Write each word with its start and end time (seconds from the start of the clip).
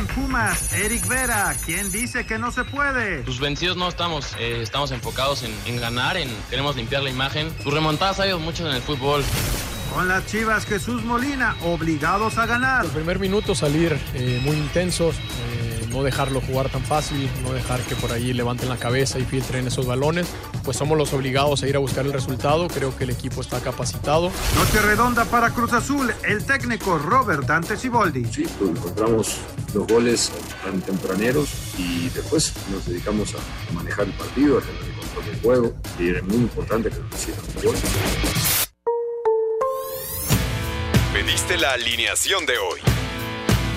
En 0.00 0.06
Pumas, 0.06 0.72
Eric 0.72 1.06
Vera, 1.08 1.54
¿quién 1.66 1.92
dice 1.92 2.24
que 2.24 2.38
no 2.38 2.50
se 2.50 2.64
puede? 2.64 3.18
Pues 3.18 3.38
vencidos 3.38 3.76
no 3.76 3.86
estamos, 3.86 4.34
eh, 4.38 4.62
estamos 4.62 4.92
enfocados 4.92 5.42
en, 5.42 5.52
en, 5.66 5.78
ganar, 5.78 6.16
en 6.16 6.30
queremos 6.48 6.74
limpiar 6.74 7.02
la 7.02 7.10
imagen. 7.10 7.50
Tus 7.62 7.74
remontadas 7.74 8.18
ha 8.18 8.22
habido 8.22 8.38
muchos 8.38 8.66
en 8.66 8.74
el 8.74 8.80
fútbol. 8.80 9.22
Con 9.92 10.08
las 10.08 10.24
Chivas 10.24 10.64
Jesús 10.64 11.04
Molina, 11.04 11.54
obligados 11.64 12.38
a 12.38 12.46
ganar. 12.46 12.86
El 12.86 12.92
primer 12.92 13.18
minuto 13.18 13.54
salir 13.54 14.00
eh, 14.14 14.40
muy 14.42 14.56
intensos, 14.56 15.16
eh, 15.16 15.69
no 15.90 16.02
dejarlo 16.02 16.40
jugar 16.40 16.68
tan 16.70 16.82
fácil, 16.82 17.28
no 17.42 17.52
dejar 17.52 17.80
que 17.80 17.94
por 17.96 18.12
ahí 18.12 18.32
levanten 18.32 18.68
la 18.68 18.76
cabeza 18.76 19.18
y 19.18 19.24
filtren 19.24 19.66
esos 19.66 19.86
balones. 19.86 20.28
Pues 20.64 20.76
somos 20.76 20.96
los 20.96 21.12
obligados 21.12 21.62
a 21.62 21.68
ir 21.68 21.76
a 21.76 21.78
buscar 21.78 22.06
el 22.06 22.12
resultado. 22.12 22.68
Creo 22.68 22.96
que 22.96 23.04
el 23.04 23.10
equipo 23.10 23.40
está 23.40 23.60
capacitado. 23.60 24.30
Noche 24.56 24.80
redonda 24.82 25.24
para 25.24 25.50
Cruz 25.50 25.72
Azul, 25.72 26.12
el 26.22 26.44
técnico 26.44 26.98
Robert 26.98 27.46
Dante 27.46 27.76
Siboldi. 27.76 28.24
Sí, 28.26 28.46
pues 28.58 28.70
encontramos 28.70 29.36
los 29.74 29.86
goles 29.86 30.32
tan 30.64 30.80
tempraneros 30.80 31.48
y 31.78 32.08
después 32.10 32.52
nos 32.70 32.86
dedicamos 32.86 33.34
a 33.34 33.72
manejar 33.74 34.06
el 34.06 34.12
partido, 34.12 34.58
a 34.58 34.60
tener 34.60 34.82
el 34.82 34.94
control 34.94 35.24
del 35.26 35.40
juego. 35.40 35.74
Y 35.98 36.10
es 36.10 36.22
muy 36.24 36.36
importante 36.36 36.90
que 36.90 36.98
nos 36.98 37.14
hicieran 37.14 37.44
goles. 37.62 37.82
Pediste 41.12 41.56
la 41.58 41.72
alineación 41.72 42.46
de 42.46 42.58
hoy. 42.58 42.80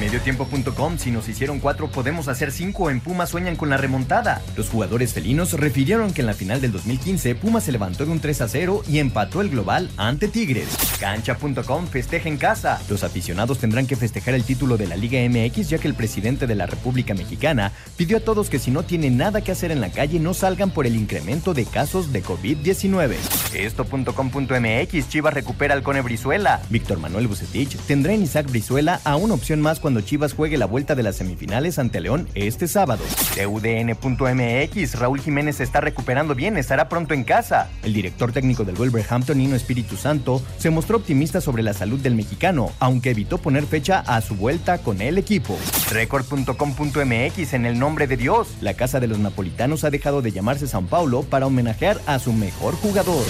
Mediotiempo.com, 0.00 0.96
si 0.96 1.10
nos 1.10 1.28
hicieron 1.28 1.58
cuatro, 1.58 1.90
podemos 1.90 2.28
hacer 2.28 2.52
cinco. 2.52 2.88
En 2.88 3.00
Pumas 3.00 3.30
sueñan 3.30 3.56
con 3.56 3.68
la 3.68 3.76
remontada. 3.76 4.40
Los 4.56 4.68
jugadores 4.68 5.12
felinos 5.12 5.54
refirieron 5.54 6.12
que 6.12 6.20
en 6.20 6.28
la 6.28 6.34
final 6.34 6.60
del 6.60 6.70
2015 6.70 7.34
Pumas 7.34 7.64
se 7.64 7.72
levantó 7.72 8.06
de 8.06 8.12
un 8.12 8.20
3 8.20 8.42
a 8.42 8.48
0 8.48 8.84
y 8.88 9.00
empató 9.00 9.40
el 9.40 9.50
global 9.50 9.90
ante 9.96 10.28
Tigres. 10.28 10.68
Cancha.com 11.00 11.88
festeja 11.88 12.28
en 12.28 12.36
casa. 12.36 12.80
Los 12.88 13.02
aficionados 13.02 13.58
tendrán 13.58 13.88
que 13.88 13.96
festejar 13.96 14.34
el 14.34 14.44
título 14.44 14.76
de 14.76 14.86
la 14.86 14.94
Liga 14.94 15.18
MX 15.28 15.68
ya 15.68 15.78
que 15.78 15.88
el 15.88 15.94
presidente 15.94 16.46
de 16.46 16.54
la 16.54 16.66
República 16.66 17.14
Mexicana 17.14 17.72
pidió 17.96 18.18
a 18.18 18.20
todos 18.20 18.50
que 18.50 18.60
si 18.60 18.70
no 18.70 18.84
tienen 18.84 19.16
nada 19.16 19.40
que 19.40 19.50
hacer 19.50 19.72
en 19.72 19.80
la 19.80 19.90
calle 19.90 20.20
no 20.20 20.32
salgan 20.32 20.70
por 20.70 20.86
el 20.86 20.94
incremento 20.94 21.54
de 21.54 21.64
casos 21.64 22.12
de 22.12 22.22
COVID-19. 22.22 23.16
Esto.com.mx 23.52 25.08
Chivas 25.08 25.34
recupera 25.34 25.74
al 25.74 25.82
Cone 25.82 26.02
Brizuela. 26.02 26.60
Víctor 26.70 27.00
Manuel 27.00 27.26
Bucetich 27.26 27.76
tendrá 27.88 28.12
en 28.12 28.22
Isaac 28.22 28.48
Brizuela 28.48 29.00
a 29.02 29.16
una 29.16 29.34
opción 29.34 29.60
más 29.60 29.80
cuando 29.80 29.87
Chivas 30.04 30.34
juegue 30.34 30.58
la 30.58 30.66
vuelta 30.66 30.94
de 30.94 31.02
las 31.02 31.16
semifinales 31.16 31.78
ante 31.78 32.00
León 32.00 32.28
este 32.34 32.68
sábado. 32.68 33.02
TUDN.mx 33.34 34.98
Raúl 34.98 35.20
Jiménez 35.20 35.56
se 35.56 35.64
está 35.64 35.80
recuperando 35.80 36.34
bien, 36.34 36.56
estará 36.56 36.88
pronto 36.88 37.14
en 37.14 37.24
casa. 37.24 37.70
El 37.82 37.94
director 37.94 38.32
técnico 38.32 38.64
del 38.64 38.76
Wolverhampton, 38.76 39.38
Nino 39.38 39.56
Espíritu 39.56 39.96
Santo, 39.96 40.42
se 40.58 40.70
mostró 40.70 40.98
optimista 40.98 41.40
sobre 41.40 41.62
la 41.62 41.72
salud 41.72 41.98
del 41.98 42.14
mexicano, 42.14 42.70
aunque 42.78 43.10
evitó 43.10 43.38
poner 43.38 43.64
fecha 43.64 44.00
a 44.00 44.20
su 44.20 44.36
vuelta 44.36 44.78
con 44.78 45.00
el 45.00 45.18
equipo. 45.18 45.58
Record.com.mx 45.90 47.52
en 47.54 47.66
el 47.66 47.78
nombre 47.78 48.06
de 48.06 48.16
Dios, 48.16 48.48
la 48.60 48.74
casa 48.74 49.00
de 49.00 49.06
los 49.06 49.18
napolitanos 49.18 49.84
ha 49.84 49.90
dejado 49.90 50.22
de 50.22 50.32
llamarse 50.32 50.68
San 50.68 50.86
Paulo 50.86 51.22
para 51.22 51.46
homenajear 51.46 52.00
a 52.06 52.18
su 52.18 52.32
mejor 52.32 52.74
jugador. 52.74 53.24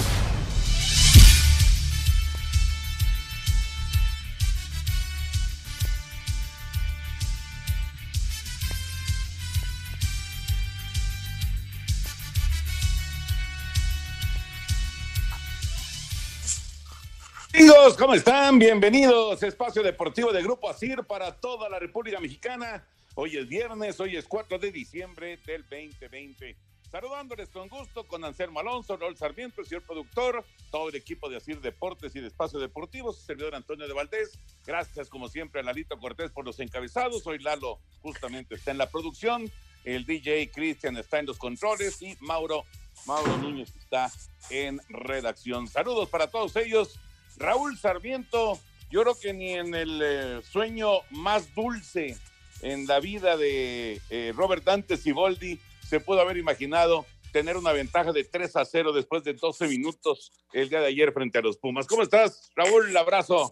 Amigos, 17.59 17.97
¿cómo 17.97 18.15
están? 18.15 18.57
Bienvenidos. 18.57 19.43
Espacio 19.43 19.83
Deportivo 19.83 20.33
de 20.33 20.45
Grupo 20.45 20.71
ASIR 20.71 21.03
para 21.03 21.41
toda 21.41 21.69
la 21.69 21.81
República 21.81 22.21
Mexicana. 22.21 22.87
Hoy 23.17 23.37
es 23.37 23.49
viernes, 23.49 23.99
hoy 23.99 24.17
es 24.17 24.29
4 24.29 24.61
de 24.61 24.71
diciembre 24.71 25.41
del 25.45 25.63
2020. 25.63 26.57
Saludándoles 26.89 27.49
con 27.49 27.69
gusto 27.69 28.07
con 28.07 28.25
Anselmo 28.25 28.61
Alonso, 28.61 28.97
Raúl 28.97 29.17
Sarmiento, 29.17 29.61
el 29.61 29.67
señor 29.67 29.83
productor, 29.83 30.45
todo 30.71 30.89
el 30.89 30.95
equipo 30.95 31.29
de 31.29 31.39
ASIR 31.39 31.61
Deportes 31.61 32.15
y 32.15 32.21
de 32.21 32.29
Espacio 32.29 32.61
Deportivo, 32.61 33.13
su 33.13 33.23
servidor 33.23 33.57
Antonio 33.57 33.89
de 33.89 33.93
Valdés. 33.93 34.39
Gracias, 34.65 35.09
como 35.09 35.27
siempre, 35.27 35.61
a 35.61 35.65
Lalito 35.65 35.99
Cortés 35.99 36.31
por 36.31 36.45
los 36.45 36.61
encabezados. 36.61 37.27
Hoy 37.27 37.41
Lalo 37.41 37.81
justamente 38.03 38.55
está 38.55 38.71
en 38.71 38.79
la 38.79 38.89
producción. 38.89 39.51
El 39.83 40.07
DJ 40.07 40.53
Cristian 40.53 40.97
está 40.97 41.19
en 41.19 41.27
los 41.27 41.39
controles 41.39 42.01
y 42.03 42.17
Mauro, 42.21 42.63
Mauro 43.05 43.37
Núñez 43.39 43.75
está 43.77 44.13
en 44.49 44.81
redacción. 44.89 45.67
Saludos 45.67 46.09
para 46.09 46.29
todos 46.29 46.55
ellos. 46.55 47.01
Raúl 47.39 47.79
Sarmiento, 47.79 48.59
yo 48.91 49.03
creo 49.03 49.19
que 49.19 49.33
ni 49.33 49.55
en 49.55 49.75
el 49.75 50.01
eh, 50.03 50.41
sueño 50.43 51.01
más 51.11 51.55
dulce 51.55 52.17
en 52.63 52.87
la 52.87 53.01
vida 53.01 53.37
de 53.37 54.01
eh, 54.11 54.33
Robert 54.35 54.65
Dante 54.65 54.97
Siboldi 54.97 55.61
se 55.89 56.01
pudo 56.01 56.21
haber 56.21 56.37
imaginado 56.37 57.07
tener 57.33 57.57
una 57.57 57.73
ventaja 57.73 58.13
de 58.13 58.25
3 58.25 58.57
a 58.57 58.65
0 58.65 58.93
después 58.93 59.23
de 59.23 59.35
12 59.35 59.69
minutos 59.69 60.33
el 60.53 60.69
día 60.69 60.81
de 60.81 60.87
ayer 60.87 61.13
frente 61.13 61.39
a 61.39 61.43
los 61.43 61.59
Pumas. 61.59 61.87
¿Cómo 61.87 62.03
estás, 62.03 62.51
Raúl? 62.57 62.97
Abrazo. 62.97 63.51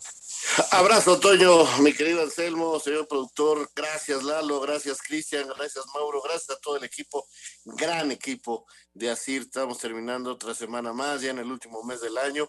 Abrazo, 0.70 1.20
Toño, 1.20 1.64
mi 1.80 1.92
querido 1.92 2.22
Anselmo, 2.22 2.80
señor 2.80 3.06
productor. 3.06 3.68
Gracias, 3.74 4.22
Lalo. 4.22 4.60
Gracias, 4.60 5.02
Cristian. 5.02 5.46
Gracias, 5.56 5.84
Mauro. 5.94 6.22
Gracias 6.22 6.56
a 6.56 6.60
todo 6.60 6.78
el 6.78 6.84
equipo. 6.84 7.26
Gran 7.64 8.10
equipo 8.10 8.66
de 8.94 9.10
Asir. 9.10 9.42
Estamos 9.42 9.78
terminando 9.78 10.32
otra 10.32 10.54
semana 10.54 10.92
más, 10.92 11.20
ya 11.20 11.30
en 11.30 11.38
el 11.38 11.50
último 11.50 11.82
mes 11.82 12.00
del 12.00 12.16
año 12.16 12.48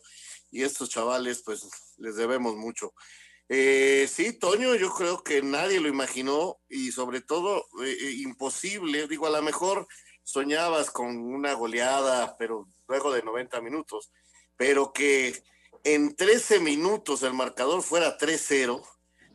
y 0.52 0.64
estos 0.64 0.90
chavales 0.90 1.42
pues 1.44 1.68
les 1.98 2.16
debemos 2.16 2.56
mucho. 2.56 2.94
Eh, 3.50 4.10
sí, 4.12 4.34
Toño, 4.34 4.76
yo 4.76 4.94
creo 4.94 5.24
que 5.24 5.42
nadie 5.42 5.80
lo 5.80 5.88
imaginó 5.88 6.60
y 6.68 6.92
sobre 6.92 7.22
todo 7.22 7.60
eh, 7.84 7.98
eh, 8.02 8.12
imposible, 8.18 9.08
digo, 9.08 9.26
a 9.26 9.30
lo 9.30 9.42
mejor 9.42 9.88
soñabas 10.24 10.92
con 10.92 11.18
una 11.18 11.54
goleada, 11.54 12.36
pero 12.38 12.68
luego 12.90 13.14
de 13.14 13.24
90 13.24 13.62
minutos, 13.62 14.12
pero 14.58 14.92
que 14.92 15.42
en 15.86 16.16
13 16.16 16.60
minutos 16.60 17.24
el 17.24 17.34
marcador 17.34 17.82
fuera 17.84 18.18
3-0, 18.18 18.86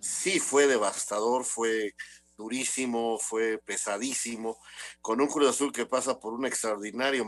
sí 0.01 0.41
fue 0.41 0.67
devastador, 0.67 1.45
fue 1.45 1.95
durísimo, 2.37 3.19
fue 3.19 3.59
pesadísimo, 3.65 4.59
con 5.01 5.23
un 5.23 5.29
Cruz 5.29 5.49
Azul 5.49 5.73
que 5.73 5.87
pasa 5.87 6.21
por 6.21 6.35
un 6.35 6.45
extraordinario 6.45 7.25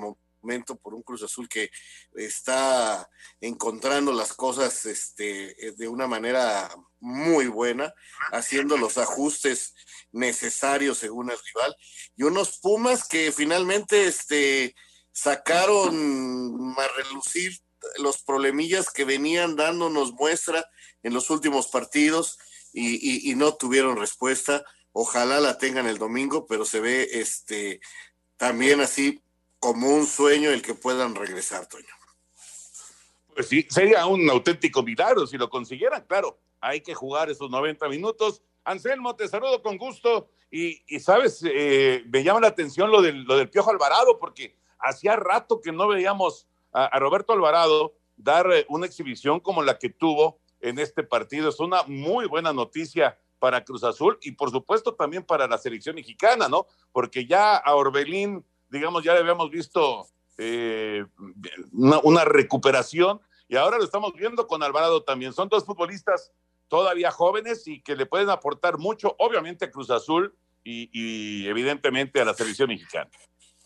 por 0.82 0.94
un 0.94 1.02
Cruz 1.02 1.23
Azul 1.23 1.49
que 1.49 1.70
está 2.14 3.08
encontrando 3.41 4.12
las 4.12 4.32
cosas 4.35 4.85
este, 4.87 5.56
de 5.76 5.88
una 5.88 6.06
manera 6.06 6.70
muy 7.00 7.49
buena, 7.49 7.93
haciendo 8.32 8.76
los 8.76 8.99
ajustes 8.99 9.75
necesarios 10.12 10.99
según 10.99 11.31
el 11.31 11.38
rival, 11.38 11.76
y 12.17 12.23
unos 12.25 12.58
Pumas 12.58 13.08
que 13.08 13.32
finalmente 13.32 14.06
este, 14.06 14.75
sacaron 15.12 16.75
a 16.79 16.88
relucir 16.97 17.58
los 17.99 18.23
problemillas 18.23 18.90
que 18.90 19.05
venían 19.05 19.56
dándonos 19.56 20.12
muestra 20.12 20.64
en 21.02 21.12
los 21.12 21.31
últimos 21.31 21.69
partidos 21.69 22.38
y, 22.73 23.31
y 23.31 23.35
no 23.35 23.55
tuvieron 23.55 23.97
respuesta. 23.97 24.64
Ojalá 24.93 25.40
la 25.40 25.58
tengan 25.58 25.87
el 25.87 25.99
domingo, 25.99 26.47
pero 26.47 26.64
se 26.64 26.81
ve 26.81 27.08
este 27.12 27.81
también 28.37 28.81
así 28.81 29.24
como 29.64 29.88
un 29.88 30.05
sueño 30.05 30.50
el 30.50 30.61
que 30.61 30.75
puedan 30.75 31.14
regresar, 31.14 31.66
Toño. 31.66 31.87
Pues 33.34 33.49
sí, 33.49 33.66
sería 33.70 34.05
un 34.05 34.28
auténtico 34.28 34.82
milagro 34.82 35.26
si 35.26 35.38
lo 35.38 35.49
consiguieran, 35.49 36.05
claro. 36.06 36.38
Hay 36.61 36.82
que 36.82 36.93
jugar 36.93 37.31
esos 37.31 37.49
90 37.49 37.88
minutos. 37.88 38.43
Anselmo, 38.62 39.16
te 39.16 39.26
saludo 39.26 39.62
con 39.62 39.78
gusto. 39.78 40.28
Y, 40.50 40.82
sabes, 41.00 41.43
eh, 41.46 42.05
me 42.12 42.22
llama 42.22 42.40
la 42.40 42.49
atención 42.49 42.90
lo 42.90 43.00
del, 43.00 43.25
lo 43.25 43.38
del 43.38 43.49
Piojo 43.49 43.70
Alvarado, 43.70 44.19
porque 44.19 44.55
hacía 44.78 45.16
rato 45.16 45.62
que 45.62 45.72
no 45.72 45.88
veíamos 45.88 46.46
a, 46.70 46.99
Roberto 46.99 47.32
Alvarado 47.32 47.94
dar 48.19 48.52
eh, 48.52 48.66
una 48.69 48.84
exhibición 48.84 49.40
como 49.40 49.62
la 49.62 49.78
que 49.78 49.88
tuvo 49.88 50.40
en 50.61 50.78
este 50.78 51.05
partido. 51.05 51.49
Es 51.49 51.58
una 51.58 51.84
muy 51.84 52.26
buena 52.26 52.52
noticia 52.52 53.19
para 53.38 53.64
Cruz 53.64 53.82
Azul 53.82 54.19
y 54.20 54.32
por 54.32 54.50
supuesto 54.50 54.94
también 54.94 55.22
para 55.22 55.46
la 55.46 55.56
selección 55.56 55.96
mexicana, 55.96 56.50
¿no? 56.50 56.66
Porque 56.93 57.26
ya 57.26 57.56
a 57.56 57.75
Orbelín, 57.75 58.44
digamos, 58.75 59.05
ya 59.05 59.15
le 59.15 59.21
habíamos 59.21 59.50
visto 59.50 60.09
eh, 60.37 61.05
una, 61.73 62.25
recuperación 62.25 63.21
y 63.49 63.56
ahora 63.56 63.79
lo 63.79 63.85
estamos 63.85 64.12
viendo 64.15 64.47
con 64.49 64.62
Alvarado 64.62 65.03
también. 65.05 65.32
Son 65.32 65.49
dos 65.49 65.65
futbolistas 65.65 66.32
todavía 66.69 67.12
jóvenes 67.12 67.69
y 67.69 67.81
que 67.81 67.94
le 67.94 68.05
pueden 68.05 68.31
aportar 68.31 68.79
mucho, 68.79 69.15
obviamente 69.19 69.67
a 69.67 69.71
Cruz 69.71 69.91
Azul 69.91 70.35
y, 70.65 71.47
evidentemente 71.47 72.21
a 72.21 72.25
la 72.25 72.35
selección 72.35 72.69
mexicana. 72.69 73.09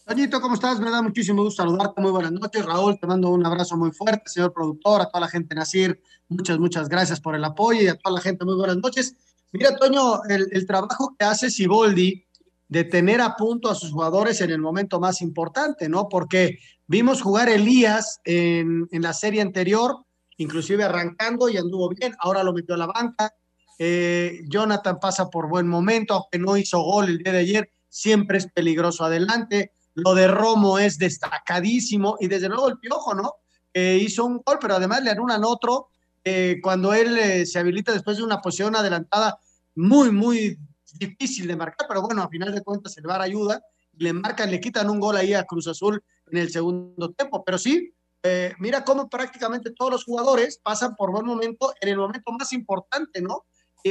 Toñito, 0.04 0.40
¿cómo 0.40 0.54
estás? 0.54 0.78
Me 0.80 0.90
da 0.90 1.00
muchísimo 1.00 1.42
gusto 1.42 1.62
saludarte. 1.62 2.00
Muy 2.00 2.10
buenas 2.10 2.32
noches. 2.32 2.64
Raúl, 2.64 2.98
te 2.98 3.06
mando 3.06 3.30
un 3.30 3.44
abrazo 3.46 3.76
muy 3.76 3.92
fuerte, 3.92 4.24
señor 4.26 4.52
productor, 4.52 5.00
a 5.00 5.06
toda 5.06 5.20
la 5.20 5.28
gente 5.28 5.54
Nacir. 5.54 6.02
Muchas, 6.28 6.58
muchas 6.58 6.88
gracias 6.88 7.20
por 7.20 7.34
el 7.34 7.44
apoyo 7.44 7.80
y 7.80 7.88
a 7.88 7.94
toda 7.94 8.16
la 8.16 8.20
gente, 8.20 8.44
muy 8.44 8.56
buenas 8.56 8.76
noches. 8.78 9.16
Mira, 9.52 9.74
Toño, 9.76 10.22
el, 10.28 10.48
el 10.50 10.66
trabajo 10.66 11.14
que 11.18 11.24
hace 11.24 11.50
Siboldi 11.50 12.26
de 12.68 12.84
tener 12.84 13.20
a 13.20 13.34
punto 13.34 13.70
a 13.70 13.74
sus 13.74 13.92
jugadores 13.92 14.40
en 14.40 14.50
el 14.50 14.60
momento 14.60 15.00
más 15.00 15.22
importante, 15.22 15.88
¿no? 15.88 16.08
Porque 16.08 16.58
vimos 16.86 17.22
jugar 17.22 17.48
Elías 17.48 18.20
en, 18.24 18.88
en 18.92 19.02
la 19.02 19.12
serie 19.14 19.40
anterior, 19.40 19.96
inclusive 20.36 20.84
arrancando 20.84 21.48
y 21.48 21.56
anduvo 21.56 21.88
bien, 21.88 22.14
ahora 22.20 22.42
lo 22.42 22.52
metió 22.52 22.74
a 22.74 22.78
la 22.78 22.86
banca. 22.86 23.32
Eh, 23.78 24.40
Jonathan 24.48 24.98
pasa 25.00 25.30
por 25.30 25.48
buen 25.48 25.66
momento, 25.66 26.14
aunque 26.14 26.38
no 26.38 26.56
hizo 26.56 26.80
gol 26.80 27.08
el 27.08 27.18
día 27.18 27.32
de 27.32 27.38
ayer, 27.38 27.70
siempre 27.88 28.38
es 28.38 28.46
peligroso 28.52 29.04
adelante. 29.04 29.72
Lo 29.94 30.14
de 30.14 30.28
Romo 30.28 30.78
es 30.78 30.98
destacadísimo 30.98 32.16
y 32.20 32.28
desde 32.28 32.48
luego 32.48 32.68
el 32.68 32.78
Piojo, 32.78 33.14
¿no? 33.14 33.34
hizo 33.74 34.24
un 34.24 34.42
gol, 34.44 34.58
pero 34.60 34.74
además 34.74 35.04
le 35.04 35.10
anulan 35.10 35.44
otro 35.44 35.90
eh, 36.24 36.60
cuando 36.62 36.92
él 36.92 37.16
eh, 37.16 37.46
se 37.46 37.58
habilita 37.58 37.92
después 37.92 38.16
de 38.16 38.22
una 38.22 38.40
posición 38.40 38.76
adelantada 38.76 39.38
muy, 39.74 40.10
muy 40.10 40.58
difícil 40.96 41.46
de 41.46 41.56
marcar, 41.56 41.86
pero 41.88 42.02
bueno, 42.02 42.22
a 42.22 42.28
final 42.28 42.54
de 42.54 42.62
cuentas 42.62 42.96
el 42.96 43.06
VAR 43.06 43.20
ayuda, 43.20 43.62
le 43.94 44.12
marcan, 44.12 44.50
le 44.50 44.60
quitan 44.60 44.88
un 44.88 45.00
gol 45.00 45.16
ahí 45.16 45.34
a 45.34 45.44
Cruz 45.44 45.66
Azul 45.66 46.02
en 46.30 46.38
el 46.38 46.50
segundo 46.50 47.10
tiempo, 47.10 47.44
pero 47.44 47.58
sí, 47.58 47.92
eh, 48.22 48.52
mira 48.58 48.84
cómo 48.84 49.08
prácticamente 49.08 49.70
todos 49.70 49.90
los 49.90 50.04
jugadores 50.04 50.60
pasan 50.62 50.94
por 50.96 51.10
buen 51.10 51.26
momento 51.26 51.74
en 51.80 51.88
el 51.88 51.96
momento 51.96 52.32
más 52.32 52.52
importante, 52.52 53.20
¿no? 53.20 53.44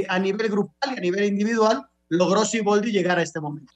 a 0.10 0.20
nivel 0.20 0.50
grupal 0.50 0.94
y 0.94 0.98
a 0.98 1.02
nivel 1.02 1.26
individual, 1.26 1.88
logró 2.10 2.46
Siboldi 2.46 2.92
llegar 2.92 3.18
a 3.18 3.24
este 3.24 3.40
momento. 3.40 3.74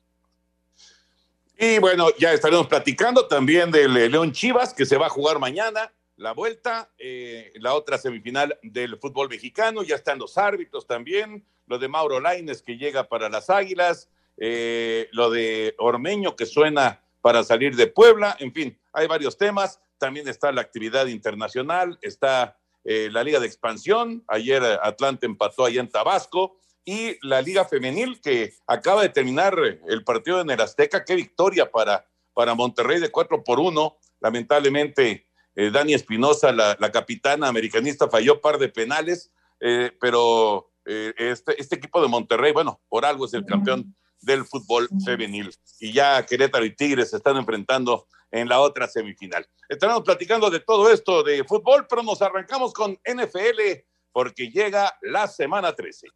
Y 1.57 1.79
bueno, 1.79 2.07
ya 2.17 2.33
estaremos 2.33 2.67
platicando 2.67 3.27
también 3.27 3.71
del 3.71 3.93
León 3.93 4.31
Chivas, 4.31 4.73
que 4.73 4.85
se 4.85 4.97
va 4.97 5.07
a 5.07 5.09
jugar 5.09 5.39
mañana 5.39 5.93
la 6.17 6.33
vuelta, 6.33 6.91
eh, 6.97 7.51
la 7.55 7.73
otra 7.73 7.97
semifinal 7.97 8.57
del 8.61 8.97
fútbol 8.97 9.29
mexicano, 9.29 9.83
ya 9.83 9.95
están 9.95 10.19
los 10.19 10.37
árbitros 10.37 10.85
también, 10.85 11.45
lo 11.67 11.79
de 11.79 11.87
Mauro 11.87 12.19
Laines 12.19 12.61
que 12.61 12.77
llega 12.77 13.07
para 13.07 13.29
las 13.29 13.49
Águilas, 13.49 14.09
eh, 14.37 15.07
lo 15.11 15.29
de 15.29 15.75
Ormeño 15.77 16.35
que 16.35 16.45
suena 16.45 17.03
para 17.21 17.43
salir 17.43 17.75
de 17.75 17.87
Puebla, 17.87 18.35
en 18.39 18.51
fin, 18.53 18.79
hay 18.93 19.07
varios 19.07 19.37
temas, 19.37 19.79
también 19.97 20.27
está 20.27 20.51
la 20.51 20.61
actividad 20.61 21.05
internacional, 21.05 21.99
está 22.01 22.57
eh, 22.83 23.09
la 23.11 23.23
Liga 23.23 23.39
de 23.39 23.45
Expansión, 23.45 24.23
ayer 24.27 24.63
Atlante 24.81 25.27
empató 25.27 25.65
allá 25.65 25.81
en 25.81 25.89
Tabasco, 25.89 26.57
y 26.83 27.17
la 27.25 27.41
Liga 27.41 27.65
Femenil 27.65 28.19
que 28.21 28.53
acaba 28.65 29.03
de 29.03 29.09
terminar 29.09 29.55
el 29.87 30.03
partido 30.03 30.41
en 30.41 30.49
el 30.49 30.59
Azteca, 30.59 31.05
qué 31.05 31.15
victoria 31.15 31.69
para, 31.69 32.07
para 32.33 32.55
Monterrey 32.55 32.99
de 32.99 33.11
4 33.11 33.43
por 33.43 33.59
1, 33.59 33.97
lamentablemente 34.19 35.27
eh, 35.55 35.69
Dani 35.69 35.93
Espinosa, 35.93 36.51
la, 36.51 36.91
capitana 36.91 37.47
americanista, 37.47 38.09
falló 38.09 38.41
par 38.41 38.57
de 38.57 38.69
penales, 38.69 39.31
eh, 39.59 39.91
pero 39.99 40.70
eh, 40.85 41.13
este, 41.17 41.59
este, 41.59 41.75
equipo 41.75 42.01
de 42.01 42.07
Monterrey, 42.07 42.51
bueno, 42.53 42.81
por 42.89 43.05
algo 43.05 43.25
es 43.25 43.33
el 43.33 43.45
campeón 43.45 43.95
del 44.21 44.45
fútbol 44.45 44.87
femenil. 45.05 45.53
Y 45.79 45.93
ya 45.93 46.25
Querétaro 46.25 46.65
y 46.65 46.75
Tigres 46.75 47.09
se 47.11 47.17
están 47.17 47.37
enfrentando 47.37 48.07
en 48.31 48.47
la 48.47 48.59
otra 48.59 48.87
semifinal. 48.87 49.45
Estaremos 49.67 50.03
platicando 50.03 50.49
de 50.49 50.61
todo 50.61 50.89
esto 50.89 51.23
de 51.23 51.43
fútbol, 51.43 51.85
pero 51.89 52.03
nos 52.03 52.21
arrancamos 52.21 52.73
con 52.73 52.93
NFL 53.05 53.83
porque 54.11 54.49
llega 54.49 54.97
la 55.01 55.27
semana 55.27 55.73
13. 55.73 56.07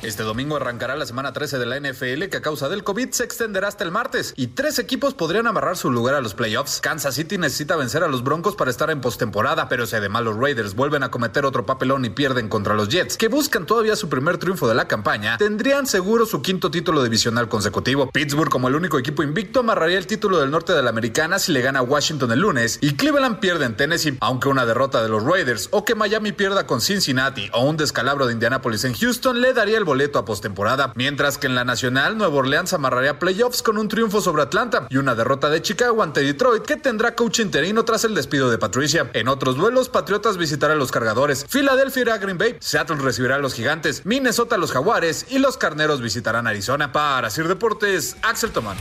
Este 0.00 0.22
domingo 0.22 0.54
arrancará 0.54 0.94
la 0.94 1.06
semana 1.06 1.32
13 1.32 1.58
de 1.58 1.66
la 1.66 1.80
NFL 1.80 2.28
que 2.30 2.36
a 2.36 2.40
causa 2.40 2.68
del 2.68 2.84
COVID 2.84 3.10
se 3.10 3.24
extenderá 3.24 3.66
hasta 3.66 3.82
el 3.82 3.90
martes 3.90 4.32
y 4.36 4.46
tres 4.46 4.78
equipos 4.78 5.12
podrían 5.12 5.48
amarrar 5.48 5.76
su 5.76 5.90
lugar 5.90 6.14
a 6.14 6.20
los 6.20 6.34
playoffs. 6.34 6.80
Kansas 6.80 7.16
City 7.16 7.36
necesita 7.36 7.74
vencer 7.74 8.04
a 8.04 8.08
los 8.08 8.22
Broncos 8.22 8.54
para 8.54 8.70
estar 8.70 8.90
en 8.90 9.00
postemporada, 9.00 9.68
pero 9.68 9.86
si 9.86 9.96
además 9.96 10.22
los 10.22 10.36
Raiders 10.36 10.76
vuelven 10.76 11.02
a 11.02 11.10
cometer 11.10 11.44
otro 11.44 11.66
papelón 11.66 12.04
y 12.04 12.10
pierden 12.10 12.48
contra 12.48 12.74
los 12.74 12.88
Jets, 12.88 13.16
que 13.16 13.26
buscan 13.26 13.66
todavía 13.66 13.96
su 13.96 14.08
primer 14.08 14.38
triunfo 14.38 14.68
de 14.68 14.76
la 14.76 14.86
campaña, 14.86 15.36
tendrían 15.36 15.88
seguro 15.88 16.26
su 16.26 16.42
quinto 16.42 16.70
título 16.70 17.02
divisional 17.02 17.48
consecutivo. 17.48 18.08
Pittsburgh, 18.12 18.50
como 18.50 18.68
el 18.68 18.76
único 18.76 19.00
equipo 19.00 19.24
invicto, 19.24 19.60
amarraría 19.60 19.98
el 19.98 20.06
título 20.06 20.38
del 20.38 20.52
norte 20.52 20.74
de 20.74 20.82
la 20.84 20.90
americana 20.90 21.40
si 21.40 21.50
le 21.50 21.60
gana 21.60 21.80
a 21.80 21.82
Washington 21.82 22.30
el 22.30 22.38
lunes 22.38 22.78
y 22.80 22.94
Cleveland 22.94 23.40
pierde 23.40 23.64
en 23.64 23.76
Tennessee, 23.76 24.16
aunque 24.20 24.48
una 24.48 24.64
derrota 24.64 25.02
de 25.02 25.08
los 25.08 25.24
Raiders 25.24 25.68
o 25.72 25.84
que 25.84 25.96
Miami 25.96 26.30
pierda 26.30 26.68
con 26.68 26.80
Cincinnati 26.80 27.50
o 27.52 27.64
un 27.64 27.76
descalabro 27.76 28.28
de 28.28 28.34
Indianapolis 28.34 28.84
en 28.84 28.94
Houston 28.94 29.40
le 29.40 29.52
daría 29.52 29.76
el 29.76 29.87
boleto 29.88 30.18
a 30.18 30.24
postemporada, 30.24 30.92
mientras 30.94 31.38
que 31.38 31.48
en 31.48 31.54
la 31.56 31.64
nacional 31.64 32.16
Nueva 32.16 32.36
Orleans 32.36 32.72
amarraría 32.74 33.18
playoffs 33.18 33.62
con 33.62 33.78
un 33.78 33.88
triunfo 33.88 34.20
sobre 34.20 34.42
Atlanta 34.42 34.86
y 34.90 34.98
una 34.98 35.14
derrota 35.14 35.48
de 35.50 35.62
Chicago 35.62 36.02
ante 36.02 36.20
Detroit 36.20 36.64
que 36.64 36.76
tendrá 36.76 37.16
coach 37.16 37.40
interino 37.40 37.84
tras 37.84 38.04
el 38.04 38.14
despido 38.14 38.50
de 38.50 38.58
Patricia. 38.58 39.10
En 39.14 39.28
otros 39.28 39.56
duelos, 39.56 39.88
Patriotas 39.88 40.36
visitará 40.36 40.74
a 40.74 40.76
los 40.76 40.92
Cargadores, 40.92 41.46
Filadelfia 41.48 42.02
irá 42.02 42.14
a 42.14 42.18
Green 42.18 42.38
Bay, 42.38 42.56
Seattle 42.60 42.96
recibirá 42.96 43.36
a 43.36 43.38
los 43.38 43.54
Gigantes, 43.54 44.04
Minnesota 44.04 44.58
los 44.58 44.70
Jaguares 44.70 45.26
y 45.30 45.38
los 45.38 45.56
Carneros 45.56 46.02
visitarán 46.02 46.46
Arizona. 46.46 46.92
Para 46.92 47.30
Sir 47.30 47.48
Deportes, 47.48 48.16
Axel 48.22 48.52
Tomán. 48.52 48.76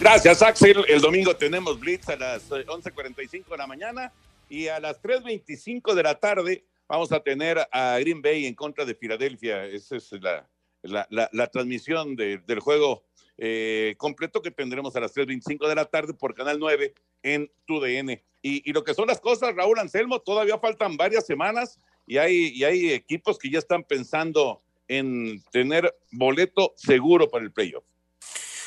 Gracias, 0.00 0.42
Axel. 0.42 0.84
El 0.88 1.00
domingo 1.00 1.36
tenemos 1.36 1.78
Blitz 1.78 2.08
a 2.08 2.16
las 2.16 2.50
11.45 2.50 3.34
eh, 3.34 3.44
de 3.50 3.56
la 3.56 3.66
mañana 3.66 4.12
y 4.48 4.68
a 4.68 4.80
las 4.80 5.00
3.25 5.02 5.94
de 5.94 6.02
la 6.02 6.14
tarde 6.16 6.64
vamos 6.90 7.12
a 7.12 7.20
tener 7.20 7.56
a 7.70 7.98
Green 8.00 8.20
Bay 8.20 8.46
en 8.46 8.54
contra 8.54 8.84
de 8.84 8.96
Filadelfia. 8.96 9.64
Esa 9.64 9.96
es 9.96 10.10
la, 10.82 11.46
transmisión 11.52 12.16
del 12.16 12.58
juego 12.58 13.04
eh, 13.38 13.94
completo 13.96 14.42
que 14.42 14.50
tendremos 14.50 14.96
a 14.96 15.00
las 15.00 15.14
3.25 15.14 15.68
de 15.68 15.74
la 15.76 15.84
tarde 15.84 16.14
por 16.14 16.34
Canal 16.34 16.58
9 16.58 16.92
en 17.22 17.50
TUDN. 17.64 18.20
Y, 18.42 18.68
y 18.68 18.72
lo 18.72 18.82
que 18.82 18.94
son 18.94 19.06
las 19.06 19.20
cosas, 19.20 19.54
Raúl 19.54 19.78
Anselmo, 19.78 20.20
todavía 20.20 20.58
faltan 20.58 20.96
varias 20.96 21.24
semanas 21.26 21.78
y 22.06 22.18
hay, 22.18 22.48
y 22.48 22.64
hay 22.64 22.92
equipos 22.92 23.38
que 23.38 23.50
ya 23.50 23.60
están 23.60 23.84
pensando 23.84 24.60
en 24.88 25.44
tener 25.52 25.96
boleto 26.10 26.74
seguro 26.76 27.30
para 27.30 27.44
el 27.44 27.52
playoff. 27.52 27.84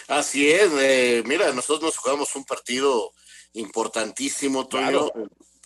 Así 0.07 0.49
es, 0.49 0.71
eh, 0.79 1.23
mira, 1.25 1.51
nosotros 1.51 1.83
nos 1.83 1.97
jugamos 1.97 2.33
un 2.37 2.45
partido 2.45 3.11
importantísimo, 3.51 4.67
Toño, 4.67 5.11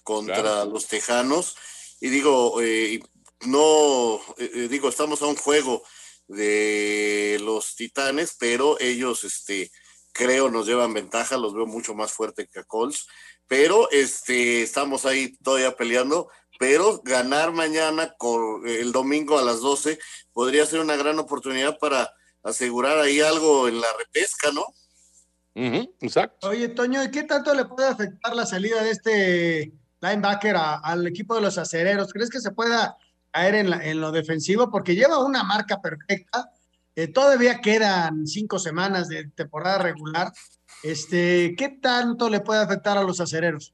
contra 0.03 0.65
los 0.65 0.87
Tejanos 0.87 1.55
y 2.00 2.10
digo, 2.10 2.62
eh, 2.62 3.00
no, 3.46 4.16
eh, 4.38 4.51
eh, 4.54 4.68
digo, 4.70 4.89
estamos 4.89 5.22
a 5.22 5.27
un 5.27 5.36
juego 5.36 5.84
de 6.27 7.39
los 7.44 7.75
Titanes, 7.75 8.36
pero 8.39 8.80
ellos, 8.80 9.24
este, 9.24 9.72
creo, 10.12 10.50
nos 10.50 10.68
llevan 10.68 10.94
ventaja, 10.94 11.38
los 11.38 11.54
veo 11.54 11.66
mucho 11.66 11.96
más 11.96 12.12
fuerte 12.12 12.48
que 12.48 12.60
a 12.60 12.63
Colts, 12.63 13.08
pero 13.48 13.89
este, 13.92 14.62
estamos 14.62 15.06
ahí 15.06 15.38
todavía 15.38 15.75
peleando, 15.75 16.30
pero 16.60 17.01
ganar 17.04 17.51
mañana 17.51 18.13
con 18.18 18.68
el 18.68 18.92
domingo 18.92 19.38
a 19.38 19.44
las 19.44 19.62
12 19.62 20.00
podría 20.34 20.66
ser 20.66 20.80
una 20.80 20.98
gran 20.98 21.18
oportunidad 21.20 21.77
para 21.77 22.12
asegurar 22.44 23.00
ahí 23.00 23.22
algo 23.22 23.68
en 23.68 23.80
la 23.80 23.88
repesca, 23.98 24.51
¿no? 24.51 24.66
exacto. 26.01 26.50
Oye, 26.50 26.68
Toño, 26.70 27.04
¿y 27.04 27.10
qué 27.10 27.24
tanto 27.24 27.51
le 27.56 27.66
puede 27.66 27.88
afectar 27.88 28.36
la 28.36 28.46
salida 28.46 28.84
de 28.84 28.92
este 28.92 29.74
linebacker 30.01 30.56
al 30.58 31.08
equipo 31.08 31.36
de 31.36 31.42
los 31.42 31.58
acereros? 31.58 32.12
¿Crees 32.12 32.30
que 32.30 32.39
se 32.39 32.51
pueda 32.51 32.98
caer 33.32 33.56
en, 33.56 34.01
lo 34.01 34.12
defensivo? 34.12 34.70
Porque 34.70 34.96
lleva 34.96 35.24
una 35.24 35.44
marca 35.44 35.82
perfecta. 35.82 36.51
Eh, 36.96 37.08
todavía 37.08 37.62
quedan 37.62 38.25
cinco 38.25 38.60
semanas 38.60 39.08
de 39.08 39.27
temporada 39.30 39.80
regular. 39.80 40.32
Este, 40.84 41.56
¿Qué 41.58 41.70
tanto 41.82 42.30
le 42.30 42.39
puede 42.39 42.62
afectar 42.62 42.98
a 42.98 43.04
los 43.04 43.20
acereros? 43.20 43.74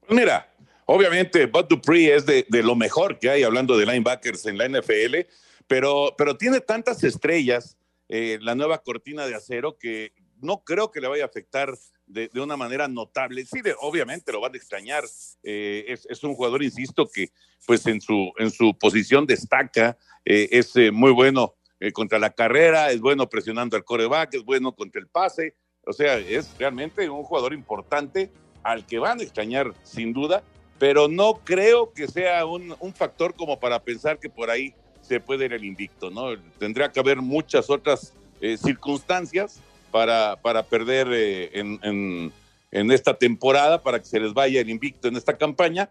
Pues 0.00 0.18
mira, 0.18 0.52
obviamente 0.86 1.46
Bud 1.46 1.66
Dupree 1.68 2.14
es 2.14 2.26
de, 2.26 2.46
de, 2.48 2.62
lo 2.62 2.74
mejor 2.76 3.18
que 3.18 3.30
hay 3.30 3.42
hablando 3.42 3.76
de 3.76 3.86
linebackers 3.86 4.46
en 4.46 4.58
la 4.58 4.68
NFL, 4.68 5.26
pero, 5.66 6.14
pero 6.16 6.36
tiene 6.36 6.60
tantas 6.60 7.02
estrellas 7.04 7.76
eh, 8.14 8.38
la 8.42 8.54
nueva 8.54 8.82
cortina 8.82 9.24
de 9.26 9.34
acero 9.34 9.78
que 9.78 10.12
no 10.38 10.64
creo 10.64 10.90
que 10.90 11.00
le 11.00 11.08
vaya 11.08 11.24
a 11.24 11.28
afectar 11.28 11.72
de, 12.12 12.40
una 12.40 12.56
manera 12.56 12.88
notable. 12.88 13.44
Sí, 13.44 13.60
de, 13.60 13.74
obviamente 13.80 14.32
lo 14.32 14.40
van 14.40 14.54
a 14.54 14.56
extrañar. 14.56 15.04
Eh, 15.42 15.84
es, 15.88 16.06
es, 16.08 16.22
un 16.22 16.34
jugador, 16.34 16.62
insisto, 16.62 17.06
que 17.06 17.30
pues 17.66 17.86
en 17.86 18.00
su, 18.00 18.32
en 18.38 18.50
su 18.50 18.76
posición 18.78 19.26
destaca, 19.26 19.96
eh, 20.24 20.48
es 20.52 20.74
eh, 20.76 20.90
muy 20.90 21.12
bueno 21.12 21.54
contra 21.94 22.20
la 22.20 22.30
carrera, 22.30 22.92
es 22.92 23.00
bueno 23.00 23.28
presionando 23.28 23.76
al 23.76 23.84
coreback, 23.84 24.34
es 24.34 24.44
bueno 24.44 24.72
contra 24.72 25.00
el 25.00 25.08
pase. 25.08 25.56
O 25.84 25.92
sea, 25.92 26.16
es 26.16 26.56
realmente 26.56 27.10
un 27.10 27.24
jugador 27.24 27.52
importante 27.52 28.30
al 28.62 28.86
que 28.86 29.00
van 29.00 29.18
a 29.18 29.24
extrañar 29.24 29.74
sin 29.82 30.12
duda, 30.12 30.44
pero 30.78 31.08
no 31.08 31.40
creo 31.42 31.92
que 31.92 32.06
sea 32.06 32.46
un, 32.46 32.76
un 32.78 32.94
factor 32.94 33.34
como 33.34 33.58
para 33.58 33.82
pensar 33.82 34.20
que 34.20 34.30
por 34.30 34.48
ahí 34.48 34.72
se 35.00 35.18
puede 35.18 35.46
ir 35.46 35.54
el 35.54 35.64
invicto, 35.64 36.08
¿no? 36.08 36.38
Tendría 36.60 36.92
que 36.92 37.00
haber 37.00 37.20
muchas 37.20 37.68
otras 37.68 38.14
circunstancias 38.58 39.60
para, 39.92 40.40
para 40.42 40.64
perder 40.64 41.06
eh, 41.12 41.50
en, 41.52 41.78
en, 41.82 42.32
en, 42.72 42.90
esta 42.90 43.14
temporada, 43.14 43.80
para 43.80 44.00
que 44.00 44.06
se 44.06 44.18
les 44.18 44.32
vaya 44.34 44.60
el 44.60 44.70
invicto 44.70 45.06
en 45.06 45.16
esta 45.16 45.36
campaña, 45.36 45.88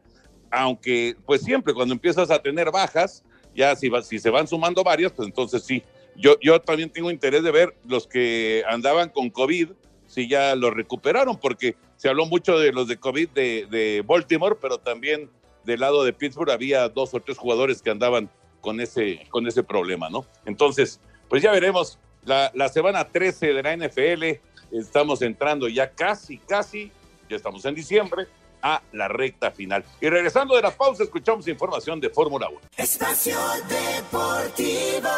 aunque 0.50 1.16
pues 1.26 1.44
siempre 1.44 1.74
cuando 1.74 1.94
empiezas 1.94 2.30
a 2.30 2.42
tener 2.42 2.72
bajas, 2.72 3.24
ya 3.56 3.76
si, 3.76 3.88
va, 3.88 4.02
si 4.02 4.20
se 4.20 4.30
van 4.30 4.48
sumando 4.48 4.84
varias, 4.84 5.14
pues 5.14 5.28
entonces 5.28 5.64
sí. 5.64 5.84
Yo, 6.18 6.36
yo 6.42 6.60
también 6.60 6.90
tengo 6.90 7.10
interés 7.10 7.44
de 7.44 7.52
ver 7.52 7.74
los 7.88 8.06
que 8.06 8.64
andaban 8.68 9.10
con 9.10 9.30
COVID, 9.30 9.70
si 10.08 10.28
ya 10.28 10.56
lo 10.56 10.72
recuperaron, 10.72 11.38
porque 11.38 11.76
se 11.96 12.10
habló 12.10 12.26
mucho 12.26 12.60
de 12.60 12.74
los 12.74 12.88
de 12.90 12.98
COVID 12.98 13.30
de, 13.30 13.68
de 13.72 14.04
Baltimore, 14.06 14.58
pero 14.60 14.78
también 14.78 15.30
del 15.64 15.80
lado 15.80 16.04
de 16.04 16.12
Pittsburgh 16.12 16.52
había 16.52 16.90
dos 16.90 17.14
o 17.14 17.20
tres 17.22 17.38
jugadores 17.38 17.82
que 17.82 17.92
andaban 17.92 18.30
con 18.60 18.82
ese, 18.82 19.22
con 19.30 19.48
ese 19.48 19.64
problema, 19.64 20.10
¿no? 20.10 20.26
Entonces, 20.46 21.00
pues 21.30 21.42
ya 21.42 21.52
veremos 21.52 21.98
la, 22.26 22.52
la, 22.54 22.70
semana 22.70 23.06
13 23.06 23.54
de 23.54 23.64
la 23.64 23.76
NFL. 23.76 24.40
Estamos 24.72 25.22
entrando 25.22 25.68
ya 25.68 25.90
casi, 25.90 26.38
casi, 26.38 26.92
ya 27.30 27.36
estamos 27.36 27.66
en 27.66 27.76
diciembre, 27.76 28.28
a 28.62 28.82
la 28.94 29.08
recta 29.08 29.52
final. 29.52 29.84
Y 30.00 30.10
regresando 30.10 30.56
de 30.56 30.62
la 30.62 30.72
pausa, 30.72 31.04
escuchamos 31.04 31.48
información 31.48 32.00
de 32.00 32.10
Fórmula 32.10 32.48
1. 32.50 32.60
Espacio 32.78 33.38
Deportivo. 33.68 35.10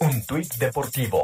Un 0.00 0.26
tuit 0.26 0.52
deportivo. 0.54 1.22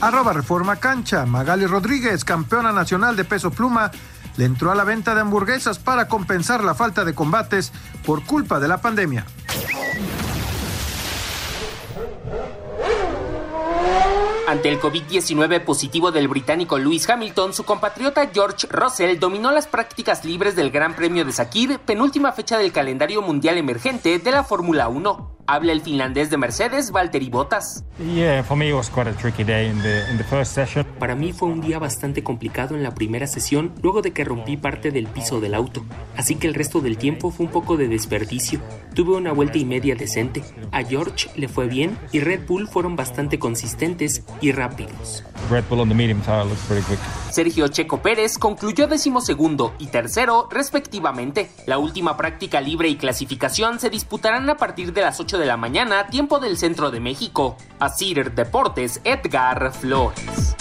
Arroba 0.00 0.32
Reforma 0.32 0.76
Cancha. 0.76 1.26
Magali 1.26 1.66
Rodríguez, 1.66 2.24
campeona 2.24 2.72
nacional 2.72 3.16
de 3.16 3.24
peso 3.24 3.50
pluma, 3.50 3.90
le 4.36 4.44
entró 4.44 4.70
a 4.70 4.74
la 4.74 4.84
venta 4.84 5.14
de 5.14 5.20
hamburguesas 5.20 5.78
para 5.78 6.08
compensar 6.08 6.64
la 6.64 6.74
falta 6.74 7.04
de 7.04 7.14
combates 7.14 7.72
por 8.06 8.24
culpa 8.24 8.60
de 8.60 8.68
la 8.68 8.80
pandemia. 8.80 9.26
Ante 14.50 14.68
el 14.68 14.80
COVID-19 14.80 15.62
positivo 15.62 16.10
del 16.10 16.26
británico 16.26 16.76
Lewis 16.76 17.08
Hamilton, 17.08 17.54
su 17.54 17.62
compatriota 17.62 18.30
George 18.34 18.66
Russell 18.68 19.20
dominó 19.20 19.52
las 19.52 19.68
prácticas 19.68 20.24
libres 20.24 20.56
del 20.56 20.72
Gran 20.72 20.96
Premio 20.96 21.24
de 21.24 21.30
Sakir, 21.30 21.78
penúltima 21.78 22.32
fecha 22.32 22.58
del 22.58 22.72
calendario 22.72 23.22
mundial 23.22 23.58
emergente 23.58 24.18
de 24.18 24.30
la 24.32 24.42
Fórmula 24.42 24.88
1. 24.88 25.39
Habla 25.52 25.72
el 25.72 25.80
finlandés 25.80 26.30
de 26.30 26.36
Mercedes, 26.36 26.92
Valtteri 26.92 27.28
Bottas. 27.28 27.84
Para 31.00 31.16
mí 31.16 31.32
fue 31.32 31.48
un 31.48 31.60
día 31.60 31.80
bastante 31.80 32.22
complicado 32.22 32.76
en 32.76 32.84
la 32.84 32.94
primera 32.94 33.26
sesión, 33.26 33.74
luego 33.82 34.00
de 34.00 34.12
que 34.12 34.22
rompí 34.22 34.56
parte 34.56 34.92
del 34.92 35.08
piso 35.08 35.40
del 35.40 35.56
auto. 35.56 35.84
Así 36.16 36.36
que 36.36 36.46
el 36.46 36.54
resto 36.54 36.80
del 36.80 36.98
tiempo 36.98 37.32
fue 37.32 37.46
un 37.46 37.52
poco 37.52 37.76
de 37.76 37.88
desperdicio. 37.88 38.60
Tuve 38.94 39.16
una 39.16 39.32
vuelta 39.32 39.58
y 39.58 39.64
media 39.64 39.96
decente. 39.96 40.44
A 40.70 40.84
George 40.84 41.28
le 41.34 41.48
fue 41.48 41.66
bien 41.66 41.98
y 42.12 42.20
Red 42.20 42.46
Bull 42.46 42.68
fueron 42.68 42.94
bastante 42.94 43.40
consistentes 43.40 44.22
y 44.40 44.52
rápidos. 44.52 45.24
Red 45.50 45.64
Bull 45.68 45.80
on 45.80 45.88
the 45.88 45.94
medium 45.96 46.20
tire 46.20 46.44
looks 46.44 46.62
pretty 46.68 46.86
quick. 46.86 47.00
Sergio 47.30 47.68
Checo 47.68 48.02
Pérez 48.02 48.38
concluyó 48.38 48.86
decimosegundo 48.86 49.74
y 49.78 49.86
tercero 49.86 50.48
respectivamente. 50.50 51.50
La 51.66 51.78
última 51.78 52.16
práctica 52.16 52.60
libre 52.60 52.88
y 52.88 52.96
clasificación 52.96 53.80
se 53.80 53.90
disputarán 53.90 54.48
a 54.50 54.56
partir 54.56 54.92
de 54.92 55.00
las 55.00 55.18
8 55.18 55.38
de 55.38 55.39
la 55.46 55.56
mañana, 55.56 56.08
tiempo 56.08 56.38
del 56.38 56.56
centro 56.56 56.90
de 56.90 57.00
México. 57.00 57.56
Asir 57.78 58.32
Deportes, 58.32 59.00
Edgar 59.04 59.72
Flores. 59.72 60.56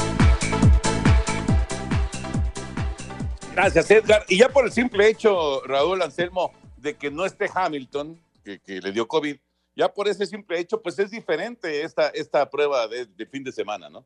Gracias, 3.53 3.91
Edgar. 3.91 4.25
Y 4.27 4.37
ya 4.37 4.49
por 4.49 4.65
el 4.65 4.71
simple 4.71 5.07
hecho, 5.07 5.61
Raúl 5.65 6.01
Anselmo, 6.01 6.53
de 6.77 6.95
que 6.95 7.11
no 7.11 7.25
esté 7.25 7.49
Hamilton, 7.53 8.21
que, 8.43 8.59
que 8.59 8.81
le 8.81 8.91
dio 8.91 9.07
COVID, 9.07 9.37
ya 9.75 9.93
por 9.93 10.07
ese 10.07 10.25
simple 10.25 10.59
hecho, 10.59 10.81
pues 10.81 10.99
es 10.99 11.11
diferente 11.11 11.83
esta, 11.83 12.09
esta 12.09 12.49
prueba 12.49 12.87
de, 12.87 13.05
de 13.05 13.25
fin 13.25 13.43
de 13.43 13.51
semana, 13.51 13.89
¿no? 13.89 14.05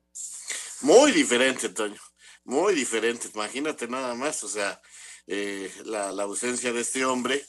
Muy 0.82 1.12
diferente, 1.12 1.70
Toño. 1.70 2.00
Muy 2.44 2.76
diferente. 2.76 3.30
Imagínate 3.34 3.88
nada 3.88 4.14
más, 4.14 4.44
o 4.44 4.48
sea, 4.48 4.82
eh, 5.26 5.72
la, 5.86 6.12
la, 6.12 6.24
ausencia 6.24 6.74
de 6.74 6.82
este 6.82 7.06
hombre 7.06 7.44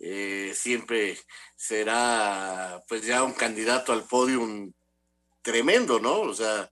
eh, 0.00 0.52
siempre 0.54 1.18
será, 1.56 2.82
pues 2.88 3.04
ya 3.04 3.22
un 3.22 3.32
candidato 3.32 3.92
al 3.92 4.04
podium 4.04 4.72
tremendo, 5.42 5.98
¿no? 5.98 6.20
O 6.20 6.34
sea, 6.34 6.70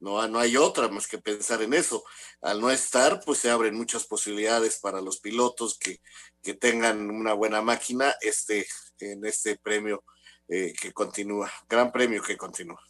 no, 0.00 0.26
no 0.28 0.38
hay 0.38 0.56
otra 0.56 0.88
más 0.88 1.06
que 1.06 1.18
pensar 1.18 1.62
en 1.62 1.74
eso. 1.74 2.04
Al 2.42 2.60
no 2.60 2.70
estar, 2.70 3.20
pues 3.24 3.38
se 3.38 3.50
abren 3.50 3.74
muchas 3.74 4.04
posibilidades 4.04 4.78
para 4.80 5.00
los 5.00 5.20
pilotos 5.20 5.78
que, 5.78 6.00
que 6.42 6.54
tengan 6.54 7.10
una 7.10 7.32
buena 7.32 7.62
máquina 7.62 8.14
este, 8.20 8.66
en 9.00 9.24
este 9.24 9.56
premio 9.56 10.04
eh, 10.48 10.72
que 10.80 10.92
continúa, 10.92 11.50
gran 11.68 11.90
premio 11.90 12.22
que 12.22 12.36
continúa. 12.36 12.80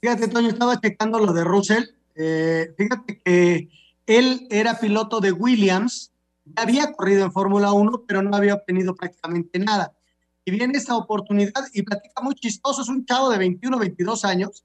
Fíjate, 0.00 0.28
Toño, 0.28 0.48
estaba 0.48 0.80
checando 0.80 1.18
lo 1.18 1.32
de 1.32 1.44
Russell. 1.44 1.84
Eh, 2.14 2.72
fíjate 2.76 3.20
que 3.22 3.68
él 4.06 4.46
era 4.50 4.80
piloto 4.80 5.20
de 5.20 5.32
Williams, 5.32 6.11
había 6.56 6.92
corrido 6.92 7.24
en 7.24 7.32
Fórmula 7.32 7.72
1, 7.72 8.04
pero 8.06 8.22
no 8.22 8.36
había 8.36 8.54
obtenido 8.54 8.94
prácticamente 8.94 9.58
nada. 9.58 9.92
Y 10.44 10.50
viene 10.50 10.76
esta 10.76 10.96
oportunidad 10.96 11.64
y 11.72 11.82
platica 11.82 12.20
muy 12.22 12.34
chistoso, 12.34 12.82
es 12.82 12.88
un 12.88 13.04
chavo 13.04 13.30
de 13.30 13.38
21, 13.38 13.78
22 13.78 14.24
años, 14.24 14.64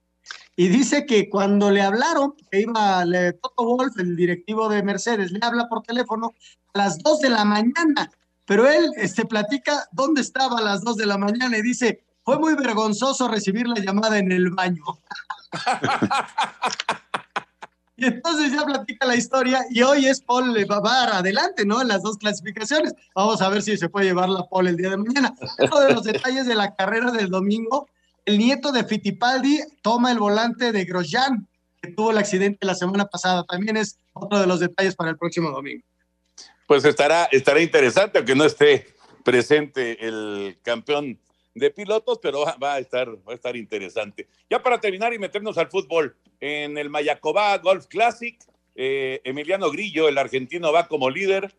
y 0.56 0.70
dice 0.70 1.06
que 1.06 1.30
cuando 1.30 1.70
le 1.70 1.82
hablaron, 1.82 2.34
que 2.52 2.62
iba 2.62 3.06
le, 3.06 3.34
Toto 3.34 3.64
Wolf, 3.64 3.98
el 4.00 4.16
directivo 4.16 4.68
de 4.68 4.82
Mercedes, 4.82 5.32
le 5.32 5.40
habla 5.42 5.70
por 5.70 5.84
teléfono 5.84 6.34
a 6.74 6.80
las 6.80 6.98
2 7.00 7.20
de 7.22 7.30
la 7.30 7.46
mañana, 7.46 8.12
pero 8.46 8.68
él 8.68 8.92
este, 8.98 9.26
platica 9.26 9.88
dónde 9.92 10.22
estaba 10.22 10.58
a 10.58 10.62
las 10.62 10.82
2 10.84 10.98
de 10.98 11.06
la 11.06 11.18
mañana 11.18 11.58
y 11.58 11.62
dice, 11.62 12.04
fue 12.24 12.40
muy 12.40 12.56
vergonzoso 12.56 13.28
recibir 13.28 13.68
la 13.68 13.80
llamada 13.80 14.18
en 14.18 14.32
el 14.32 14.50
baño. 14.50 14.84
y 17.98 18.06
entonces 18.06 18.52
ya 18.52 18.64
platica 18.64 19.08
la 19.08 19.16
historia 19.16 19.66
y 19.72 19.82
hoy 19.82 20.06
es 20.06 20.22
Paul 20.22 20.54
Babar 20.66 21.10
adelante, 21.14 21.66
¿no? 21.66 21.82
En 21.82 21.88
las 21.88 22.04
dos 22.04 22.18
clasificaciones. 22.18 22.94
Vamos 23.16 23.42
a 23.42 23.50
ver 23.50 23.64
si 23.64 23.76
se 23.76 23.90
puede 23.90 24.06
llevar 24.06 24.30
la 24.30 24.48
Paul 24.48 24.68
el 24.68 24.78
día 24.78 24.92
de 24.92 24.98
mañana. 24.98 25.34
Uno 25.58 25.80
de 25.80 25.94
los 25.94 26.04
detalles 26.04 26.46
de 26.46 26.54
la 26.54 26.76
carrera 26.76 27.12
del 27.12 27.30
domingo, 27.30 27.90
el 28.26 28.38
nieto 28.38 28.72
de 28.72 28.84
Fittipaldi 28.84 29.62
toma 29.82 30.12
el 30.12 30.20
volante 30.20 30.72
de 30.72 30.86
Grosjean, 30.86 31.48
que 31.82 31.92
tuvo 31.92 32.12
el 32.12 32.20
accidente 32.20 32.68
la 32.68 32.76
semana 32.76 33.08
pasada. 33.08 33.44
También 33.46 33.78
es 33.78 33.98
otro 34.14 34.40
de 34.40 34.46
los 34.46 34.60
detalles 34.60 34.96
para 34.96 35.10
el 35.10 35.18
próximo 35.18 35.50
domingo. 35.50 35.84
Pues 36.68 36.86
estará, 36.86 37.26
estará 37.32 37.62
interesante, 37.62 38.20
aunque 38.20 38.36
no 38.36 38.44
esté 38.44 38.86
presente 39.24 40.06
el 40.06 40.60
campeón 40.62 41.18
de 41.56 41.72
pilotos, 41.72 42.20
pero 42.22 42.46
va 42.62 42.76
a 42.76 42.80
estar, 42.80 43.10
va 43.28 43.32
a 43.32 43.36
estar 43.36 43.56
interesante. 43.56 44.28
Ya 44.52 44.62
para 44.62 44.80
terminar 44.80 45.16
y 45.16 45.18
meternos 45.18 45.58
al 45.58 45.70
fútbol, 45.70 46.16
en 46.40 46.78
el 46.78 46.90
Mayacobá 46.90 47.58
Golf 47.58 47.88
Classic, 47.88 48.38
eh, 48.76 49.22
Emiliano 49.24 49.72
Grillo, 49.72 50.08
el 50.08 50.18
argentino, 50.18 50.72
va 50.72 50.88
como 50.88 51.10
líder 51.10 51.56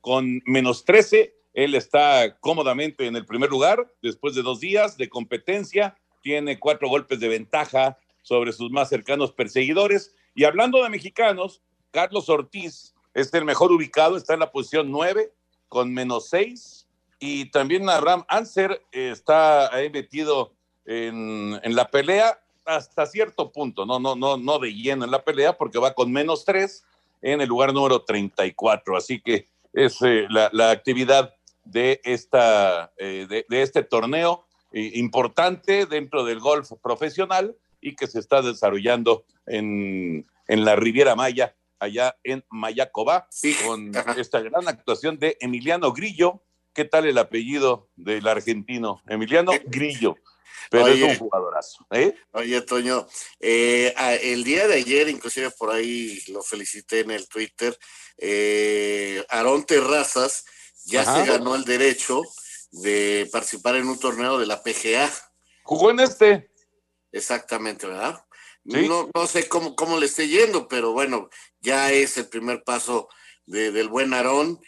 con 0.00 0.42
menos 0.46 0.84
13. 0.84 1.34
Él 1.52 1.74
está 1.74 2.36
cómodamente 2.38 3.06
en 3.06 3.16
el 3.16 3.26
primer 3.26 3.50
lugar 3.50 3.92
después 4.02 4.34
de 4.34 4.42
dos 4.42 4.60
días 4.60 4.96
de 4.96 5.08
competencia. 5.08 5.96
Tiene 6.22 6.58
cuatro 6.58 6.88
golpes 6.88 7.18
de 7.18 7.28
ventaja 7.28 7.98
sobre 8.22 8.52
sus 8.52 8.70
más 8.70 8.88
cercanos 8.88 9.32
perseguidores. 9.32 10.14
Y 10.34 10.44
hablando 10.44 10.82
de 10.82 10.90
mexicanos, 10.90 11.62
Carlos 11.90 12.28
Ortiz 12.28 12.94
es 13.14 13.34
el 13.34 13.44
mejor 13.44 13.72
ubicado, 13.72 14.16
está 14.16 14.34
en 14.34 14.40
la 14.40 14.52
posición 14.52 14.90
9 14.90 15.32
con 15.68 15.92
menos 15.92 16.28
6 16.28 16.86
y 17.18 17.46
también 17.50 17.88
Abraham 17.88 18.24
Anser 18.28 18.82
está 18.92 19.72
ahí 19.74 19.90
metido 19.90 20.54
en, 20.86 21.60
en, 21.62 21.76
la 21.76 21.90
pelea 21.90 22.40
hasta 22.76 23.06
cierto 23.06 23.50
punto, 23.50 23.86
no, 23.86 23.98
no, 23.98 24.14
no, 24.14 24.36
no 24.36 24.58
de 24.58 24.72
lleno 24.72 25.04
en 25.04 25.10
la 25.10 25.22
pelea, 25.22 25.56
porque 25.56 25.78
va 25.78 25.94
con 25.94 26.12
menos 26.12 26.44
tres 26.44 26.84
en 27.22 27.40
el 27.40 27.48
lugar 27.48 27.72
número 27.72 28.02
34. 28.02 28.96
Así 28.96 29.20
que 29.20 29.46
es 29.72 30.00
eh, 30.02 30.26
la, 30.28 30.50
la, 30.52 30.70
actividad 30.70 31.34
de, 31.64 32.00
esta, 32.04 32.92
eh, 32.96 33.26
de, 33.28 33.46
de, 33.48 33.62
este 33.62 33.82
torneo 33.82 34.44
eh, 34.72 34.92
importante 34.94 35.86
dentro 35.86 36.24
del 36.24 36.40
golf 36.40 36.72
profesional 36.82 37.56
y 37.80 37.94
que 37.94 38.06
se 38.06 38.18
está 38.18 38.42
desarrollando 38.42 39.24
en, 39.46 40.26
en 40.48 40.64
la 40.64 40.76
Riviera 40.76 41.16
Maya, 41.16 41.54
allá 41.78 42.16
en 42.24 42.44
Mayacobá, 42.50 43.26
sí. 43.30 43.56
con 43.66 43.92
esta 44.18 44.40
gran 44.40 44.68
actuación 44.68 45.18
de 45.18 45.36
Emiliano 45.40 45.92
Grillo, 45.92 46.42
qué 46.74 46.84
tal 46.84 47.06
el 47.06 47.18
apellido 47.18 47.88
del 47.96 48.26
argentino, 48.28 49.00
Emiliano 49.08 49.52
Grillo. 49.66 50.16
Pero 50.68 50.88
es 50.88 51.02
un 51.02 51.16
jugadorazo. 51.16 51.86
¿eh? 51.90 52.14
Oye, 52.32 52.60
Toño, 52.62 53.06
eh, 53.38 53.94
el 54.22 54.44
día 54.44 54.66
de 54.66 54.74
ayer, 54.74 55.08
inclusive 55.08 55.50
por 55.52 55.70
ahí 55.70 56.22
lo 56.28 56.42
felicité 56.42 57.00
en 57.00 57.12
el 57.12 57.28
Twitter, 57.28 57.76
eh, 58.18 59.24
Aarón 59.28 59.64
Terrazas 59.64 60.44
ya 60.84 61.04
se 61.04 61.24
ganó 61.24 61.54
el 61.54 61.64
derecho 61.64 62.22
de 62.72 63.28
participar 63.32 63.76
en 63.76 63.88
un 63.88 63.98
torneo 63.98 64.38
de 64.38 64.46
la 64.46 64.62
PGA. 64.62 65.10
Jugó 65.62 65.90
en 65.90 66.00
este. 66.00 66.50
Exactamente, 67.12 67.86
¿verdad? 67.86 68.24
No, 68.64 69.10
no 69.14 69.26
sé 69.26 69.48
cómo, 69.48 69.74
cómo 69.74 69.98
le 69.98 70.06
esté 70.06 70.28
yendo, 70.28 70.68
pero 70.68 70.92
bueno, 70.92 71.30
ya 71.60 71.90
es 71.92 72.18
el 72.18 72.28
primer 72.28 72.62
paso 72.62 73.08
del 73.46 73.88
buen 73.88 74.14
Aarón. 74.14 74.60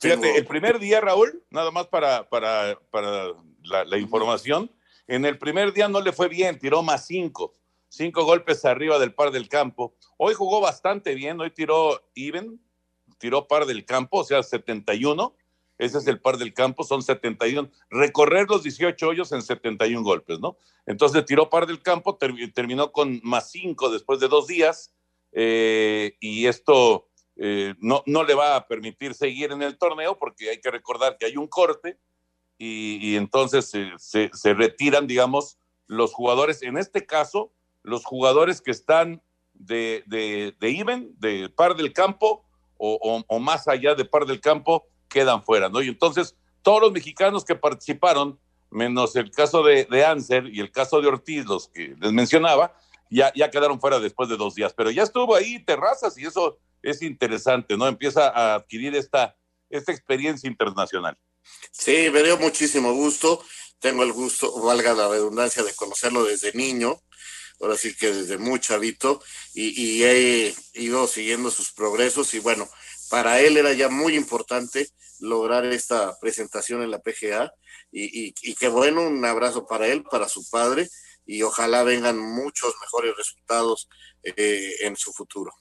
Fíjate, 0.00 0.36
el 0.36 0.46
primer 0.46 0.78
día, 0.78 1.00
Raúl, 1.00 1.42
nada 1.50 1.70
más 1.70 1.86
para, 1.86 2.28
para, 2.28 2.78
para 2.90 3.32
la, 3.62 3.98
información, 3.98 4.70
en 5.06 5.24
el 5.24 5.38
primer 5.38 5.72
día 5.72 5.88
no 5.88 6.00
le 6.00 6.12
fue 6.12 6.28
bien, 6.28 6.58
tiró 6.58 6.82
más 6.82 7.06
cinco, 7.06 7.54
cinco 7.88 8.24
golpes 8.24 8.64
arriba 8.64 8.98
del 8.98 9.14
par 9.14 9.30
del 9.30 9.48
campo. 9.48 9.94
Hoy 10.16 10.34
jugó 10.34 10.60
bastante 10.60 11.14
bien, 11.14 11.40
hoy 11.40 11.50
tiró 11.50 12.02
even, 12.14 12.60
tiró 13.18 13.46
par 13.46 13.66
del 13.66 13.84
campo, 13.84 14.18
o 14.18 14.24
sea, 14.24 14.42
71. 14.42 15.34
Ese 15.78 15.98
es 15.98 16.06
el 16.06 16.20
par 16.20 16.38
del 16.38 16.54
campo, 16.54 16.84
son 16.84 17.02
71. 17.02 17.70
Recorrer 17.90 18.46
los 18.48 18.62
18 18.62 19.08
hoyos 19.08 19.32
en 19.32 19.42
71 19.42 20.02
golpes, 20.02 20.40
¿no? 20.40 20.56
Entonces 20.86 21.24
tiró 21.24 21.50
par 21.50 21.66
del 21.66 21.82
campo, 21.82 22.16
terminó 22.16 22.92
con 22.92 23.20
más 23.22 23.50
cinco 23.50 23.90
después 23.90 24.18
de 24.20 24.28
dos 24.28 24.46
días. 24.46 24.94
Eh, 25.32 26.16
y 26.18 26.46
esto 26.46 27.10
eh, 27.36 27.74
no, 27.78 28.02
no 28.06 28.24
le 28.24 28.34
va 28.34 28.56
a 28.56 28.66
permitir 28.66 29.12
seguir 29.12 29.52
en 29.52 29.62
el 29.62 29.76
torneo 29.76 30.18
porque 30.18 30.48
hay 30.48 30.60
que 30.60 30.70
recordar 30.70 31.18
que 31.18 31.26
hay 31.26 31.36
un 31.36 31.46
corte 31.46 31.98
y, 32.58 33.16
entonces 33.16 33.70
se, 33.98 34.30
se, 34.32 34.54
retiran, 34.54 35.06
digamos, 35.06 35.58
los 35.86 36.12
jugadores, 36.12 36.62
en 36.62 36.78
este 36.78 37.04
caso, 37.04 37.52
los 37.82 38.04
jugadores 38.04 38.60
que 38.60 38.70
están 38.70 39.22
de, 39.52 40.02
de, 40.06 40.54
de 40.58 40.68
even, 40.68 41.14
de 41.18 41.48
par 41.48 41.76
del 41.76 41.92
campo 41.92 42.44
o, 42.78 43.24
o, 43.26 43.38
más 43.38 43.68
allá 43.68 43.94
de 43.94 44.04
par 44.04 44.26
del 44.26 44.40
campo, 44.40 44.86
quedan 45.08 45.42
fuera, 45.42 45.68
¿no? 45.68 45.80
Y 45.82 45.88
entonces 45.88 46.36
todos 46.62 46.80
los 46.80 46.92
mexicanos 46.92 47.44
que 47.44 47.54
participaron, 47.54 48.38
menos 48.70 49.16
el 49.16 49.30
caso 49.30 49.62
de, 49.62 49.84
de 49.84 50.04
Anser 50.04 50.46
y 50.46 50.60
el 50.60 50.70
caso 50.70 51.00
de 51.00 51.08
Ortiz, 51.08 51.46
los 51.46 51.68
que 51.68 51.94
les 51.98 52.12
mencionaba, 52.12 52.76
ya, 53.10 53.32
ya 53.34 53.50
quedaron 53.50 53.80
fuera 53.80 54.00
después 54.00 54.28
de 54.28 54.36
dos 54.36 54.54
días, 54.54 54.74
pero 54.74 54.90
ya 54.90 55.04
estuvo 55.04 55.34
ahí 55.34 55.62
Terrazas 55.64 56.18
y 56.18 56.26
eso 56.26 56.58
es 56.82 57.02
interesante, 57.02 57.76
¿no? 57.76 57.86
Empieza 57.86 58.28
a 58.28 58.56
adquirir 58.56 58.94
esta, 58.94 59.36
esta 59.70 59.92
experiencia 59.92 60.48
internacional. 60.48 61.16
Sí, 61.70 62.08
me 62.12 62.22
dio 62.22 62.38
muchísimo 62.38 62.92
gusto. 62.92 63.44
Tengo 63.78 64.02
el 64.02 64.12
gusto, 64.12 64.60
valga 64.60 64.94
la 64.94 65.08
redundancia, 65.08 65.62
de 65.62 65.74
conocerlo 65.74 66.24
desde 66.24 66.52
niño, 66.54 67.02
ahora 67.60 67.76
sí 67.76 67.94
que 67.94 68.12
desde 68.12 68.38
muy 68.38 68.58
chavito, 68.58 69.22
y, 69.52 70.02
he 70.02 70.54
ido 70.74 71.06
siguiendo 71.06 71.50
sus 71.50 71.72
progresos 71.72 72.32
y 72.32 72.38
bueno, 72.38 72.68
para 73.10 73.40
él 73.40 73.58
era 73.58 73.74
ya 73.74 73.88
muy 73.88 74.16
importante 74.16 74.88
lograr 75.20 75.66
esta 75.66 76.18
presentación 76.18 76.82
en 76.82 76.90
la 76.90 77.00
PGA 77.00 77.52
y, 77.92 78.34
y 78.40 78.54
qué 78.54 78.68
bueno, 78.68 79.02
un 79.02 79.24
abrazo 79.24 79.66
para 79.66 79.86
él, 79.88 80.04
para 80.04 80.28
su 80.28 80.48
padre 80.48 80.88
y 81.26 81.42
ojalá 81.42 81.82
vengan 81.82 82.18
muchos 82.18 82.74
mejores 82.80 83.14
resultados 83.16 83.88
eh, 84.22 84.76
en 84.80 84.96
su 84.96 85.12
futuro. 85.12 85.52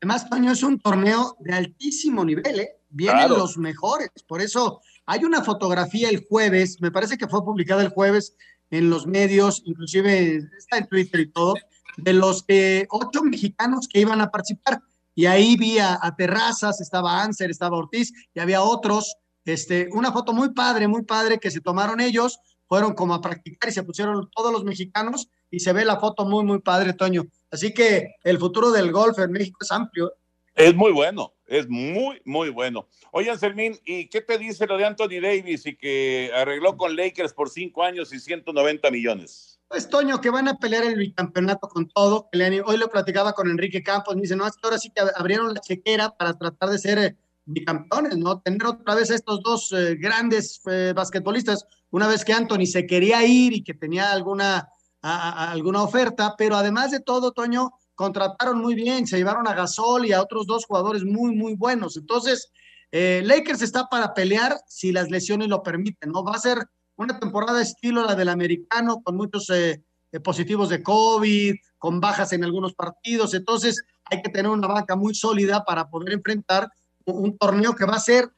Además, 0.00 0.28
Toño, 0.28 0.52
es 0.52 0.62
un 0.62 0.78
torneo 0.78 1.36
de 1.40 1.54
altísimo 1.54 2.24
nivel, 2.24 2.60
¿eh? 2.60 2.76
Vienen 2.90 3.30
los 3.30 3.56
mejores. 3.56 4.10
Por 4.26 4.42
eso 4.42 4.82
hay 5.06 5.24
una 5.24 5.42
fotografía 5.42 6.08
el 6.08 6.24
jueves, 6.28 6.80
me 6.80 6.90
parece 6.90 7.18
que 7.18 7.28
fue 7.28 7.44
publicada 7.44 7.82
el 7.82 7.88
jueves 7.88 8.34
en 8.70 8.88
los 8.88 9.06
medios, 9.06 9.62
inclusive 9.64 10.48
está 10.56 10.78
en 10.78 10.88
Twitter 10.88 11.20
y 11.20 11.26
todo, 11.28 11.54
de 11.96 12.12
los 12.12 12.44
ocho 12.88 13.22
mexicanos 13.22 13.88
que 13.88 14.00
iban 14.00 14.20
a 14.20 14.30
participar. 14.30 14.80
Y 15.14 15.26
ahí 15.26 15.56
vi 15.56 15.78
a, 15.78 15.98
Terrazas, 16.16 16.80
estaba 16.80 17.22
Anser, 17.22 17.50
estaba 17.50 17.76
Ortiz, 17.76 18.12
y 18.34 18.40
había 18.40 18.62
otros. 18.62 19.16
Este, 19.44 19.88
una 19.92 20.12
foto 20.12 20.32
muy 20.32 20.50
padre, 20.50 20.88
muy 20.88 21.02
padre 21.02 21.38
que 21.38 21.50
se 21.50 21.60
tomaron 21.60 22.00
ellos, 22.00 22.38
fueron 22.68 22.94
como 22.94 23.12
a 23.12 23.20
practicar 23.20 23.68
y 23.68 23.74
se 23.74 23.82
pusieron 23.82 24.30
todos 24.34 24.52
los 24.52 24.64
mexicanos 24.64 25.28
y 25.50 25.60
se 25.60 25.74
ve 25.74 25.84
la 25.84 26.00
foto 26.00 26.24
muy, 26.24 26.44
muy 26.44 26.60
padre, 26.60 26.94
Toño. 26.94 27.26
Así 27.50 27.74
que 27.74 28.14
el 28.24 28.38
futuro 28.38 28.70
del 28.70 28.90
golf 28.90 29.18
en 29.18 29.32
México 29.32 29.58
es 29.60 29.70
amplio. 29.70 30.12
Es 30.54 30.74
muy 30.74 30.92
bueno, 30.92 31.32
es 31.46 31.68
muy, 31.68 32.20
muy 32.26 32.50
bueno. 32.50 32.86
Oye, 33.10 33.36
Sermín, 33.38 33.78
¿y 33.86 34.08
qué 34.08 34.20
te 34.20 34.36
dice 34.36 34.66
lo 34.66 34.76
de 34.76 34.84
Anthony 34.84 35.20
Davis 35.22 35.64
y 35.66 35.76
que 35.76 36.30
arregló 36.34 36.76
con 36.76 36.94
Lakers 36.94 37.32
por 37.32 37.48
cinco 37.48 37.82
años 37.82 38.12
y 38.12 38.20
190 38.20 38.90
millones? 38.90 39.58
Pues, 39.68 39.88
Toño, 39.88 40.20
que 40.20 40.28
van 40.28 40.48
a 40.48 40.58
pelear 40.58 40.84
el 40.84 40.96
bicampeonato 40.96 41.66
con 41.68 41.88
todo. 41.88 42.28
Hoy 42.66 42.76
lo 42.76 42.90
platicaba 42.90 43.32
con 43.32 43.48
Enrique 43.48 43.82
Campos, 43.82 44.14
me 44.14 44.22
dice, 44.22 44.36
no, 44.36 44.44
ahora 44.62 44.76
sí 44.76 44.90
que 44.90 45.02
abrieron 45.16 45.54
la 45.54 45.60
chequera 45.60 46.10
para 46.10 46.36
tratar 46.36 46.68
de 46.68 46.78
ser 46.78 46.98
eh, 46.98 47.16
bicampeones, 47.46 48.18
¿no? 48.18 48.42
Tener 48.42 48.66
otra 48.66 48.94
vez 48.94 49.08
estos 49.10 49.42
dos 49.42 49.72
eh, 49.72 49.96
grandes 49.96 50.60
eh, 50.66 50.92
basquetbolistas, 50.94 51.64
una 51.90 52.06
vez 52.06 52.22
que 52.26 52.34
Anthony 52.34 52.66
se 52.66 52.86
quería 52.86 53.24
ir 53.24 53.54
y 53.54 53.64
que 53.64 53.72
tenía 53.72 54.12
alguna 54.12 54.68
alguna 55.04 55.82
oferta, 55.82 56.36
pero 56.38 56.54
además 56.54 56.92
de 56.92 57.00
todo, 57.00 57.32
Toño, 57.32 57.72
contrataron 57.94 58.60
muy 58.60 58.74
bien, 58.74 59.06
se 59.06 59.16
llevaron 59.16 59.46
a 59.48 59.54
Gasol 59.54 60.06
y 60.06 60.12
a 60.12 60.22
otros 60.22 60.46
dos 60.46 60.66
jugadores 60.66 61.04
muy, 61.04 61.34
muy 61.34 61.54
buenos. 61.54 61.96
Entonces, 61.96 62.50
eh, 62.90 63.22
Lakers 63.24 63.62
está 63.62 63.88
para 63.88 64.14
pelear 64.14 64.58
si 64.66 64.92
las 64.92 65.10
lesiones 65.10 65.48
lo 65.48 65.62
permiten, 65.62 66.10
¿no? 66.10 66.24
Va 66.24 66.32
a 66.32 66.38
ser 66.38 66.58
una 66.96 67.18
temporada 67.18 67.62
estilo 67.62 68.04
la 68.04 68.14
del 68.14 68.28
americano, 68.28 69.02
con 69.02 69.16
muchos 69.16 69.48
eh, 69.50 69.82
eh, 70.12 70.20
positivos 70.20 70.68
de 70.68 70.82
COVID, 70.82 71.54
con 71.78 72.00
bajas 72.00 72.32
en 72.32 72.44
algunos 72.44 72.74
partidos. 72.74 73.34
Entonces, 73.34 73.82
hay 74.04 74.22
que 74.22 74.30
tener 74.30 74.50
una 74.50 74.68
banca 74.68 74.96
muy 74.96 75.14
sólida 75.14 75.64
para 75.64 75.88
poder 75.88 76.12
enfrentar 76.12 76.68
un 77.04 77.36
torneo 77.36 77.74
que 77.74 77.86
va 77.86 77.94
a 77.96 78.00
ser 78.00 78.30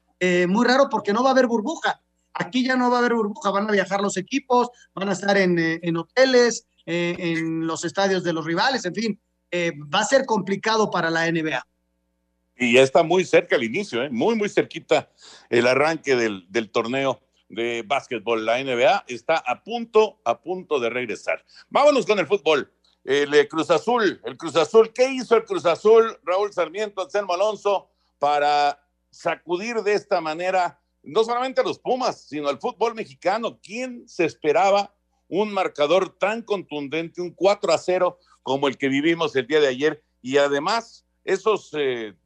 muy 0.49 0.64
raro 0.64 0.88
porque 0.88 1.12
no 1.12 1.23
va 1.23 1.29
a 1.29 1.33
haber 1.33 1.47
burbuja. 1.47 2.01
Aquí 2.35 2.64
ya 2.64 2.77
no 2.77 2.90
va 2.90 2.97
a 2.97 2.99
haber 2.99 3.14
burbuja, 3.14 3.51
van 3.51 3.69
a 3.69 3.73
viajar 3.73 4.01
los 4.01 4.17
equipos, 4.17 4.69
van 4.93 5.09
a 5.09 5.12
estar 5.12 5.37
en, 5.38 5.57
eh, 5.57 5.81
hoteles, 5.97 6.67
eh, 6.85 7.14
en 7.19 7.67
los 7.67 7.85
estadios 7.85 8.25
de 8.25 8.33
los 8.33 8.45
rivales, 8.45 8.85
en 8.85 8.95
fin, 8.95 9.21
eh, 9.57 9.73
va 9.73 10.01
a 10.01 10.05
ser 10.05 10.27
complicado 10.27 10.90
para 10.90 11.11
la 11.11 11.31
NBA. 11.31 11.64
Y 12.57 12.73
ya 12.73 12.83
está 12.83 13.05
muy 13.05 13.25
cerca 13.25 13.55
el 13.55 13.62
inicio, 13.62 14.11
muy, 14.11 14.35
muy 14.35 14.49
cerquita 14.49 15.12
el 15.49 15.69
arranque 15.69 16.17
del, 16.17 16.71
torneo 16.73 17.21
de 17.49 17.85
básquetbol. 17.87 18.45
La 18.45 18.61
NBA 18.61 19.05
está 19.07 19.37
a 19.37 19.62
punto, 19.62 20.21
a 20.25 20.40
punto 20.40 20.81
de 20.81 20.90
regresar. 20.90 21.45
Vámonos 21.69 22.05
con 22.05 22.19
el 22.19 22.27
fútbol. 22.27 22.69
El 23.05 23.47
Cruz 23.47 23.71
Azul, 23.71 24.21
el 24.25 24.37
Cruz 24.37 24.57
Azul, 24.57 24.93
¿qué 24.93 25.09
hizo 25.11 25.37
el 25.37 25.45
Cruz 25.45 25.67
Azul, 25.67 26.19
Raúl 26.25 26.53
Sarmiento, 26.53 27.03
Anselmo 27.03 27.35
Alonso, 27.35 27.90
para 28.19 28.85
sacudir 29.11 29.77
de 29.85 29.93
esta 29.93 30.21
manera 30.21 30.81
no 31.05 31.23
solamente 31.23 31.61
a 31.61 31.64
los 31.64 31.79
Pumas, 31.79 32.23
sino 32.23 32.49
al 32.49 32.59
fútbol 32.59 32.97
mexicano. 32.97 33.61
¿Quién 33.62 34.09
se 34.09 34.25
esperaba 34.25 34.93
un 35.29 35.53
marcador 35.53 36.17
tan 36.19 36.43
contundente, 36.43 37.21
un 37.21 37.31
4 37.31 37.73
a 37.73 37.79
0 37.79 38.19
como 38.44 38.68
el 38.68 38.78
que 38.78 38.88
vivimos 38.88 39.35
el 39.35 39.48
día 39.48 39.59
de 39.59 39.66
ayer? 39.66 40.04
Y 40.22 40.37
además, 40.37 41.04
esos 41.24 41.72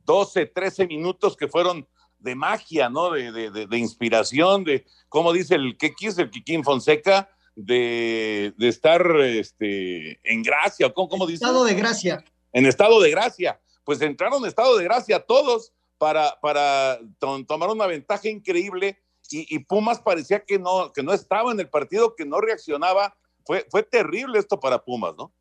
12, 0.04 0.42
eh, 0.42 0.46
13 0.46 0.86
minutos 0.86 1.34
que 1.34 1.48
fueron 1.48 1.88
de 2.18 2.34
magia, 2.34 2.90
¿no? 2.90 3.12
De, 3.12 3.50
de, 3.50 3.78
inspiración, 3.78 4.64
de, 4.64 4.84
como 5.08 5.32
dice 5.32 5.54
el 5.54 5.78
que 5.78 5.94
quiso 5.94 6.20
el 6.20 6.30
Kikín 6.30 6.64
Fonseca, 6.64 7.30
de, 7.54 8.52
estar 8.60 9.04
este, 9.20 10.20
en 10.22 10.42
gracia, 10.42 10.92
¿cómo, 10.92 11.08
cómo 11.08 11.26
dice? 11.26 11.44
Estado 11.44 11.64
de 11.64 11.74
gracia. 11.74 12.24
En 12.52 12.66
estado 12.66 13.00
de 13.00 13.10
gracia. 13.10 13.60
Pues 13.84 14.02
entraron 14.02 14.42
en 14.42 14.48
estado 14.48 14.76
de 14.76 14.84
gracia 14.84 15.20
todos 15.20 15.72
para, 15.96 16.38
para 16.40 16.98
tomar 17.18 17.70
una 17.70 17.86
ventaja 17.86 18.28
increíble 18.28 18.98
y, 19.30 19.58
Pumas 19.60 20.00
parecía 20.00 20.44
que 20.44 20.58
no, 20.58 20.92
que 20.92 21.02
no 21.02 21.12
estaba 21.12 21.52
en 21.52 21.60
el 21.60 21.68
partido, 21.68 22.14
que 22.14 22.24
no 22.24 22.40
reaccionaba. 22.40 23.14
Fue, 23.44 23.66
fue 23.70 23.82
terrible 23.82 24.38
esto 24.38 24.58
para 24.58 24.82
Pumas, 24.82 25.14
¿no? 25.16 25.32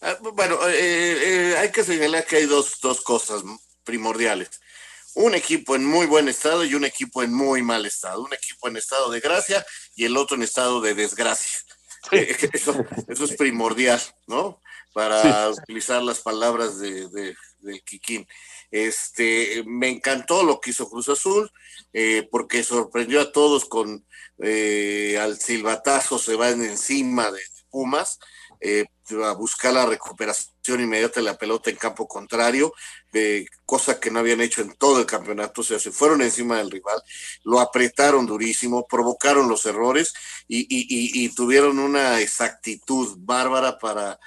Ah, 0.00 0.16
bueno, 0.20 0.56
eh, 0.68 1.52
eh, 1.52 1.56
hay 1.58 1.70
que 1.70 1.84
señalar 1.84 2.24
que 2.24 2.36
hay 2.36 2.46
dos, 2.46 2.80
dos 2.80 3.00
cosas 3.02 3.42
primordiales. 3.84 4.48
Un 5.14 5.34
equipo 5.34 5.74
en 5.74 5.84
muy 5.84 6.06
buen 6.06 6.28
estado 6.28 6.64
y 6.64 6.74
un 6.74 6.84
equipo 6.84 7.22
en 7.22 7.34
muy 7.34 7.62
mal 7.62 7.84
estado. 7.84 8.22
Un 8.22 8.32
equipo 8.32 8.68
en 8.68 8.76
estado 8.76 9.10
de 9.10 9.20
gracia 9.20 9.64
y 9.94 10.04
el 10.04 10.16
otro 10.16 10.36
en 10.36 10.42
estado 10.42 10.80
de 10.80 10.94
desgracia. 10.94 11.58
Eso, 12.12 12.74
eso, 13.08 13.24
es 13.24 13.36
primordial, 13.36 14.00
¿no? 14.26 14.58
Para 14.94 15.50
utilizar 15.50 16.02
las 16.02 16.20
palabras 16.20 16.78
de, 16.78 17.06
de, 17.10 17.80
Kikín. 17.82 18.26
Este, 18.70 19.62
me 19.66 19.90
encantó 19.90 20.42
lo 20.42 20.60
que 20.60 20.70
hizo 20.70 20.88
Cruz 20.88 21.10
Azul, 21.10 21.52
eh, 21.92 22.26
porque 22.30 22.62
sorprendió 22.62 23.20
a 23.20 23.32
todos 23.32 23.66
con 23.66 24.06
eh, 24.42 25.18
al 25.20 25.38
silbatazo 25.38 26.18
se 26.18 26.34
van 26.36 26.62
encima 26.62 27.30
de 27.30 27.40
Pumas. 27.70 28.18
Eh, 28.60 28.86
a 29.12 29.32
buscar 29.32 29.72
la 29.72 29.86
recuperación 29.86 30.80
inmediata 30.80 31.20
de 31.20 31.26
la 31.26 31.36
pelota 31.36 31.70
en 31.70 31.76
campo 31.76 32.06
contrario, 32.06 32.72
de 33.12 33.46
cosa 33.64 33.98
que 33.98 34.10
no 34.10 34.20
habían 34.20 34.40
hecho 34.40 34.62
en 34.62 34.74
todo 34.74 35.00
el 35.00 35.06
campeonato, 35.06 35.60
o 35.60 35.64
sea, 35.64 35.78
se 35.78 35.90
fueron 35.90 36.22
encima 36.22 36.58
del 36.58 36.70
rival, 36.70 37.02
lo 37.44 37.60
apretaron 37.60 38.26
durísimo, 38.26 38.86
provocaron 38.86 39.48
los 39.48 39.66
errores 39.66 40.12
y, 40.48 40.66
y, 40.68 41.28
tuvieron 41.30 41.78
una 41.78 42.20
exactitud 42.20 43.16
bárbara 43.18 43.78
para 43.78 44.18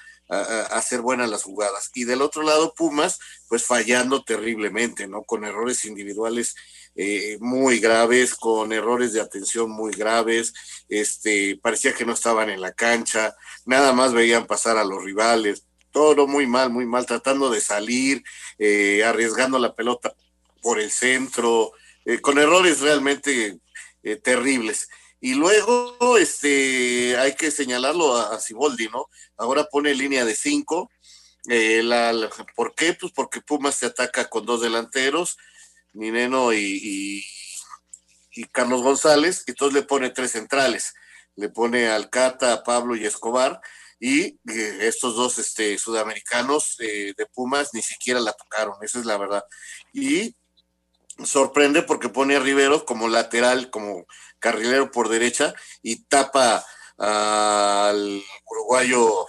hacer 0.41 1.01
buenas 1.01 1.29
las 1.29 1.43
jugadas. 1.43 1.91
Y 1.93 2.05
del 2.05 2.21
otro 2.21 2.43
lado, 2.43 2.73
Pumas, 2.75 3.19
pues 3.47 3.65
fallando 3.65 4.23
terriblemente, 4.23 5.07
¿no? 5.07 5.23
Con 5.23 5.43
errores 5.45 5.85
individuales 5.85 6.55
eh, 6.95 7.37
muy 7.39 7.79
graves, 7.79 8.35
con 8.35 8.71
errores 8.71 9.13
de 9.13 9.21
atención 9.21 9.71
muy 9.71 9.91
graves, 9.91 10.53
este, 10.89 11.59
parecía 11.61 11.93
que 11.93 12.05
no 12.05 12.13
estaban 12.13 12.51
en 12.51 12.61
la 12.61 12.73
cancha, 12.73 13.35
nada 13.65 13.93
más 13.93 14.13
veían 14.13 14.45
pasar 14.45 14.77
a 14.77 14.83
los 14.83 15.03
rivales, 15.03 15.65
todo 15.91 16.27
muy 16.27 16.45
mal, 16.45 16.69
muy 16.69 16.85
mal, 16.85 17.05
tratando 17.05 17.49
de 17.49 17.61
salir, 17.61 18.23
eh, 18.59 19.03
arriesgando 19.03 19.57
la 19.57 19.73
pelota 19.73 20.13
por 20.61 20.79
el 20.79 20.91
centro, 20.91 21.71
eh, 22.05 22.21
con 22.21 22.37
errores 22.37 22.79
realmente 22.81 23.59
terribles. 24.21 24.89
Y 25.23 25.35
luego, 25.35 26.17
este, 26.17 27.15
hay 27.15 27.33
que 27.35 27.49
señalarlo 27.49 28.17
a, 28.17 28.37
Ciboldi, 28.41 28.89
¿no? 28.89 29.07
Ahora 29.37 29.63
pone 29.71 29.95
línea 29.95 30.25
de 30.25 30.35
cinco. 30.35 30.91
la, 31.45 32.29
¿Por 32.57 32.75
qué? 32.75 32.93
Pues 32.93 33.13
porque 33.13 33.39
Pumas 33.39 33.75
se 33.75 33.85
ataca 33.85 34.29
con 34.29 34.45
dos 34.45 34.59
delanteros, 34.59 35.37
Mineno 35.93 36.51
y, 36.51 37.23
y, 38.35 38.43
Carlos 38.51 38.81
González, 38.81 39.45
y 39.47 39.51
entonces 39.51 39.73
le 39.73 39.83
pone 39.83 40.09
tres 40.09 40.31
centrales, 40.31 40.93
le 41.37 41.47
pone 41.47 41.87
Alcata, 41.87 42.61
Pablo 42.61 42.93
y 42.97 43.05
Escobar, 43.05 43.61
y 44.01 44.23
eh, 44.25 44.77
estos 44.81 45.15
dos 45.15 45.39
este, 45.39 45.77
sudamericanos 45.77 46.75
eh, 46.81 47.13
de 47.15 47.25
Pumas 47.27 47.69
ni 47.71 47.81
siquiera 47.81 48.19
la 48.19 48.33
tocaron, 48.33 48.75
esa 48.81 48.99
es 48.99 49.05
la 49.05 49.17
verdad. 49.17 49.45
Y 49.93 50.35
sorprende 51.23 51.81
porque 51.83 52.09
pone 52.09 52.35
a 52.35 52.39
Rivero 52.39 52.85
como 52.85 53.07
lateral, 53.07 53.69
como 53.69 54.05
carrilero 54.39 54.91
por 54.91 55.09
derecha, 55.09 55.53
y 55.81 56.03
tapa 56.03 56.65
al 56.97 58.23
uruguayo 58.49 59.27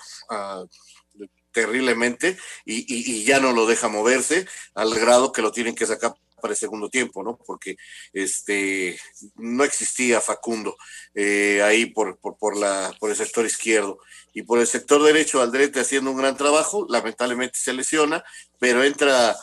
terriblemente 1.53 2.37
y, 2.67 2.85
y, 2.89 3.25
ya 3.25 3.41
no 3.41 3.53
lo 3.53 3.65
deja 3.67 3.89
moverse 3.89 4.47
al 4.75 4.93
grado 4.95 5.33
que 5.33 5.41
lo 5.41 5.53
tienen 5.53 5.75
que 5.75 5.87
sacar 5.87 6.15
para 6.45 6.53
el 6.53 6.59
segundo 6.59 6.91
tiempo, 6.91 7.23
¿no? 7.23 7.39
Porque 7.39 7.77
este 8.13 9.01
no 9.37 9.65
existía 9.65 10.21
Facundo 10.21 10.77
eh, 11.15 11.63
ahí 11.63 11.87
por, 11.87 12.19
por, 12.19 12.55
la, 12.55 12.95
por 13.01 13.09
el 13.09 13.17
sector 13.17 13.47
izquierdo. 13.47 13.99
Y 14.35 14.43
por 14.43 14.59
el 14.59 14.67
sector 14.67 15.03
derecho, 15.03 15.41
Aldrete 15.41 15.81
haciendo 15.81 16.11
un 16.11 16.19
gran 16.19 16.37
trabajo, 16.37 16.87
lamentablemente 16.87 17.59
se 17.59 17.73
lesiona, 17.73 18.23
pero 18.59 18.85
entra 18.85 19.35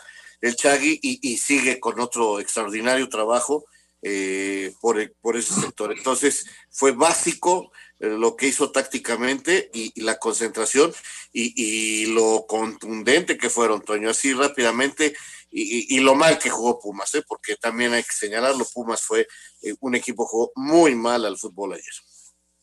el 0.42 0.56
Chagui 0.56 1.00
y, 1.02 1.38
sigue 1.38 1.80
con 1.80 2.00
otro 2.00 2.40
extraordinario 2.40 3.08
trabajo 3.10 3.66
eh, 4.02 4.74
por, 4.82 5.14
por 5.22 5.38
ese 5.38 5.54
sector. 5.54 5.94
Entonces, 5.96 6.46
fue 6.70 6.92
básico 6.92 7.72
eh, 8.00 8.08
lo 8.08 8.36
que 8.36 8.48
hizo 8.48 8.72
tácticamente 8.72 9.70
y, 9.74 10.02
la 10.02 10.18
concentración 10.18 10.92
y, 11.32 11.54
y, 11.56 12.06
lo 12.08 12.46
contundente 12.48 13.38
que 13.38 13.50
fueron, 13.50 13.82
Toño. 13.82 14.10
Así 14.10 14.34
rápidamente 14.34 15.14
y, 15.54 16.00
lo 16.00 16.16
mal 16.16 16.40
que 16.40 16.50
jugó 16.50 16.80
Pumas, 16.80 17.14
¿eh? 17.16 17.24
porque 17.28 17.58
también 17.58 17.94
hay 17.94 18.04
que 18.04 18.14
señalarlo, 18.14 18.66
Pumas 18.74 19.02
fue 19.02 19.28
eh, 19.62 19.76
un 19.82 19.96
equipo 19.96 20.26
que 20.26 20.30
jugó 20.30 20.52
muy 20.56 20.96
mal 20.96 21.26
al 21.26 21.38
fútbol 21.38 21.74
ayer. 21.74 21.94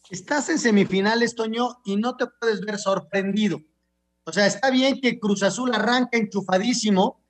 Estás 0.08 0.48
en 0.48 0.58
semifinales, 0.58 1.34
Toño, 1.34 1.82
y 1.84 1.96
no 1.96 2.16
te 2.16 2.26
puedes 2.26 2.60
ver 2.62 2.78
sorprendido. 2.78 3.60
O 4.24 4.32
sea, 4.32 4.46
está 4.46 4.70
bien 4.70 5.00
que 5.02 5.18
Cruz 5.18 5.42
Azul 5.42 5.74
arranca 5.74 6.16
enchufadísimo, 6.16 7.22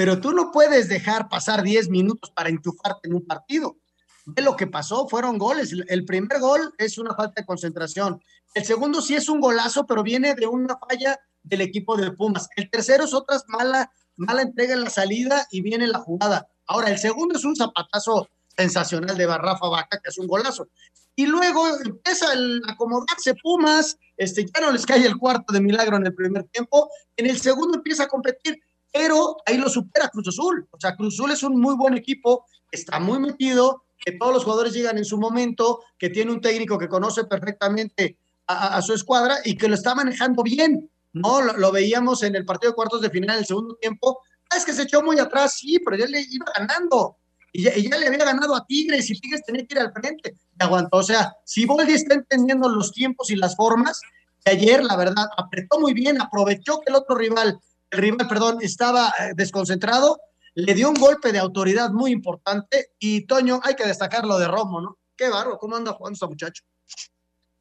pero 0.00 0.18
tú 0.18 0.32
no 0.32 0.50
puedes 0.50 0.88
dejar 0.88 1.28
pasar 1.28 1.62
10 1.62 1.90
minutos 1.90 2.30
para 2.30 2.48
enchufarte 2.48 3.06
en 3.06 3.16
un 3.16 3.26
partido. 3.26 3.76
Ve 4.24 4.40
lo 4.40 4.56
que 4.56 4.66
pasó, 4.66 5.06
fueron 5.06 5.36
goles. 5.36 5.74
El 5.88 6.06
primer 6.06 6.40
gol 6.40 6.72
es 6.78 6.96
una 6.96 7.14
falta 7.14 7.42
de 7.42 7.44
concentración. 7.44 8.18
El 8.54 8.64
segundo 8.64 9.02
sí 9.02 9.14
es 9.14 9.28
un 9.28 9.42
golazo, 9.42 9.84
pero 9.84 10.02
viene 10.02 10.34
de 10.34 10.46
una 10.46 10.78
falla 10.78 11.20
del 11.42 11.60
equipo 11.60 11.98
de 11.98 12.12
Pumas. 12.12 12.48
El 12.56 12.70
tercero 12.70 13.04
es 13.04 13.12
otra 13.12 13.42
mala 13.48 13.92
mala 14.16 14.40
entrega 14.40 14.72
en 14.72 14.84
la 14.84 14.88
salida 14.88 15.46
y 15.50 15.60
viene 15.60 15.86
la 15.86 15.98
jugada. 15.98 16.48
Ahora, 16.66 16.88
el 16.88 16.98
segundo 16.98 17.36
es 17.36 17.44
un 17.44 17.54
zapatazo 17.54 18.26
sensacional 18.56 19.18
de 19.18 19.26
Barrafa 19.26 19.68
Vaca, 19.68 20.00
que 20.02 20.08
es 20.08 20.16
un 20.16 20.26
golazo. 20.26 20.68
Y 21.14 21.26
luego 21.26 21.76
empieza 21.84 22.24
a 22.26 22.72
acomodarse 22.72 23.34
Pumas, 23.34 23.98
este, 24.16 24.46
ya 24.46 24.62
no 24.62 24.70
les 24.70 24.86
cae 24.86 25.04
el 25.04 25.18
cuarto 25.18 25.52
de 25.52 25.60
milagro 25.60 25.98
en 25.98 26.06
el 26.06 26.14
primer 26.14 26.44
tiempo, 26.44 26.88
en 27.18 27.26
el 27.26 27.38
segundo 27.38 27.76
empieza 27.76 28.04
a 28.04 28.08
competir, 28.08 28.58
pero 28.92 29.36
ahí 29.46 29.56
lo 29.56 29.68
supera 29.68 30.08
Cruz 30.08 30.28
Azul. 30.28 30.68
O 30.70 30.80
sea, 30.80 30.96
Cruz 30.96 31.14
Azul 31.14 31.30
es 31.30 31.42
un 31.42 31.60
muy 31.60 31.74
buen 31.76 31.94
equipo, 31.94 32.46
está 32.70 32.98
muy 33.00 33.18
metido, 33.18 33.84
que 33.98 34.12
todos 34.12 34.32
los 34.32 34.44
jugadores 34.44 34.72
llegan 34.72 34.98
en 34.98 35.04
su 35.04 35.18
momento, 35.18 35.80
que 35.98 36.10
tiene 36.10 36.32
un 36.32 36.40
técnico 36.40 36.78
que 36.78 36.88
conoce 36.88 37.24
perfectamente 37.24 38.16
a 38.46 38.82
su 38.82 38.94
escuadra 38.94 39.36
y 39.44 39.56
que 39.56 39.68
lo 39.68 39.76
está 39.76 39.94
manejando 39.94 40.42
bien. 40.42 40.90
No, 41.12 41.42
lo, 41.42 41.72
veíamos 41.72 42.22
en 42.22 42.36
el 42.36 42.44
partido 42.44 42.70
de 42.70 42.76
cuartos 42.76 43.00
de 43.00 43.10
final, 43.10 43.38
el 43.38 43.46
segundo 43.46 43.74
tiempo. 43.76 44.20
Ah, 44.50 44.56
es 44.56 44.64
que 44.64 44.72
se 44.72 44.82
echó 44.82 45.02
muy 45.02 45.18
atrás, 45.18 45.54
sí, 45.58 45.78
pero 45.84 45.96
ya 45.96 46.06
le 46.06 46.20
iba 46.20 46.46
ganando. 46.56 47.16
Y 47.52 47.62
ya, 47.62 47.98
le 47.98 48.06
había 48.06 48.24
ganado 48.24 48.54
a 48.54 48.64
Tigres 48.64 49.10
y 49.10 49.18
Tigres 49.18 49.42
tenía 49.44 49.66
que 49.66 49.74
ir 49.74 49.80
al 49.80 49.92
frente. 49.92 50.36
Y 50.58 50.62
aguantó. 50.62 50.98
O 50.98 51.02
sea, 51.02 51.34
si 51.44 51.66
Boldi 51.66 51.94
está 51.94 52.14
entendiendo 52.14 52.68
los 52.68 52.92
tiempos 52.92 53.30
y 53.30 53.36
las 53.36 53.56
formas, 53.56 54.00
ayer, 54.44 54.84
la 54.84 54.96
verdad, 54.96 55.26
apretó 55.36 55.80
muy 55.80 55.94
bien, 55.94 56.20
aprovechó 56.20 56.80
que 56.80 56.90
el 56.90 56.96
otro 56.96 57.16
rival, 57.16 57.58
el 57.90 57.98
rival, 57.98 58.28
perdón, 58.28 58.58
estaba 58.60 59.12
eh, 59.18 59.32
desconcentrado, 59.34 60.20
le 60.54 60.74
dio 60.74 60.88
un 60.88 60.94
golpe 60.94 61.32
de 61.32 61.38
autoridad 61.38 61.90
muy 61.90 62.12
importante. 62.12 62.92
Y 62.98 63.26
Toño, 63.26 63.60
hay 63.62 63.74
que 63.74 63.86
destacar 63.86 64.24
lo 64.24 64.38
de 64.38 64.48
Romo, 64.48 64.80
¿no? 64.80 64.98
Qué 65.16 65.28
barro, 65.28 65.58
¿cómo 65.58 65.76
anda 65.76 65.92
jugando 65.92 66.14
este 66.14 66.26
muchacho? 66.26 66.62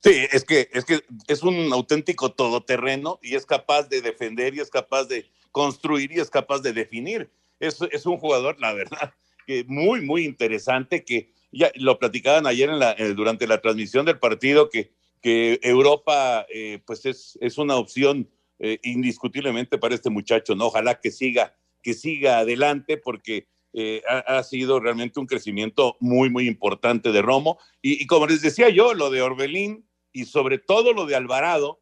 Sí, 0.02 0.28
es 0.32 0.46
que, 0.46 0.70
es 0.72 0.86
que 0.86 1.02
es 1.28 1.44
un 1.44 1.74
auténtico 1.74 2.32
todoterreno 2.32 3.20
y 3.22 3.36
es 3.36 3.46
capaz 3.46 3.90
de 3.90 4.02
defender 4.02 4.56
y 4.56 4.62
es 4.62 4.70
capaz 4.70 5.06
de 5.06 5.30
construir 5.52 6.12
y 6.14 6.20
es 6.20 6.30
capaz 6.30 6.60
de 6.60 6.72
definir. 6.72 7.30
Es, 7.60 7.80
es 7.92 8.06
un 8.06 8.18
jugador, 8.18 8.58
la 8.60 8.74
verdad, 8.74 9.14
que 9.46 9.66
muy, 9.68 10.02
muy 10.02 10.24
interesante, 10.24 11.04
que 11.04 11.34
ya 11.52 11.72
lo 11.76 12.00
platicaban 12.00 12.48
ayer 12.48 12.70
en 12.70 12.80
la, 12.80 12.96
durante 13.14 13.46
la 13.46 13.60
transmisión 13.60 14.06
del 14.06 14.20
partido, 14.20 14.70
que, 14.70 14.94
que 15.22 15.60
Europa 15.64 16.46
eh, 16.50 16.82
pues 16.86 17.06
es, 17.06 17.38
es 17.42 17.58
una 17.58 17.76
opción 17.76 18.30
eh, 18.62 18.78
indiscutiblemente 18.84 19.78
para 19.78 19.96
este 19.96 20.10
muchacho, 20.10 20.54
¿no? 20.54 20.66
Ojalá 20.68 21.00
que 21.00 21.12
siga, 21.12 21.56
que 21.82 21.94
siga 21.94 22.40
adelante 22.40 22.98
porque 22.98 23.48
eh, 23.72 24.02
ha, 24.06 24.44
sido 24.44 24.82
realmente 24.82 25.18
un 25.18 25.28
crecimiento 25.28 25.96
muy, 26.02 26.30
muy 26.30 26.46
importante 26.46 27.14
de 27.14 27.22
Romo. 27.22 27.58
Y, 27.82 28.06
como 28.06 28.28
les 28.28 28.42
decía 28.42 28.68
yo, 28.68 28.94
lo 28.94 29.12
de 29.12 29.22
Orbelín, 29.22 29.88
y 30.12 30.26
sobre 30.26 30.58
todo 30.58 30.92
lo 30.92 31.06
de 31.06 31.16
Alvarado, 31.16 31.80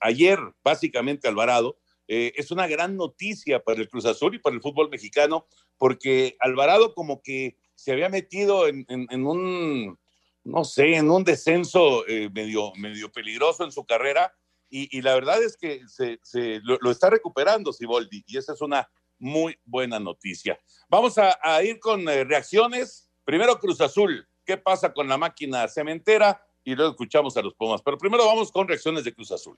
ayer 0.00 0.40
básicamente 0.64 1.28
Alvarado, 1.28 1.78
eh, 2.08 2.32
es 2.34 2.50
una 2.50 2.66
gran 2.66 2.96
noticia 2.96 3.62
para 3.62 3.80
el 3.80 3.88
Cruz 3.88 4.04
Azul 4.04 4.34
y 4.34 4.40
para 4.40 4.56
el 4.56 4.62
fútbol 4.62 4.90
mexicano, 4.90 5.46
porque 5.78 6.36
Alvarado 6.40 6.92
como 6.92 7.22
que 7.22 7.56
se 7.76 7.92
había 7.92 8.08
metido 8.08 8.66
en, 8.66 8.84
un, 9.24 9.96
no 10.42 10.64
sé, 10.64 10.96
en 10.96 11.08
un 11.08 11.22
descenso 11.22 12.04
medio, 12.32 12.72
medio 12.74 13.12
peligroso 13.12 13.62
en 13.64 13.70
su 13.70 13.84
carrera, 13.84 14.34
y, 14.70 15.02
la 15.02 15.14
verdad 15.14 15.42
es 15.42 15.56
que 15.56 15.82
se, 15.88 16.60
lo, 16.62 16.90
está 16.90 17.10
recuperando 17.10 17.72
Siboldi, 17.72 18.24
y 18.26 18.36
esa 18.36 18.52
es 18.52 18.60
una 18.60 18.88
muy 19.18 19.58
buena 19.64 19.98
noticia. 19.98 20.58
Vamos 20.88 21.16
a, 21.18 21.62
ir 21.62 21.78
con 21.80 22.08
eh, 22.08 22.24
reacciones. 22.24 23.10
Primero 23.24 23.58
Cruz 23.58 23.80
Azul, 23.80 24.26
¿qué 24.44 24.56
pasa 24.56 24.92
con 24.92 25.08
la 25.08 25.18
máquina 25.18 25.68
cementera? 25.68 26.40
y 26.64 26.74
luego 26.74 26.92
escuchamos 26.92 27.36
a 27.36 27.42
los 27.42 27.54
Pumas. 27.54 27.82
Pero 27.82 27.98
primero 27.98 28.26
vamos 28.26 28.52
con 28.52 28.68
reacciones 28.68 29.04
de 29.04 29.14
Cruz 29.14 29.32
Azul. 29.32 29.56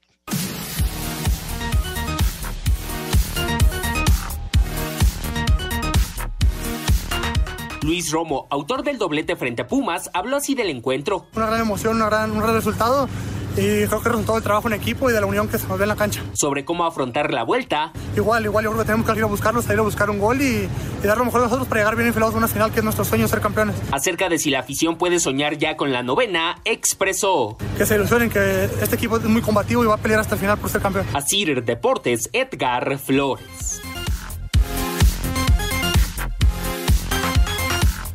Luis 7.82 8.12
Romo, 8.12 8.46
autor 8.48 8.84
del 8.84 8.96
doblete 8.96 9.34
frente 9.34 9.62
a 9.62 9.66
Pumas, 9.66 10.08
habló 10.14 10.36
así 10.36 10.54
del 10.54 10.70
encuentro. 10.70 11.26
Una 11.34 11.46
gran 11.46 11.60
emoción, 11.60 11.96
una 11.96 12.06
gran, 12.06 12.30
un 12.30 12.38
gran 12.38 12.54
resultado 12.54 13.08
y 13.56 13.86
creo 13.86 13.88
que 13.88 13.96
es 13.96 14.04
resultado 14.04 14.34
del 14.34 14.42
trabajo 14.42 14.68
en 14.68 14.74
equipo 14.74 15.10
y 15.10 15.12
de 15.12 15.20
la 15.20 15.26
unión 15.26 15.48
que 15.48 15.58
se 15.58 15.66
nos 15.68 15.78
ve 15.78 15.84
en 15.84 15.88
la 15.88 15.96
cancha. 15.96 16.22
Sobre 16.32 16.64
cómo 16.64 16.84
afrontar 16.84 17.32
la 17.32 17.42
vuelta. 17.42 17.92
Igual, 18.16 18.44
igual, 18.44 18.64
yo 18.64 18.70
creo 18.70 18.82
que 18.82 18.86
tenemos 18.86 19.10
que 19.10 19.18
ir 19.18 19.24
a 19.24 19.26
buscarlos, 19.26 19.66
ir 19.68 19.78
a 19.78 19.82
buscar 19.82 20.10
un 20.10 20.18
gol 20.18 20.40
y, 20.40 20.68
dar 21.02 21.18
lo 21.18 21.24
mejor 21.24 21.40
de 21.40 21.46
nosotros 21.46 21.68
para 21.68 21.80
llegar 21.80 21.96
bien 21.96 22.08
enfilados 22.08 22.34
a 22.34 22.38
una 22.38 22.48
final 22.48 22.72
que 22.72 22.78
es 22.78 22.84
nuestro 22.84 23.04
sueño 23.04 23.28
ser 23.28 23.40
campeones. 23.40 23.76
Acerca 23.90 24.28
de 24.28 24.38
si 24.38 24.50
la 24.50 24.60
afición 24.60 24.96
puede 24.96 25.20
soñar 25.20 25.58
ya 25.58 25.76
con 25.76 25.92
la 25.92 26.02
novena, 26.02 26.60
expresó. 26.64 27.56
Que 27.76 27.86
se 27.86 27.96
ilusionen 27.96 28.30
que 28.30 28.64
este 28.64 28.96
equipo 28.96 29.18
es 29.18 29.24
muy 29.24 29.42
combativo 29.42 29.84
y 29.84 29.86
va 29.86 29.94
a 29.94 29.98
pelear 29.98 30.20
hasta 30.20 30.34
el 30.34 30.40
final 30.40 30.58
por 30.58 30.70
ser 30.70 30.80
campeón. 30.80 31.06
Así 31.12 31.42
Deportes, 31.44 32.30
Edgar 32.32 32.98
Flores. 32.98 33.80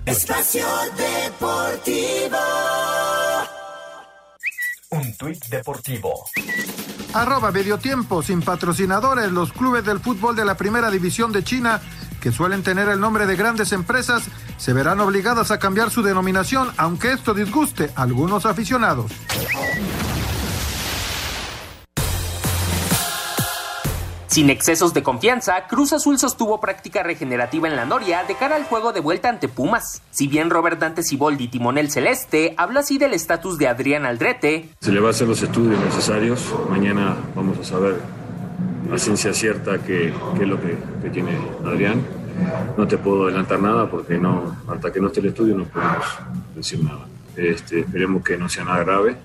Espacio 0.05 0.65
Deportivo. 0.95 2.66
Un 4.89 5.17
tuit 5.17 5.45
deportivo 5.47 6.23
Arroba 7.13 7.51
medio 7.51 7.77
tiempo, 7.77 8.21
sin 8.21 8.41
patrocinadores, 8.41 9.31
los 9.31 9.51
clubes 9.51 9.83
del 9.83 9.99
fútbol 9.99 10.35
de 10.35 10.45
la 10.45 10.55
primera 10.55 10.89
división 10.89 11.31
de 11.31 11.43
China, 11.43 11.81
que 12.21 12.31
suelen 12.31 12.63
tener 12.63 12.87
el 12.89 12.99
nombre 12.99 13.25
de 13.25 13.35
grandes 13.35 13.71
empresas, 13.71 14.23
se 14.57 14.73
verán 14.73 14.99
obligadas 14.99 15.51
a 15.51 15.59
cambiar 15.59 15.89
su 15.89 16.03
denominación, 16.03 16.69
aunque 16.77 17.11
esto 17.11 17.33
disguste 17.33 17.89
a 17.95 18.03
algunos 18.03 18.45
aficionados. 18.45 19.11
Sin 24.37 24.51
excesos 24.51 24.93
de 24.93 25.01
confianza, 25.01 25.65
Cruz 25.65 25.93
Azul 25.93 26.19
sostuvo 26.19 26.61
práctica 26.61 27.01
regenerativa 27.01 27.67
en 27.67 27.75
la 27.75 27.85
Noria 27.85 28.23
de 28.23 28.35
cara 28.35 28.55
al 28.55 28.65
juego 28.65 28.93
de 28.93 28.99
vuelta 28.99 29.29
ante 29.29 29.47
Pumas. 29.47 30.03
Si 30.11 30.27
bien 30.27 30.51
Robert 30.51 30.79
Dante 30.79 31.01
Siboldi, 31.01 31.47
timonel 31.47 31.89
celeste, 31.89 32.53
habló 32.55 32.81
así 32.81 32.99
del 32.99 33.15
estatus 33.15 33.57
de 33.57 33.67
Adrián 33.67 34.05
Aldrete. 34.05 34.69
Se 34.79 34.91
le 34.91 34.99
va 34.99 35.07
a 35.07 35.09
hacer 35.09 35.27
los 35.27 35.41
estudios 35.41 35.83
necesarios. 35.83 36.53
Mañana 36.69 37.17
vamos 37.33 37.57
a 37.57 37.63
saber 37.63 37.95
a 38.93 38.97
ciencia 38.99 39.33
cierta 39.33 39.79
qué, 39.79 40.13
qué 40.37 40.43
es 40.43 40.47
lo 40.47 40.61
que, 40.61 40.77
que 41.01 41.09
tiene 41.09 41.31
Adrián. 41.65 42.05
No 42.77 42.87
te 42.87 42.99
puedo 42.99 43.23
adelantar 43.23 43.59
nada 43.59 43.89
porque 43.89 44.19
no, 44.19 44.55
hasta 44.67 44.93
que 44.93 44.99
no 44.99 45.07
esté 45.07 45.21
el 45.21 45.25
estudio 45.29 45.57
no 45.57 45.63
podemos 45.63 46.05
decir 46.55 46.83
nada. 46.83 47.07
Este, 47.35 47.79
esperemos 47.79 48.23
que 48.23 48.37
no 48.37 48.47
sea 48.47 48.65
nada 48.65 48.83
grave 48.83 49.17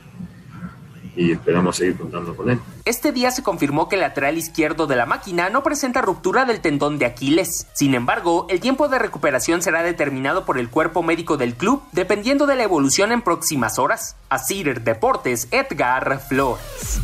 y 1.17 1.33
esperamos 1.33 1.77
seguir 1.77 1.97
contando 1.97 2.35
con 2.37 2.51
él. 2.51 2.61
Este 2.85 3.13
día 3.13 3.31
se 3.31 3.43
confirmó 3.43 3.89
que 3.89 3.97
el 3.97 4.03
lateral 4.03 4.39
izquierdo 4.39 4.87
de 4.87 4.97
la 4.97 5.07
máquina 5.07 5.51
no 5.51 5.63
presenta 5.63 6.01
ruptura 6.01 6.45
del 6.45 6.61
tendón 6.61 6.99
de 6.99 7.07
Aquiles. 7.07 7.67
Sin 7.75 7.95
embargo, 7.95 8.47
el 8.49 8.61
tiempo 8.61 8.89
de 8.89 8.99
recuperación 8.99 9.63
será 9.63 9.83
determinado 9.83 10.45
por 10.45 10.59
el 10.59 10.71
cuerpo 10.71 11.03
médico 11.03 11.37
del 11.37 11.55
club 11.55 11.83
dependiendo 11.93 12.47
de 12.47 12.57
la 12.57 12.65
evolución 12.65 13.13
en 13.13 13.23
próximas 13.23 13.79
horas. 13.79 14.17
Asir 14.29 14.83
Deportes, 14.83 15.49
Edgar 15.51 16.21
Flores. 16.21 17.01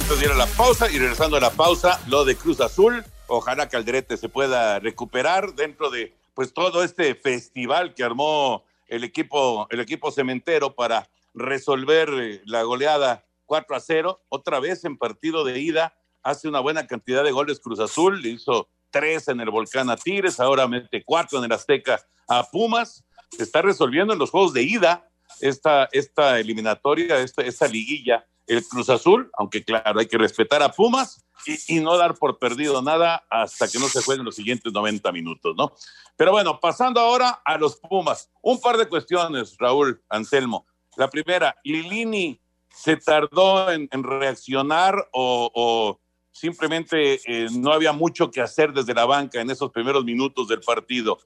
Entonces 0.00 0.26
ir 0.26 0.32
a 0.32 0.36
la 0.36 0.46
pausa 0.46 0.90
y 0.90 0.98
regresando 0.98 1.36
a 1.36 1.40
la 1.40 1.50
pausa, 1.50 2.00
lo 2.06 2.24
de 2.24 2.34
Cruz 2.34 2.62
Azul. 2.62 3.04
Ojalá 3.26 3.68
que 3.68 3.76
Aldrete 3.76 4.16
se 4.16 4.30
pueda 4.30 4.78
recuperar 4.78 5.54
dentro 5.54 5.90
de 5.90 6.14
pues 6.38 6.54
todo 6.54 6.84
este 6.84 7.16
festival 7.16 7.94
que 7.94 8.04
armó 8.04 8.62
el 8.86 9.02
equipo, 9.02 9.66
el 9.70 9.80
equipo 9.80 10.12
cementero 10.12 10.72
para 10.72 11.10
resolver 11.34 12.08
eh, 12.14 12.42
la 12.46 12.62
goleada 12.62 13.26
4 13.46 13.74
a 13.74 13.80
0. 13.80 14.20
Otra 14.28 14.60
vez 14.60 14.84
en 14.84 14.96
partido 14.96 15.42
de 15.42 15.58
ida, 15.58 15.96
hace 16.22 16.46
una 16.46 16.60
buena 16.60 16.86
cantidad 16.86 17.24
de 17.24 17.32
goles 17.32 17.58
Cruz 17.58 17.80
Azul, 17.80 18.22
le 18.22 18.28
hizo 18.28 18.68
tres 18.90 19.26
en 19.26 19.40
el 19.40 19.50
Volcán 19.50 19.90
a 19.90 19.96
Tigres, 19.96 20.38
ahora 20.38 20.68
mete 20.68 21.02
cuatro 21.04 21.40
en 21.40 21.46
el 21.46 21.50
Azteca 21.50 22.00
a 22.28 22.48
Pumas. 22.48 23.04
Se 23.36 23.42
está 23.42 23.60
resolviendo 23.60 24.12
en 24.12 24.20
los 24.20 24.30
juegos 24.30 24.52
de 24.52 24.62
ida 24.62 25.10
esta, 25.40 25.88
esta 25.90 26.38
eliminatoria, 26.38 27.18
esta, 27.18 27.42
esta 27.42 27.66
liguilla 27.66 28.24
el 28.48 28.66
Cruz 28.66 28.88
Azul, 28.88 29.30
aunque 29.38 29.62
claro, 29.62 30.00
hay 30.00 30.06
que 30.06 30.18
respetar 30.18 30.62
a 30.62 30.72
Pumas 30.72 31.24
y, 31.68 31.80
no 31.80 31.96
dar 31.96 32.14
por 32.14 32.38
perdido 32.38 32.82
nada 32.82 33.24
hasta 33.30 33.68
que 33.68 33.78
no 33.78 33.88
se 33.88 34.02
jueguen 34.02 34.24
los 34.24 34.34
siguientes 34.34 34.72
90 34.72 35.12
minutos, 35.12 35.54
¿no? 35.56 35.72
Pero 36.16 36.32
bueno, 36.32 36.58
pasando 36.58 37.00
ahora 37.00 37.40
a 37.44 37.56
los 37.58 37.76
Pumas. 37.76 38.30
Un 38.42 38.60
par 38.60 38.76
de 38.76 38.88
cuestiones, 38.88 39.54
Raúl 39.58 40.02
Anselmo. 40.08 40.66
La 40.96 41.08
primera, 41.08 41.56
Lilini 41.62 42.40
se 42.68 42.96
tardó 42.96 43.70
en, 43.70 43.88
reaccionar 44.02 45.08
o, 45.12 45.50
o 45.54 46.00
simplemente 46.32 47.20
eh, 47.24 47.48
no 47.52 47.72
había 47.72 47.92
mucho 47.92 48.30
que 48.30 48.40
hacer 48.40 48.72
desde 48.72 48.94
la 48.94 49.04
banca 49.04 49.40
en 49.40 49.50
esos 49.50 49.70
primeros 49.70 50.04
minutos 50.04 50.48
del 50.48 50.60
partido. 50.60 51.18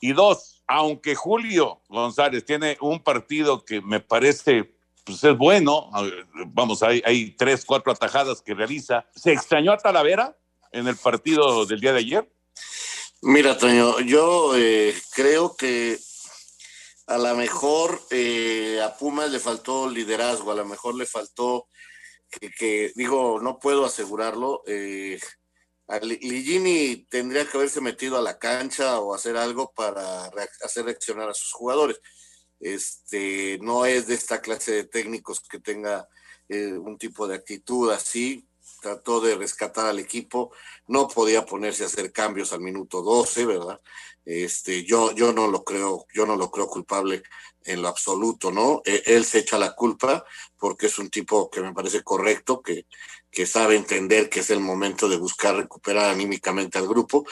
Y 0.00 0.12
dos, 0.12 0.62
aunque 0.66 1.14
Julio 1.14 1.82
González 1.88 2.44
tiene 2.44 2.76
un 2.80 3.00
partido 3.00 3.64
que 3.64 3.80
me 3.82 4.00
parece 4.00 4.72
pues 5.10 5.24
es 5.24 5.38
bueno, 5.38 5.90
vamos, 6.48 6.82
hay, 6.82 7.02
hay 7.04 7.32
tres, 7.32 7.64
cuatro 7.64 7.92
atajadas 7.92 8.42
que 8.42 8.54
realiza. 8.54 9.06
¿Se 9.14 9.32
extrañó 9.32 9.72
a 9.72 9.78
Talavera 9.78 10.36
en 10.72 10.86
el 10.86 10.96
partido 10.96 11.66
del 11.66 11.80
día 11.80 11.92
de 11.92 11.98
ayer? 11.98 12.32
Mira, 13.22 13.58
Toño, 13.58 14.00
yo 14.00 14.56
eh, 14.56 14.94
creo 15.12 15.56
que 15.56 15.98
a 17.06 17.18
lo 17.18 17.34
mejor 17.34 18.00
eh, 18.10 18.80
a 18.82 18.96
Pumas 18.96 19.30
le 19.30 19.40
faltó 19.40 19.88
liderazgo, 19.88 20.52
a 20.52 20.56
lo 20.56 20.64
mejor 20.64 20.94
le 20.94 21.06
faltó 21.06 21.66
que, 22.30 22.50
que 22.50 22.92
digo, 22.94 23.40
no 23.40 23.58
puedo 23.58 23.84
asegurarlo. 23.84 24.62
Eh, 24.66 25.18
a 25.88 25.98
Ligini 25.98 27.04
tendría 27.10 27.44
que 27.44 27.58
haberse 27.58 27.80
metido 27.80 28.16
a 28.16 28.22
la 28.22 28.38
cancha 28.38 29.00
o 29.00 29.12
hacer 29.12 29.36
algo 29.36 29.72
para 29.74 30.30
hacer 30.62 30.84
reaccionar 30.84 31.28
a 31.28 31.34
sus 31.34 31.52
jugadores 31.52 32.00
este, 32.60 33.58
no 33.62 33.86
es 33.86 34.06
de 34.06 34.14
esta 34.14 34.40
clase 34.40 34.72
de 34.72 34.84
técnicos 34.84 35.40
que 35.40 35.58
tenga 35.58 36.08
eh, 36.48 36.72
un 36.72 36.98
tipo 36.98 37.26
de 37.26 37.36
actitud 37.36 37.90
así, 37.90 38.46
trató 38.80 39.20
de 39.20 39.34
rescatar 39.34 39.86
al 39.86 39.98
equipo, 39.98 40.52
no 40.86 41.08
podía 41.08 41.44
ponerse 41.44 41.84
a 41.84 41.86
hacer 41.86 42.12
cambios 42.12 42.52
al 42.52 42.60
minuto 42.60 43.02
12, 43.02 43.46
¿verdad? 43.46 43.80
Este, 44.24 44.84
yo, 44.84 45.12
yo 45.12 45.32
no 45.32 45.48
lo 45.48 45.64
creo, 45.64 46.06
yo 46.12 46.26
no 46.26 46.36
lo 46.36 46.50
creo 46.50 46.66
culpable 46.66 47.22
en 47.64 47.82
lo 47.82 47.88
absoluto, 47.88 48.50
¿no? 48.50 48.82
E, 48.84 49.02
él 49.06 49.24
se 49.24 49.38
echa 49.38 49.58
la 49.58 49.74
culpa 49.74 50.24
porque 50.58 50.86
es 50.86 50.98
un 50.98 51.10
tipo 51.10 51.50
que 51.50 51.60
me 51.60 51.72
parece 51.72 52.02
correcto, 52.02 52.62
que, 52.62 52.86
que 53.30 53.46
sabe 53.46 53.76
entender 53.76 54.28
que 54.28 54.40
es 54.40 54.50
el 54.50 54.60
momento 54.60 55.08
de 55.08 55.16
buscar 55.16 55.56
recuperar 55.56 56.10
anímicamente 56.10 56.78
al 56.78 56.88
grupo. 56.88 57.26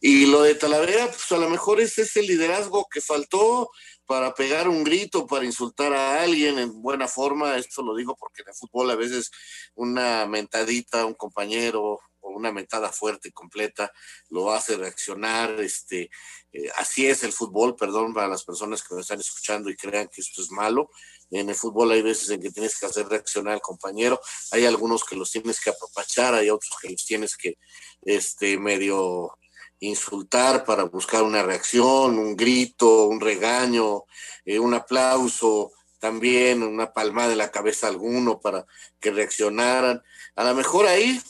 Y 0.00 0.26
lo 0.26 0.42
de 0.42 0.54
Talavera, 0.54 1.06
pues 1.06 1.30
a 1.32 1.38
lo 1.38 1.48
mejor 1.48 1.80
es 1.80 1.98
ese 1.98 2.22
liderazgo 2.22 2.88
que 2.90 3.00
faltó, 3.00 3.70
para 4.06 4.34
pegar 4.34 4.68
un 4.68 4.84
grito, 4.84 5.26
para 5.26 5.44
insultar 5.44 5.92
a 5.92 6.22
alguien 6.22 6.58
en 6.58 6.82
buena 6.82 7.08
forma. 7.08 7.56
Esto 7.56 7.82
lo 7.82 7.94
digo 7.94 8.16
porque 8.16 8.42
en 8.42 8.48
el 8.48 8.54
fútbol 8.54 8.90
a 8.90 8.96
veces 8.96 9.30
una 9.74 10.26
mentadita 10.26 11.02
a 11.02 11.06
un 11.06 11.14
compañero 11.14 12.00
o 12.20 12.30
una 12.30 12.52
mentada 12.52 12.90
fuerte 12.90 13.28
y 13.28 13.32
completa 13.32 13.92
lo 14.30 14.52
hace 14.52 14.76
reaccionar. 14.76 15.60
Este, 15.60 16.10
eh, 16.52 16.70
así 16.76 17.06
es 17.06 17.22
el 17.24 17.32
fútbol, 17.32 17.76
perdón 17.76 18.12
para 18.14 18.28
las 18.28 18.44
personas 18.44 18.82
que 18.82 18.94
me 18.94 19.00
están 19.00 19.20
escuchando 19.20 19.70
y 19.70 19.76
crean 19.76 20.08
que 20.08 20.20
esto 20.20 20.42
es 20.42 20.50
malo. 20.50 20.90
En 21.30 21.48
el 21.48 21.54
fútbol 21.54 21.92
hay 21.92 22.02
veces 22.02 22.30
en 22.30 22.40
que 22.40 22.50
tienes 22.50 22.78
que 22.78 22.86
hacer 22.86 23.08
reaccionar 23.08 23.54
al 23.54 23.60
compañero, 23.60 24.20
hay 24.52 24.66
algunos 24.66 25.04
que 25.04 25.16
los 25.16 25.30
tienes 25.30 25.60
que 25.60 25.70
apapachar, 25.70 26.34
hay 26.34 26.50
otros 26.50 26.76
que 26.80 26.90
los 26.90 27.04
tienes 27.04 27.36
que 27.36 27.56
este 28.02 28.58
medio 28.58 29.36
insultar 29.80 30.64
para 30.64 30.84
buscar 30.84 31.22
una 31.22 31.42
reacción, 31.42 32.18
un 32.18 32.36
grito, 32.36 33.06
un 33.06 33.20
regaño, 33.20 34.04
eh, 34.44 34.58
un 34.58 34.74
aplauso, 34.74 35.72
también 35.98 36.62
una 36.62 36.92
palmada 36.92 37.30
de 37.30 37.36
la 37.36 37.50
cabeza 37.50 37.86
a 37.86 37.90
alguno 37.90 38.40
para 38.40 38.66
que 39.00 39.10
reaccionaran. 39.10 40.02
A 40.36 40.44
lo 40.44 40.54
mejor 40.54 40.86
ahí, 40.86 41.20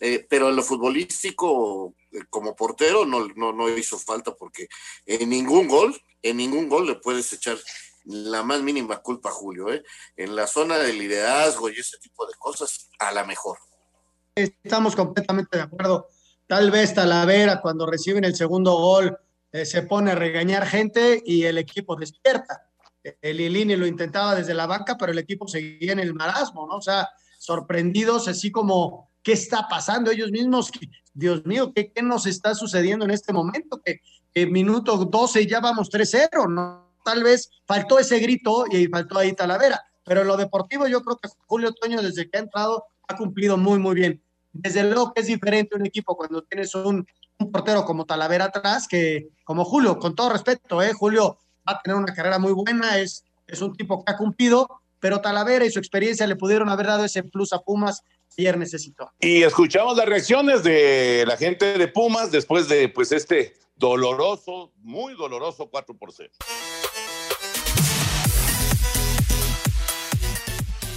eh, 0.00 0.26
pero 0.28 0.48
en 0.48 0.56
lo 0.56 0.62
futbolístico, 0.62 1.94
eh, 2.10 2.20
como 2.30 2.56
portero, 2.56 3.04
no, 3.04 3.28
no, 3.36 3.52
no 3.52 3.68
hizo 3.68 3.98
falta 3.98 4.34
porque 4.34 4.68
en 5.04 5.28
ningún 5.28 5.68
gol, 5.68 6.00
en 6.22 6.38
ningún 6.38 6.68
gol 6.68 6.86
le 6.86 6.94
puedes 6.94 7.32
echar 7.32 7.58
la 8.04 8.42
más 8.42 8.62
mínima 8.62 9.02
culpa 9.02 9.28
a 9.28 9.32
Julio. 9.32 9.72
¿eh? 9.72 9.82
En 10.16 10.34
la 10.34 10.46
zona 10.46 10.78
de 10.78 10.92
liderazgo 10.92 11.68
y 11.68 11.78
ese 11.78 11.98
tipo 11.98 12.26
de 12.26 12.34
cosas, 12.38 12.88
a 12.98 13.12
la 13.12 13.24
mejor. 13.24 13.58
Estamos 14.34 14.96
completamente 14.96 15.56
de 15.56 15.64
acuerdo 15.64 16.08
Tal 16.46 16.70
vez 16.70 16.94
Talavera 16.94 17.60
cuando 17.60 17.86
reciben 17.86 18.24
el 18.24 18.36
segundo 18.36 18.76
gol 18.76 19.18
eh, 19.52 19.64
se 19.64 19.82
pone 19.82 20.10
a 20.10 20.14
regañar 20.14 20.66
gente 20.66 21.22
y 21.24 21.44
el 21.44 21.58
equipo 21.58 21.96
despierta. 21.96 22.68
El 23.20 23.40
Ilini 23.40 23.76
lo 23.76 23.86
intentaba 23.86 24.34
desde 24.34 24.52
la 24.52 24.66
banca, 24.66 24.96
pero 24.98 25.12
el 25.12 25.18
equipo 25.18 25.46
seguía 25.46 25.92
en 25.92 26.00
el 26.00 26.14
marasmo, 26.14 26.66
¿no? 26.66 26.76
O 26.76 26.82
sea, 26.82 27.08
sorprendidos, 27.38 28.28
así 28.28 28.50
como, 28.50 29.10
¿qué 29.22 29.32
está 29.32 29.68
pasando 29.68 30.10
ellos 30.10 30.30
mismos? 30.30 30.70
Dios 31.12 31.44
mío, 31.46 31.72
¿qué, 31.74 31.92
qué 31.92 32.02
nos 32.02 32.26
está 32.26 32.54
sucediendo 32.54 33.04
en 33.04 33.12
este 33.12 33.32
momento? 33.32 33.80
Que, 33.82 34.00
que 34.32 34.46
minuto 34.46 34.96
12 34.96 35.46
ya 35.46 35.60
vamos 35.60 35.90
3-0, 35.90 36.50
¿no? 36.50 36.92
Tal 37.04 37.22
vez 37.22 37.50
faltó 37.66 37.98
ese 37.98 38.18
grito 38.18 38.64
y 38.70 38.86
faltó 38.88 39.18
ahí 39.18 39.34
Talavera, 39.34 39.80
pero 40.04 40.22
en 40.22 40.26
lo 40.26 40.36
deportivo 40.36 40.88
yo 40.88 41.02
creo 41.02 41.18
que 41.18 41.28
Julio 41.46 41.72
Toño 41.72 42.02
desde 42.02 42.28
que 42.28 42.38
ha 42.38 42.40
entrado 42.40 42.86
ha 43.06 43.16
cumplido 43.16 43.56
muy, 43.56 43.78
muy 43.78 43.94
bien 43.94 44.23
desde 44.54 44.84
luego 44.84 45.12
que 45.12 45.20
es 45.20 45.26
diferente 45.26 45.76
un 45.76 45.84
equipo 45.84 46.16
cuando 46.16 46.42
tienes 46.42 46.74
un, 46.74 47.06
un, 47.38 47.52
portero 47.52 47.84
como 47.84 48.06
Talavera 48.06 48.46
atrás 48.46 48.88
que 48.88 49.28
como 49.44 49.64
Julio, 49.64 49.98
con 49.98 50.14
todo 50.14 50.30
respeto, 50.30 50.82
¿eh? 50.82 50.92
Julio 50.94 51.38
va 51.68 51.74
a 51.74 51.82
tener 51.82 51.98
una 51.98 52.14
carrera 52.14 52.38
muy 52.38 52.52
buena, 52.52 52.98
es, 52.98 53.24
es 53.46 53.60
un 53.60 53.74
tipo 53.74 54.04
que 54.04 54.12
ha 54.12 54.16
cumplido, 54.16 54.80
pero 55.00 55.20
Talavera 55.20 55.66
y 55.66 55.70
su 55.70 55.78
experiencia 55.78 56.26
le 56.26 56.36
pudieron 56.36 56.68
haber 56.68 56.86
dado 56.86 57.04
ese 57.04 57.22
plus 57.24 57.52
a 57.52 57.58
Pumas 57.58 58.02
que 58.34 58.42
ayer 58.42 58.56
necesitó. 58.56 59.10
Y 59.20 59.42
escuchamos 59.42 59.96
las 59.96 60.06
reacciones 60.06 60.62
de 60.62 61.24
la 61.26 61.36
gente 61.36 61.76
de 61.76 61.88
Pumas 61.88 62.30
después 62.30 62.68
de 62.68 62.88
pues 62.88 63.12
este 63.12 63.54
doloroso, 63.76 64.72
muy 64.78 65.14
doloroso 65.14 65.68
4 65.68 65.96
por 65.96 66.12
0. 66.12 66.30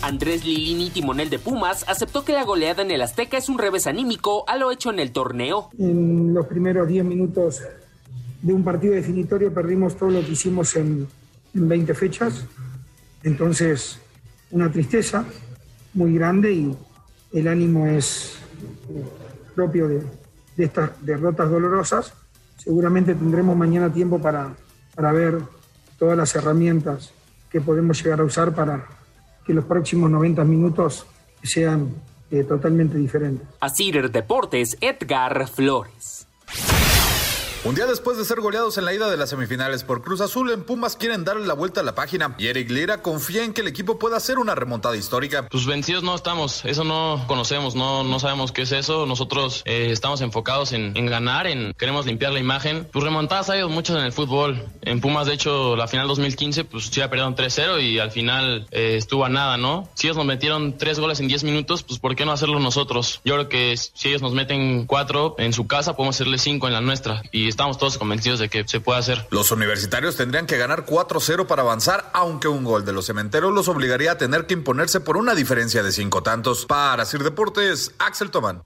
Andrés 0.08 0.46
Lilini, 0.46 0.90
timonel 0.90 1.30
de 1.30 1.38
Pumas, 1.38 1.84
aceptó 1.86 2.24
que 2.24 2.32
la 2.32 2.46
goleada 2.46 2.82
en 2.82 2.92
el 2.92 3.02
Azteca 3.02 3.38
es 3.38 3.50
un 3.50 3.58
revés 3.58 3.88
anímico 3.88 4.46
a 4.48 4.56
lo 4.56 4.72
hecho 4.72 4.90
en 4.90 5.00
el 5.00 5.12
torneo. 5.12 5.70
En 5.78 6.34
los 6.34 6.48
primeros 6.48 6.88
10 6.88 7.04
minutos 7.04 7.62
de 8.42 8.54
un 8.54 8.64
partido 8.64 8.94
definitorio 8.94 9.54
perdimos 9.54 9.98
todo 9.98 10.12
lo 10.12 10.22
que 10.22 10.32
hicimos 10.32 10.78
en, 10.78 11.06
en 11.54 11.68
20 11.68 11.94
fechas. 11.94 12.46
Entonces, 13.22 14.00
una 14.52 14.72
tristeza 14.72 15.26
muy 15.94 16.14
grande 16.14 16.54
y 16.54 16.78
el 17.34 17.50
ánimo 17.50 17.86
es 17.88 18.38
propio 19.56 19.90
de, 19.90 20.04
de 20.56 20.64
estas 20.64 20.92
derrotas 21.06 21.52
dolorosas. 21.52 22.14
Seguramente 22.56 23.14
tendremos 23.14 23.58
mañana 23.58 23.92
tiempo 23.92 24.22
para, 24.22 24.56
para 24.96 25.12
ver 25.12 25.42
todas 26.00 26.18
las 26.18 26.34
herramientas 26.34 27.12
que 27.50 27.60
podemos 27.60 28.02
llegar 28.02 28.22
a 28.22 28.24
usar 28.24 28.56
para 28.56 28.97
que 29.48 29.54
los 29.54 29.64
próximos 29.64 30.12
90 30.12 30.44
minutos 30.44 31.08
sean 31.42 31.90
eh, 32.30 32.44
totalmente 32.44 32.98
diferentes. 32.98 33.48
Asir 33.62 34.12
Deportes, 34.12 34.78
Edgar 34.82 35.48
Flores. 35.48 36.17
Un 37.68 37.76
día 37.76 37.86
después 37.86 38.18
de 38.18 38.24
ser 38.24 38.40
goleados 38.40 38.78
en 38.78 38.86
la 38.86 38.94
ida 38.94 39.10
de 39.10 39.18
las 39.18 39.30
semifinales 39.30 39.84
por 39.84 40.02
Cruz 40.02 40.22
Azul, 40.22 40.52
en 40.52 40.64
Pumas 40.64 40.96
quieren 40.96 41.26
darle 41.26 41.46
la 41.46 41.54
vuelta 41.54 41.82
a 41.82 41.84
la 41.84 41.96
página 41.96 42.34
y 42.38 42.48
Eric 42.48 42.72
Lira 42.72 43.02
confía 43.02 43.44
en 43.44 43.52
que 43.52 43.60
el 43.60 43.68
equipo 43.68 44.00
pueda 44.00 44.16
hacer 44.16 44.40
una 44.40 44.56
remontada 44.56 44.96
histórica. 44.96 45.50
Pues 45.50 45.66
vencidos 45.66 46.02
no 46.02 46.16
estamos, 46.16 46.64
eso 46.64 46.86
no 46.86 47.26
conocemos, 47.28 47.76
no, 47.76 48.06
no 48.06 48.20
sabemos 48.22 48.54
qué 48.54 48.62
es 48.62 48.72
eso. 48.72 49.06
Nosotros 49.06 49.64
eh, 49.66 49.90
estamos 49.92 50.22
enfocados 50.22 50.72
en, 50.72 50.96
en, 50.96 51.08
ganar, 51.08 51.46
en 51.46 51.74
queremos 51.74 52.06
limpiar 52.06 52.32
la 52.32 52.40
imagen. 52.40 52.88
Pues 52.90 53.04
remontadas 53.04 53.50
ha 53.50 53.52
habido 53.52 53.68
muchas 53.68 53.98
en 53.98 54.04
el 54.04 54.14
fútbol. 54.14 54.66
En 54.84 55.02
Pumas, 55.02 55.28
de 55.28 55.34
hecho, 55.34 55.76
la 55.76 55.90
final 55.90 56.08
2015, 56.08 56.64
pues 56.64 56.86
sí, 56.86 57.02
perdieron 57.02 57.36
3-0 57.36 57.84
y 57.84 58.00
al 58.00 58.12
final 58.12 58.66
eh, 58.72 58.96
estuvo 58.96 59.26
a 59.26 59.30
nada, 59.30 59.58
¿no? 59.58 59.90
Si 59.94 60.08
ellos 60.08 60.16
nos 60.16 60.26
metieron 60.26 60.78
tres 60.78 61.02
goles 61.02 61.20
en 61.20 61.28
10 61.28 61.44
minutos, 61.44 61.84
pues 61.84 62.00
¿por 62.00 62.16
qué 62.16 62.24
no 62.24 62.32
hacerlo 62.32 62.62
nosotros? 62.62 63.20
Yo 63.26 63.34
creo 63.34 63.50
que 63.50 63.76
si 63.76 64.08
ellos 64.08 64.22
nos 64.22 64.32
meten 64.32 64.86
cuatro 64.86 65.36
en 65.38 65.52
su 65.52 65.68
casa, 65.68 65.98
podemos 65.98 66.16
hacerle 66.16 66.38
cinco 66.38 66.68
en 66.68 66.74
la 66.74 66.80
nuestra. 66.80 67.24
Y 67.34 67.57
estamos 67.58 67.80
todos 67.80 67.98
convencidos 67.98 68.38
de 68.38 68.50
que 68.50 68.68
se 68.68 68.80
puede 68.80 69.00
hacer. 69.00 69.26
Los 69.32 69.52
universitarios 69.52 70.16
tendrían 70.16 70.46
que 70.46 70.58
ganar 70.58 70.86
4-0 70.86 71.48
para 71.48 71.64
avanzar, 71.64 72.12
aunque 72.14 72.48
un 72.48 72.64
gol 72.64 72.86
de 72.86 72.94
los 72.94 73.08
cementeros 73.08 73.52
los 73.52 73.68
obligaría 73.68 74.12
a 74.12 74.18
tener 74.20 74.46
que 74.46 74.54
imponerse 74.54 75.00
por 75.00 75.18
una 75.18 75.34
diferencia 75.34 75.82
de 75.82 75.92
cinco 75.92 76.22
tantos. 76.22 76.68
Para 76.68 77.04
Sir 77.04 77.24
Deportes, 77.24 77.96
Axel 77.98 78.30
Tomán. 78.30 78.62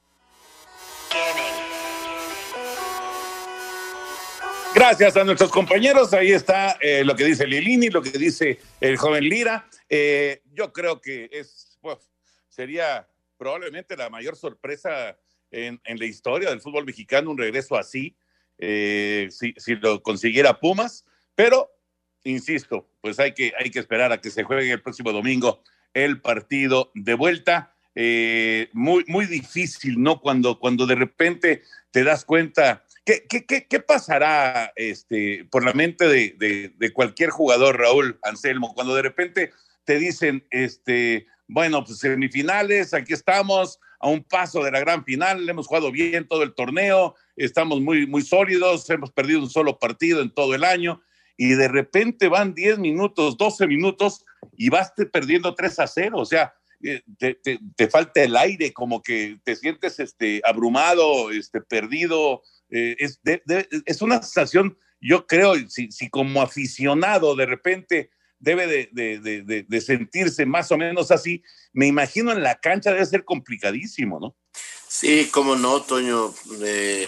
Gracias 4.75 5.15
a 5.15 5.23
nuestros 5.23 5.51
compañeros. 5.51 6.12
Ahí 6.12 6.34
está 6.34 6.77
eh, 6.82 7.06
lo 7.06 7.15
que 7.15 7.23
dice 7.23 7.47
Lilini, 7.47 7.89
lo 7.89 8.01
que 8.01 8.12
dice 8.12 8.60
el 8.82 8.97
joven 8.97 9.23
Lira. 9.23 9.69
Eh, 9.88 10.41
yo 10.51 10.73
creo 10.73 10.99
que 10.99 11.30
es, 11.32 11.77
pues, 11.80 12.12
sería 12.49 13.08
probablemente 13.38 13.95
la 13.95 14.10
mayor 14.10 14.36
sorpresa 14.36 15.17
en, 15.49 15.80
en, 15.86 15.97
la 15.97 16.06
historia 16.06 16.49
del 16.49 16.60
fútbol 16.60 16.84
mexicano, 16.84 17.32
un 17.32 17.38
regreso 17.38 17.77
así, 17.77 18.17
eh, 18.62 19.28
si, 19.30 19.54
si, 19.58 19.76
lo 19.76 20.02
consiguiera 20.02 20.60
Pumas, 20.60 21.06
pero, 21.36 21.69
insisto, 22.24 22.88
pues 23.02 23.19
hay 23.19 23.34
que, 23.34 23.52
hay 23.60 23.69
que 23.69 23.80
esperar 23.80 24.12
a 24.12 24.21
que 24.21 24.30
se 24.30 24.43
juegue 24.43 24.71
el 24.71 24.82
próximo 24.82 25.12
domingo 25.12 25.62
el 25.93 26.21
partido 26.21 26.91
de 26.95 27.15
vuelta. 27.15 27.76
Eh, 27.95 28.69
muy, 28.71 29.04
muy 29.08 29.26
difícil, 29.26 30.02
¿no? 30.02 30.21
Cuando, 30.21 30.60
cuando 30.60 30.86
de 30.86 30.95
repente 30.95 31.63
te 31.91 32.06
das 32.06 32.24
cuenta 32.24 32.86
¿Qué, 33.04 33.26
qué, 33.28 33.67
qué, 33.67 33.80
pasará 33.80 34.74
este, 34.76 35.45
por 35.50 35.65
la 35.65 35.74
mente 35.74 36.08
de, 36.08 36.36
de, 36.38 36.71
de, 36.78 36.93
cualquier 36.93 37.32
jugador, 37.32 37.80
Raúl 37.80 38.19
Anselmo, 38.21 38.76
cuando 38.76 38.93
de 38.93 39.02
repente 39.02 39.52
te 39.86 39.97
dicen, 39.97 40.45
este, 40.52 41.26
bueno, 41.51 41.83
pues 41.83 41.99
semifinales, 41.99 42.93
aquí 42.93 43.11
estamos, 43.11 43.77
a 43.99 44.07
un 44.07 44.23
paso 44.23 44.63
de 44.63 44.71
la 44.71 44.79
gran 44.79 45.03
final, 45.03 45.47
hemos 45.49 45.67
jugado 45.67 45.91
bien 45.91 46.25
todo 46.25 46.43
el 46.43 46.53
torneo, 46.53 47.15
estamos 47.35 47.81
muy, 47.81 48.07
muy 48.07 48.21
sólidos, 48.21 48.89
hemos 48.89 49.11
perdido 49.11 49.41
un 49.41 49.49
solo 49.49 49.77
partido 49.77 50.21
en 50.21 50.33
todo 50.33 50.55
el 50.55 50.63
año, 50.63 51.01
y 51.35 51.49
de 51.49 51.67
repente 51.67 52.29
van 52.29 52.53
10 52.53 52.79
minutos, 52.79 53.35
12 53.35 53.67
minutos, 53.67 54.23
y 54.55 54.69
vas 54.69 54.93
perdiendo 55.11 55.53
3 55.53 55.79
a 55.79 55.87
0, 55.87 56.19
o 56.19 56.25
sea, 56.25 56.53
eh, 56.83 57.01
te, 57.75 57.87
falta 57.89 58.23
el 58.23 58.37
aire, 58.37 58.71
como 58.71 59.01
que 59.01 59.37
te 59.43 59.57
sientes 59.57 59.99
este, 59.99 60.41
abrumado, 60.45 61.31
este, 61.31 61.59
perdido, 61.59 62.43
eh, 62.69 62.95
es, 62.97 64.01
una 64.01 64.21
sensación, 64.21 64.77
yo 65.01 65.27
creo, 65.27 65.55
si, 65.67 66.09
como 66.09 66.41
aficionado 66.41 67.35
de 67.35 67.45
repente 67.45 68.09
debe 68.41 68.67
de, 68.67 69.65
de, 69.67 69.82
sentirse 69.82 70.45
más 70.45 70.71
o 70.71 70.77
menos 70.77 71.12
así, 71.12 71.43
me 71.73 71.88
imagino 71.88 72.32
en 72.32 72.41
la 72.43 72.60
cancha 72.60 72.91
debe 72.91 73.06
ser 73.06 73.23
complicadísimo, 73.23 74.19
¿no? 74.19 74.36
Sí, 74.88 75.30
cómo 75.32 75.56
no, 75.56 75.82
Toño. 75.84 76.34
Eh, 76.63 77.08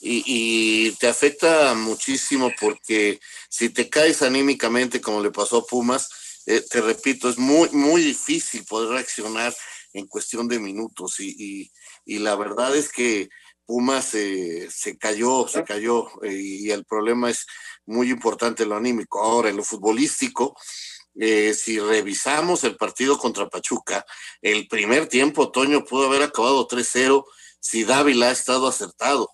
y, 0.00 0.22
y, 0.24 0.92
te 0.92 1.08
afecta 1.08 1.74
muchísimo 1.74 2.52
porque 2.60 3.18
si 3.50 3.68
te 3.70 3.90
caes 3.90 4.22
anímicamente, 4.22 5.00
como 5.00 5.20
le 5.20 5.32
pasó 5.32 5.58
a 5.58 5.66
Pumas, 5.66 6.08
eh, 6.46 6.62
te 6.70 6.80
repito, 6.80 7.28
es 7.28 7.36
muy, 7.36 7.68
muy 7.70 8.00
difícil 8.00 8.64
poder 8.64 8.90
reaccionar 8.90 9.54
en 9.92 10.06
cuestión 10.06 10.46
de 10.46 10.60
minutos. 10.60 11.18
Y, 11.18 11.34
y, 11.36 11.72
y 12.06 12.18
la 12.20 12.36
verdad 12.36 12.74
es 12.76 12.88
que 12.90 13.28
Pumas 13.68 14.14
eh, 14.14 14.66
se 14.70 14.96
cayó, 14.96 15.46
se 15.46 15.62
cayó, 15.62 16.08
eh, 16.22 16.32
y 16.32 16.70
el 16.70 16.86
problema 16.86 17.28
es 17.28 17.46
muy 17.84 18.10
importante 18.10 18.64
lo 18.64 18.76
anímico. 18.76 19.22
Ahora, 19.22 19.50
en 19.50 19.58
lo 19.58 19.62
futbolístico, 19.62 20.56
eh, 21.14 21.52
si 21.52 21.78
revisamos 21.78 22.64
el 22.64 22.78
partido 22.78 23.18
contra 23.18 23.50
Pachuca, 23.50 24.06
el 24.40 24.68
primer 24.68 25.06
tiempo, 25.06 25.42
Otoño 25.42 25.84
pudo 25.84 26.06
haber 26.06 26.22
acabado 26.22 26.66
3-0 26.66 27.26
si 27.60 27.84
Dávila 27.84 28.28
ha 28.28 28.32
estado 28.32 28.68
acertado, 28.68 29.28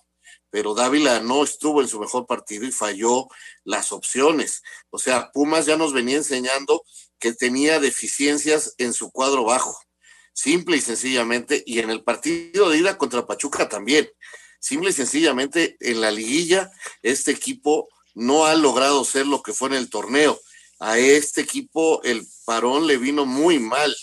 pero 0.49 0.73
Dávila 0.73 1.21
no 1.21 1.41
estuvo 1.41 1.81
en 1.81 1.87
su 1.87 2.01
mejor 2.01 2.27
partido 2.27 2.65
y 2.65 2.73
falló 2.73 3.29
las 3.63 3.93
opciones. 3.93 4.63
O 4.89 4.99
sea, 4.99 5.31
Pumas 5.31 5.65
ya 5.65 5.77
nos 5.77 5.93
venía 5.93 6.17
enseñando 6.17 6.83
que 7.19 7.31
tenía 7.31 7.79
deficiencias 7.79 8.75
en 8.79 8.91
su 8.91 9.11
cuadro 9.11 9.45
bajo 9.45 9.84
simple 10.35 10.75
y 10.77 10.81
sencillamente, 10.81 11.63
y 11.65 11.79
en 11.79 11.89
el 11.89 12.03
partido 12.03 12.69
de 12.69 12.77
ida 12.77 12.97
contra 12.97 13.25
Pachuca 13.25 13.69
también, 13.69 14.07
simple 14.59 14.89
y 14.89 14.93
sencillamente 14.93 15.77
en 15.79 16.01
la 16.01 16.11
liguilla 16.11 16.69
este 17.01 17.31
equipo 17.31 17.87
no 18.13 18.45
ha 18.45 18.53
logrado 18.55 19.05
ser 19.05 19.25
lo 19.27 19.41
que 19.41 19.53
fue 19.53 19.69
en 19.69 19.75
el 19.75 19.89
torneo. 19.89 20.39
A 20.79 20.99
este 20.99 21.41
equipo 21.41 22.03
el 22.03 22.27
parón 22.45 22.85
le 22.85 22.97
vino 22.97 23.25
muy 23.25 23.59
mal, 23.59 23.95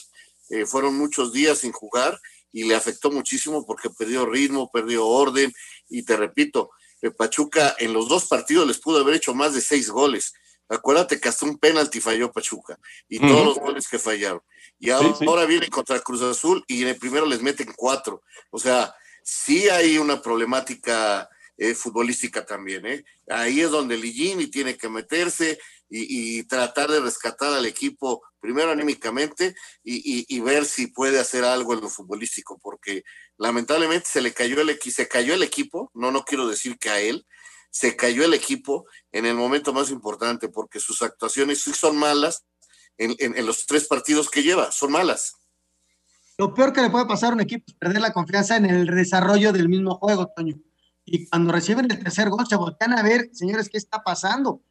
eh, 0.49 0.64
fueron 0.64 0.97
muchos 0.97 1.33
días 1.35 1.59
sin 1.59 1.73
jugar 1.73 2.18
y 2.51 2.64
le 2.64 2.75
afectó 2.77 3.11
muchísimo 3.11 3.66
porque 3.66 3.90
perdió 3.90 4.25
ritmo, 4.25 4.71
perdió 4.73 5.07
orden 5.07 5.53
y 5.90 6.03
te 6.03 6.16
repito, 6.16 6.71
el 7.03 7.14
Pachuca 7.14 7.77
en 7.79 7.92
los 7.92 8.09
dos 8.09 8.27
partidos 8.27 8.66
les 8.66 8.79
pudo 8.79 9.01
haber 9.01 9.16
hecho 9.16 9.35
más 9.35 9.53
de 9.53 9.61
seis 9.61 9.90
goles. 9.90 10.33
Acuérdate 10.68 11.21
que 11.21 11.29
hasta 11.29 11.45
un 11.45 11.59
penalti 11.59 12.01
falló 12.01 12.33
Pachuca 12.33 12.79
y 13.07 13.18
uh 13.18 13.23
-huh. 13.23 13.29
todos 13.29 13.47
los 13.47 13.59
goles 13.59 13.87
que 13.88 13.99
fallaron. 13.99 14.40
Y 14.83 14.90
ahora, 14.90 15.14
sí, 15.16 15.25
sí. 15.25 15.47
viene 15.47 15.68
contra 15.68 16.01
Cruz 16.01 16.23
Azul 16.23 16.64
y 16.66 16.83
en 16.83 16.88
el 16.88 16.99
primero 16.99 17.25
les 17.25 17.40
meten 17.40 17.73
cuatro. 17.77 18.25
O 18.51 18.59
sea, 18.59 18.92
sí 19.23 19.68
hay 19.68 19.97
una 19.97 20.21
problemática 20.21 21.31
eh, 21.57 21.77
futbolística 21.77 22.45
también. 22.45 22.85
¿eh? 22.87 23.05
Ahí 23.29 23.61
es 23.61 23.71
donde 23.71 23.97
Ligini 23.97 24.49
tiene 24.49 24.77
que 24.77 24.88
meterse 24.88 25.61
y, 25.88 26.38
y, 26.38 26.42
tratar 26.49 26.90
de 26.90 26.99
rescatar 26.99 27.53
al 27.53 27.64
equipo, 27.64 28.25
primero 28.40 28.73
anímicamente, 28.73 29.55
y, 29.85 29.99
y, 29.99 30.27
y, 30.27 30.40
ver 30.40 30.64
si 30.64 30.88
puede 30.88 31.21
hacer 31.21 31.45
algo 31.45 31.75
en 31.75 31.83
lo 31.83 31.88
futbolístico, 31.88 32.59
porque 32.61 33.05
lamentablemente 33.37 34.09
se 34.11 34.21
le 34.21 34.33
cayó 34.33 34.61
el, 34.61 34.81
se 34.81 35.07
cayó 35.07 35.35
el 35.35 35.45
equipo, 35.45 35.92
no, 35.95 36.11
no 36.11 36.25
quiero 36.25 36.49
decir 36.49 36.77
que 36.79 36.90
a 36.90 36.99
él, 36.99 37.25
se 37.71 37.95
cayó 37.95 38.25
el 38.25 38.35
equipo 38.35 38.87
en 39.12 39.27
el 39.27 39.37
momento 39.37 39.73
más 39.73 39.90
importante, 39.90 40.49
porque 40.49 40.81
sus 40.81 41.03
actuaciones 41.03 41.62
sí 41.62 41.73
son 41.73 41.97
malas, 41.97 42.47
en, 42.98 43.14
en, 43.18 43.37
en, 43.37 43.46
los 43.46 43.66
tres 43.66 43.87
partidos 43.87 44.31
que 44.31 44.42
lleva, 44.42 44.70
son 44.72 44.92
malas. 44.92 45.35
Lo 46.38 46.55
peor 46.55 46.72
que 46.72 46.83
le 46.83 46.90
puede 46.90 47.07
pasar 47.07 47.31
a 47.31 47.35
un 47.35 47.40
equipo 47.40 47.64
es 47.68 47.74
perder 47.74 48.00
la 48.00 48.12
confianza 48.12 48.57
en 48.57 48.66
el 48.66 48.87
desarrollo 48.87 49.52
del 49.52 49.68
mismo 49.68 49.96
juego, 49.96 50.33
Toño. 50.35 50.57
Y 51.05 51.26
cuando 51.26 51.52
reciben 51.52 51.90
el 51.90 51.98
tercer 51.98 52.31
gol, 52.31 52.46
se 52.46 52.57
voltean 52.57 52.98
a 52.98 53.02
ver, 53.02 53.31
señores, 53.33 53.68
¿qué 53.68 53.78
está 53.78 54.02
pasando? 54.02 54.62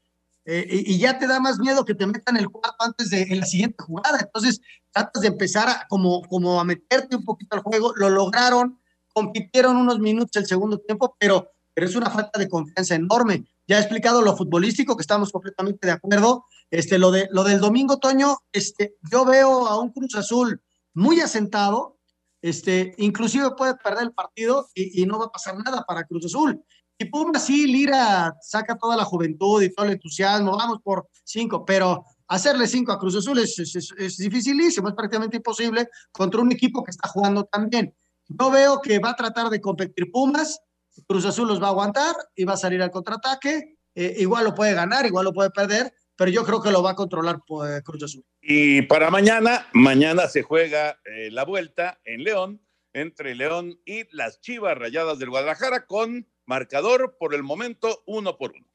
Eh, 0.45 0.65
y, 0.69 0.95
y, 0.95 0.97
ya 0.97 1.19
te 1.19 1.27
da 1.27 1.39
más 1.39 1.60
miedo 1.60 1.86
que 1.86 1.93
te 1.93 2.07
metan 2.07 2.36
el 2.36 2.49
cuarto 2.49 2.84
antes 2.84 3.12
de 3.12 3.21
en 3.21 3.41
la 3.41 3.45
siguiente 3.45 3.84
jugada. 3.84 4.19
Entonces, 4.19 4.60
tratas 4.91 5.21
de 5.21 5.27
empezar 5.27 5.69
a, 5.69 5.86
como, 5.88 6.23
como 6.23 6.60
a 6.60 6.63
meterte 6.63 7.15
un 7.15 7.23
poquito 7.23 7.55
al 7.55 7.62
juego. 7.62 7.93
Lo 7.95 8.10
lograron, 8.10 8.79
compitieron 9.13 9.77
unos 9.77 9.99
minutos 9.99 10.36
el 10.38 10.47
segundo 10.47 10.79
tiempo, 10.79 11.15
pero, 11.19 11.51
pero 11.73 11.88
es 11.88 11.95
una 11.95 12.10
falta 12.10 12.39
de 12.39 12.49
confianza 12.49 12.95
enorme. 12.95 13.45
Ya 13.67 13.78
he 13.78 13.82
explicado 13.82 14.22
lo 14.22 14.36
futbolístico, 14.36 14.97
que 14.97 15.01
estamos 15.01 15.32
completamente 15.32 15.86
de 15.86 15.93
acuerdo. 15.93 16.45
Este, 16.72 16.97
lo, 16.97 17.11
de, 17.11 17.28
lo 17.32 17.43
del 17.43 17.59
domingo, 17.59 17.99
Toño, 17.99 18.38
este, 18.53 18.95
yo 19.11 19.26
veo 19.26 19.67
a 19.67 19.78
un 19.78 19.91
Cruz 19.91 20.15
Azul 20.15 20.61
muy 20.93 21.19
asentado, 21.19 21.99
este, 22.41 22.95
inclusive 22.97 23.51
puede 23.57 23.76
perder 23.76 24.03
el 24.03 24.13
partido 24.13 24.69
y, 24.74 25.05
no 25.05 25.19
va 25.19 25.26
a 25.26 25.32
pasar 25.32 25.55
nada 25.57 25.84
para 25.86 26.05
Cruz 26.05 26.26
Azul. 26.26 26.63
Y 26.97 27.05
Pumas 27.05 27.45
sí, 27.45 27.67
Lira 27.67 28.36
saca 28.41 28.78
toda 28.78 28.95
la 28.95 29.03
juventud 29.03 29.61
y 29.61 29.74
todo 29.74 29.86
el 29.86 29.93
entusiasmo, 29.93 30.55
vamos 30.55 30.80
por 30.82 31.09
cinco, 31.26 31.65
pero 31.65 32.05
hacerle 32.28 32.67
cinco 32.67 32.93
a 32.93 32.99
Cruz 32.99 33.17
Azul 33.17 33.39
es, 33.39 33.59
es, 33.59 33.76
es, 33.76 33.93
es 33.97 34.17
dificilísimo, 34.17 34.88
es 34.88 34.95
prácticamente 34.95 35.38
imposible 35.38 35.89
contra 36.11 36.39
un 36.39 36.53
equipo 36.53 36.84
que 36.84 36.91
está 36.91 37.09
jugando 37.09 37.43
tan 37.43 37.69
bien. 37.69 37.93
Yo 38.28 38.49
veo 38.49 38.80
que 38.82 38.99
va 38.99 39.09
a 39.09 39.15
tratar 39.15 39.49
de 39.49 39.59
competir 39.59 40.09
Pumas, 40.09 40.61
Cruz 41.05 41.26
Azul 41.26 41.49
los 41.49 41.61
va 41.61 41.67
a 41.67 41.72
aguantar 41.72 42.15
y 42.34 42.45
va 42.45 42.53
a 42.53 42.57
salir 42.57 42.82
al 42.82 42.91
contraataque, 42.91 43.78
eh, 43.93 44.15
igual 44.19 44.45
lo 44.45 44.55
puede 44.55 44.74
ganar, 44.74 45.05
igual 45.05 45.26
lo 45.26 45.34
puede 45.34 45.49
perder, 45.49 45.93
pero 46.16 46.32
yo 46.32 46.43
creo 46.43 46.62
que 46.62 46.72
lo 46.72 46.84
va 46.84 46.91
a 46.91 46.95
controlar 46.95 47.39
pues, 47.45 47.82
Cruz 47.84 48.03
Azul. 48.03 48.24
Y 48.41 48.84
para 48.84 49.09
mañana, 49.09 49.68
mañana 49.74 50.28
se 50.28 50.43
juega 50.43 50.99
eh, 51.05 51.30
la 51.32 51.45
vuelta 51.45 51.99
en 52.03 52.24
León 52.24 52.62
entre 52.93 53.36
León 53.36 53.80
y 53.86 54.03
las 54.16 54.41
Chivas 54.41 54.78
Rayadas 54.78 55.20
del 55.20 55.30
Guadalajara 55.30 55.86
con 55.86 56.28
marcador 56.45 57.18
por 57.18 57.34
el 57.34 57.43
momento 57.43 58.03
uno 58.05 58.38
por 58.38 58.51
uno. 58.51 58.70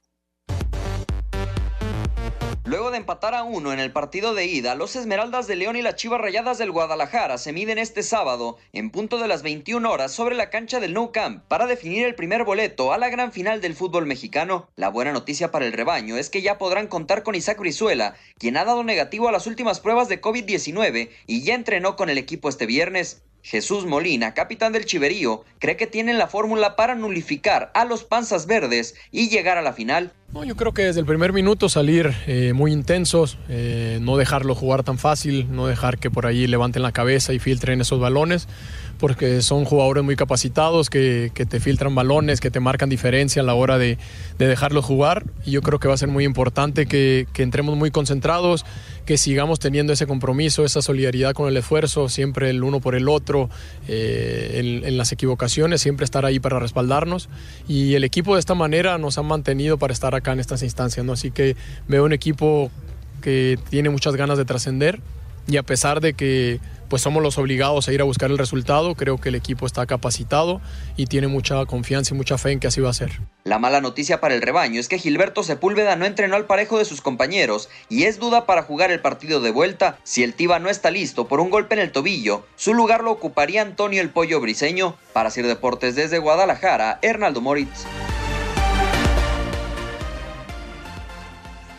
Luego 2.66 2.90
de 2.90 2.96
empatar 2.96 3.32
a 3.36 3.44
uno 3.44 3.72
en 3.72 3.78
el 3.78 3.92
partido 3.92 4.34
de 4.34 4.46
ida, 4.46 4.74
los 4.74 4.96
Esmeraldas 4.96 5.46
de 5.46 5.54
León 5.54 5.76
y 5.76 5.82
las 5.82 5.94
Chivas 5.94 6.20
Rayadas 6.20 6.58
del 6.58 6.72
Guadalajara 6.72 7.38
se 7.38 7.52
miden 7.52 7.78
este 7.78 8.02
sábado, 8.02 8.58
en 8.72 8.90
punto 8.90 9.18
de 9.18 9.28
las 9.28 9.44
21 9.44 9.88
horas, 9.88 10.10
sobre 10.10 10.34
la 10.34 10.50
cancha 10.50 10.80
del 10.80 10.92
Nou 10.92 11.12
Camp, 11.12 11.44
para 11.46 11.68
definir 11.68 12.04
el 12.04 12.16
primer 12.16 12.42
boleto 12.42 12.92
a 12.92 12.98
la 12.98 13.08
gran 13.08 13.30
final 13.30 13.60
del 13.60 13.76
fútbol 13.76 14.06
mexicano. 14.06 14.68
La 14.74 14.88
buena 14.88 15.12
noticia 15.12 15.52
para 15.52 15.64
el 15.64 15.74
rebaño 15.74 16.16
es 16.16 16.28
que 16.28 16.42
ya 16.42 16.58
podrán 16.58 16.88
contar 16.88 17.22
con 17.22 17.36
Isaac 17.36 17.60
Brizuela, 17.60 18.16
quien 18.36 18.56
ha 18.56 18.64
dado 18.64 18.82
negativo 18.82 19.28
a 19.28 19.32
las 19.32 19.46
últimas 19.46 19.78
pruebas 19.78 20.08
de 20.08 20.20
COVID-19 20.20 21.10
y 21.28 21.44
ya 21.44 21.54
entrenó 21.54 21.94
con 21.94 22.10
el 22.10 22.18
equipo 22.18 22.48
este 22.48 22.66
viernes. 22.66 23.22
Jesús 23.46 23.86
Molina, 23.86 24.34
capitán 24.34 24.72
del 24.72 24.86
Chiverío, 24.86 25.44
cree 25.60 25.76
que 25.76 25.86
tienen 25.86 26.18
la 26.18 26.26
fórmula 26.26 26.74
para 26.74 26.96
nulificar 26.96 27.70
a 27.74 27.84
los 27.84 28.02
panzas 28.02 28.46
verdes 28.46 28.96
y 29.12 29.28
llegar 29.28 29.56
a 29.56 29.62
la 29.62 29.72
final. 29.72 30.12
No, 30.36 30.44
yo 30.44 30.54
creo 30.54 30.74
que 30.74 30.82
desde 30.82 31.00
el 31.00 31.06
primer 31.06 31.32
minuto 31.32 31.70
salir 31.70 32.12
eh, 32.26 32.52
muy 32.52 32.70
intensos, 32.70 33.38
eh, 33.48 33.98
no 34.02 34.18
dejarlo 34.18 34.54
jugar 34.54 34.82
tan 34.82 34.98
fácil, 34.98 35.46
no 35.50 35.66
dejar 35.66 35.96
que 35.96 36.10
por 36.10 36.26
ahí 36.26 36.46
levanten 36.46 36.82
la 36.82 36.92
cabeza 36.92 37.32
y 37.32 37.38
filtren 37.38 37.80
esos 37.80 37.98
balones, 37.98 38.46
porque 38.98 39.42
son 39.42 39.64
jugadores 39.64 40.04
muy 40.04 40.16
capacitados 40.16 40.90
que, 40.90 41.30
que 41.34 41.46
te 41.46 41.60
filtran 41.60 41.94
balones, 41.94 42.40
que 42.40 42.50
te 42.50 42.60
marcan 42.60 42.88
diferencia 42.88 43.42
a 43.42 43.44
la 43.44 43.54
hora 43.54 43.78
de, 43.78 43.98
de 44.38 44.46
dejarlos 44.46 44.84
jugar. 44.84 45.24
Y 45.44 45.50
yo 45.52 45.62
creo 45.62 45.78
que 45.78 45.88
va 45.88 45.94
a 45.94 45.98
ser 45.98 46.08
muy 46.08 46.24
importante 46.24 46.86
que, 46.86 47.26
que 47.32 47.42
entremos 47.42 47.76
muy 47.76 47.90
concentrados, 47.90 48.64
que 49.04 49.18
sigamos 49.18 49.58
teniendo 49.58 49.92
ese 49.92 50.06
compromiso, 50.06 50.64
esa 50.64 50.82
solidaridad 50.82 51.32
con 51.32 51.48
el 51.48 51.56
esfuerzo, 51.56 52.08
siempre 52.08 52.50
el 52.50 52.62
uno 52.64 52.80
por 52.80 52.94
el 52.94 53.08
otro, 53.08 53.50
eh, 53.88 54.52
en, 54.54 54.84
en 54.86 54.96
las 54.96 55.12
equivocaciones, 55.12 55.80
siempre 55.80 56.04
estar 56.04 56.24
ahí 56.24 56.40
para 56.40 56.58
respaldarnos. 56.58 57.28
Y 57.68 57.94
el 57.94 58.04
equipo 58.04 58.34
de 58.34 58.40
esta 58.40 58.54
manera 58.54 58.98
nos 58.98 59.18
ha 59.18 59.22
mantenido 59.22 59.78
para 59.78 59.92
estar 59.92 60.14
acá 60.14 60.32
en 60.32 60.40
estas 60.40 60.62
instancias, 60.62 61.04
¿no? 61.04 61.12
Así 61.12 61.30
que 61.30 61.56
veo 61.88 62.04
un 62.04 62.12
equipo 62.12 62.70
que 63.20 63.58
tiene 63.70 63.90
muchas 63.90 64.16
ganas 64.16 64.38
de 64.38 64.44
trascender 64.44 65.00
y 65.48 65.56
a 65.56 65.62
pesar 65.62 66.00
de 66.00 66.14
que 66.14 66.60
pues 66.88 67.02
somos 67.02 67.22
los 67.22 67.38
obligados 67.38 67.88
a 67.88 67.92
ir 67.92 68.00
a 68.00 68.04
buscar 68.04 68.30
el 68.30 68.38
resultado, 68.38 68.94
creo 68.94 69.18
que 69.18 69.28
el 69.28 69.34
equipo 69.34 69.66
está 69.66 69.86
capacitado 69.86 70.60
y 70.96 71.06
tiene 71.06 71.26
mucha 71.26 71.64
confianza 71.66 72.14
y 72.14 72.16
mucha 72.16 72.38
fe 72.38 72.52
en 72.52 72.60
que 72.60 72.66
así 72.66 72.80
va 72.80 72.90
a 72.90 72.94
ser. 72.94 73.20
La 73.44 73.58
mala 73.58 73.80
noticia 73.80 74.20
para 74.20 74.34
el 74.34 74.42
rebaño 74.42 74.80
es 74.80 74.88
que 74.88 74.98
Gilberto 74.98 75.42
Sepúlveda 75.42 75.96
no 75.96 76.04
entrenó 76.04 76.36
al 76.36 76.46
parejo 76.46 76.78
de 76.78 76.84
sus 76.84 77.00
compañeros 77.00 77.68
y 77.88 78.04
es 78.04 78.18
duda 78.18 78.46
para 78.46 78.62
jugar 78.62 78.90
el 78.90 79.00
partido 79.00 79.40
de 79.40 79.50
vuelta. 79.50 79.98
Si 80.02 80.22
el 80.22 80.34
Tiba 80.34 80.58
no 80.58 80.68
está 80.68 80.90
listo 80.90 81.28
por 81.28 81.40
un 81.40 81.50
golpe 81.50 81.74
en 81.74 81.80
el 81.80 81.92
tobillo, 81.92 82.44
su 82.56 82.74
lugar 82.74 83.04
lo 83.04 83.12
ocuparía 83.12 83.62
Antonio 83.62 84.02
el 84.02 84.10
Pollo 84.10 84.40
Briseño. 84.40 84.96
Para 85.12 85.28
hacer 85.28 85.46
deportes 85.46 85.94
desde 85.94 86.18
Guadalajara, 86.18 86.98
Hernaldo 87.02 87.40
Moritz. 87.40 87.86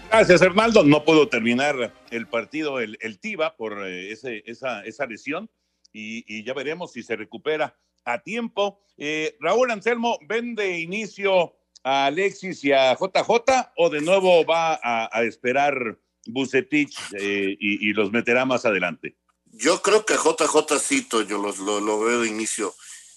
Gracias, 0.09 0.41
Hernaldo. 0.41 0.83
No 0.83 1.03
puedo 1.03 1.27
terminar 1.27 1.91
el 2.11 2.27
partido, 2.27 2.79
el, 2.79 2.97
el 3.01 3.19
Tiba, 3.19 3.55
por 3.55 3.85
eh, 3.87 4.11
ese, 4.11 4.43
esa, 4.45 4.83
esa 4.83 5.05
lesión 5.05 5.49
y, 5.97 6.43
ya 6.43 6.53
veremos 6.53 6.91
si 6.91 7.03
se 7.03 7.15
recupera 7.15 7.75
a 8.05 8.21
tiempo. 8.21 8.81
Eh, 8.97 9.35
Raúl 9.39 9.71
Anselmo, 9.71 10.19
¿ven 10.27 10.55
de 10.55 10.79
inicio 10.79 11.55
a 11.83 12.07
Alexis 12.07 12.63
y 12.63 12.71
a 12.71 12.95
JJ 12.95 13.71
o 13.77 13.89
de 13.89 14.01
nuevo 14.01 14.45
va 14.45 14.79
a, 14.81 15.23
esperar 15.23 15.99
Bucetich 16.25 16.97
eh, 17.19 17.55
y, 17.59 17.89
y, 17.89 17.93
los 17.93 18.11
meterá 18.11 18.45
más 18.45 18.65
adelante? 18.65 19.17
Yo 19.45 19.81
creo 19.81 20.05
que 20.05 20.15
JJ 20.15 20.79
cito, 20.79 21.21
yo 21.23 21.41
los, 21.41 21.59
lo, 21.59 21.79
lo, 21.79 21.99
veo 21.99 22.21
de 22.21 22.27
inicio 22.27 22.73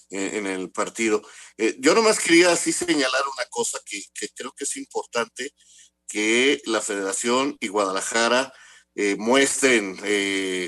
en, 0.09 0.45
en 0.45 0.47
el 0.47 0.71
partido. 0.71 1.21
Eh, 1.57 1.75
yo 1.79 1.93
nomás 1.93 2.19
quería 2.19 2.51
así 2.51 2.71
señalar 2.71 3.21
una 3.37 3.45
cosa 3.49 3.79
que, 3.85 4.01
que 4.13 4.29
creo 4.29 4.51
que 4.53 4.63
es 4.63 4.75
importante 4.77 5.53
que 6.07 6.61
la 6.65 6.81
Federación 6.81 7.57
y 7.59 7.67
Guadalajara 7.67 8.53
eh, 8.95 9.15
muestren 9.17 9.97
eh, 10.03 10.67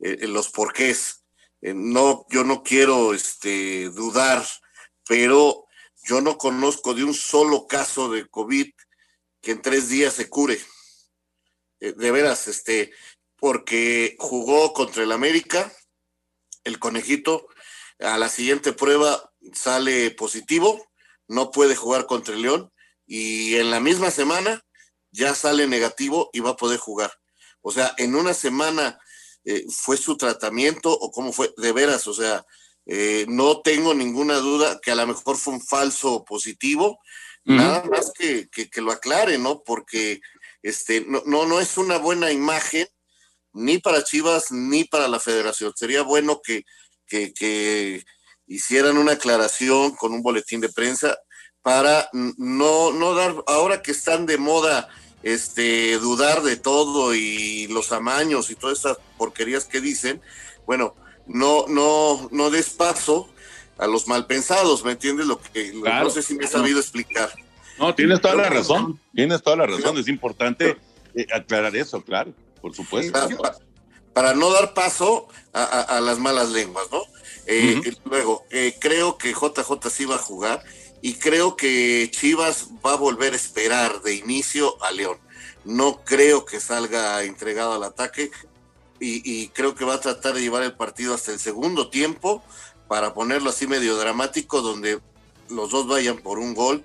eh, 0.00 0.26
los 0.26 0.50
porqués. 0.50 1.24
no, 1.60 2.24
yo 2.30 2.44
no 2.44 2.62
quiero 2.62 3.14
este, 3.14 3.90
dudar, 3.90 4.46
pero 5.06 5.66
yo 6.04 6.20
no 6.20 6.38
conozco 6.38 6.94
de 6.94 7.04
un 7.04 7.14
solo 7.14 7.66
caso 7.66 8.10
de 8.10 8.28
COVID 8.28 8.70
que 9.42 9.50
en 9.52 9.62
tres 9.62 9.88
días 9.88 10.14
se 10.14 10.28
cure. 10.28 10.58
de 11.80 12.10
veras, 12.10 12.48
este, 12.48 12.92
porque 13.36 14.16
jugó 14.18 14.72
contra 14.72 15.02
el 15.04 15.12
América, 15.12 15.72
el 16.64 16.78
conejito, 16.78 17.46
a 18.00 18.18
la 18.18 18.28
siguiente 18.28 18.72
prueba 18.72 19.32
sale 19.52 20.10
positivo, 20.10 20.86
no 21.28 21.50
puede 21.50 21.76
jugar 21.76 22.06
contra 22.06 22.34
el 22.34 22.42
León, 22.42 22.72
y 23.06 23.56
en 23.56 23.70
la 23.70 23.80
misma 23.80 24.10
semana 24.10 24.64
ya 25.10 25.34
sale 25.34 25.66
negativo 25.66 26.30
y 26.32 26.40
va 26.40 26.50
a 26.50 26.56
poder 26.56 26.78
jugar. 26.78 27.12
O 27.60 27.72
sea, 27.72 27.94
en 27.98 28.14
una 28.14 28.34
semana 28.34 28.98
eh, 29.44 29.64
fue 29.70 29.96
su 29.96 30.16
tratamiento 30.16 30.92
o 30.92 31.10
cómo 31.10 31.32
fue, 31.32 31.52
de 31.56 31.72
veras, 31.72 32.06
o 32.06 32.14
sea, 32.14 32.44
eh, 32.86 33.26
no 33.28 33.60
tengo 33.60 33.94
ninguna 33.94 34.36
duda 34.36 34.80
que 34.82 34.90
a 34.90 34.94
lo 34.94 35.06
mejor 35.06 35.36
fue 35.36 35.54
un 35.54 35.60
falso 35.60 36.24
positivo, 36.24 36.98
uh 37.44 37.52
-huh. 37.52 37.56
nada 37.56 37.84
más 37.84 38.12
que, 38.16 38.48
que, 38.48 38.70
que, 38.70 38.80
lo 38.80 38.92
aclare, 38.92 39.38
¿no? 39.38 39.62
Porque 39.62 40.20
este, 40.62 41.02
no, 41.06 41.22
no, 41.26 41.46
no 41.46 41.60
es 41.60 41.76
una 41.76 41.98
buena 41.98 42.32
imagen 42.32 42.86
ni 43.52 43.78
para 43.78 44.04
Chivas 44.04 44.50
ni 44.50 44.84
para 44.84 45.08
la 45.08 45.20
federación. 45.20 45.72
Sería 45.76 46.02
bueno 46.02 46.40
que, 46.42 46.64
que, 47.06 47.32
que 47.32 48.04
hicieran 48.46 48.96
una 48.96 49.12
aclaración 49.12 49.94
con 49.96 50.12
un 50.12 50.22
boletín 50.22 50.60
de 50.60 50.68
prensa 50.68 51.18
para 51.62 52.08
no, 52.12 52.92
no 52.92 53.14
dar, 53.14 53.34
ahora 53.46 53.82
que 53.82 53.90
están 53.90 54.26
de 54.26 54.38
moda 54.38 54.88
este, 55.22 55.98
dudar 55.98 56.42
de 56.42 56.56
todo 56.56 57.14
y 57.14 57.66
los 57.68 57.92
amaños 57.92 58.50
y 58.50 58.54
todas 58.54 58.78
esas 58.78 58.98
porquerías 59.16 59.64
que 59.64 59.80
dicen, 59.80 60.20
bueno, 60.66 60.94
no, 61.26 61.66
no, 61.68 62.28
no 62.30 62.50
des 62.50 62.70
paso 62.70 63.28
a 63.78 63.86
los 63.86 64.08
malpensados, 64.08 64.84
¿me 64.84 64.92
entiendes? 64.92 65.26
Lo 65.26 65.40
que 65.40 65.72
claro, 65.80 66.04
no 66.04 66.10
sé 66.10 66.22
si 66.22 66.34
me 66.34 66.44
he 66.44 66.48
sabido 66.48 66.80
explicar. 66.80 67.30
No, 67.78 67.94
tienes 67.94 68.20
toda 68.20 68.34
la 68.34 68.48
razón, 68.48 68.98
tienes 69.14 69.42
toda 69.42 69.56
la 69.56 69.66
razón, 69.66 69.98
es 69.98 70.08
importante 70.08 70.76
eh, 71.14 71.26
aclarar 71.32 71.76
eso, 71.76 72.02
claro, 72.02 72.32
por 72.60 72.74
supuesto. 72.74 73.12
Para, 73.12 73.56
para 74.12 74.34
no 74.34 74.50
dar 74.50 74.74
paso 74.74 75.28
a, 75.52 75.62
a, 75.62 75.82
a, 75.82 76.00
las 76.00 76.18
malas 76.18 76.50
lenguas, 76.50 76.86
¿no? 76.90 77.02
Eh, 77.46 77.76
uh 77.76 77.80
-huh. 77.80 77.98
Luego, 78.04 78.44
eh, 78.50 78.74
creo 78.80 79.16
que 79.16 79.32
JJ 79.32 79.90
sí 79.90 80.04
va 80.04 80.16
a 80.16 80.18
jugar 80.18 80.64
y 81.00 81.14
creo 81.14 81.56
que 81.56 82.10
Chivas 82.10 82.68
va 82.84 82.92
a 82.92 82.96
volver 82.96 83.32
a 83.32 83.36
esperar 83.36 84.02
de 84.02 84.14
inicio 84.14 84.82
a 84.82 84.90
León. 84.90 85.18
No 85.64 86.02
creo 86.04 86.44
que 86.44 86.60
salga 86.60 87.22
entregado 87.24 87.74
al 87.74 87.84
ataque 87.84 88.30
y, 89.00 89.48
creo 89.48 89.74
que 89.74 89.84
va 89.84 89.94
a 89.94 90.00
tratar 90.00 90.34
de 90.34 90.40
llevar 90.40 90.62
el 90.64 90.74
partido 90.74 91.14
hasta 91.14 91.32
el 91.32 91.38
segundo 91.38 91.88
tiempo 91.88 92.42
para 92.88 93.14
ponerlo 93.14 93.50
así 93.50 93.66
medio 93.66 93.96
dramático 93.96 94.60
donde 94.60 95.00
los 95.48 95.70
dos 95.70 95.86
vayan 95.86 96.18
por 96.18 96.38
un 96.38 96.54
gol 96.54 96.84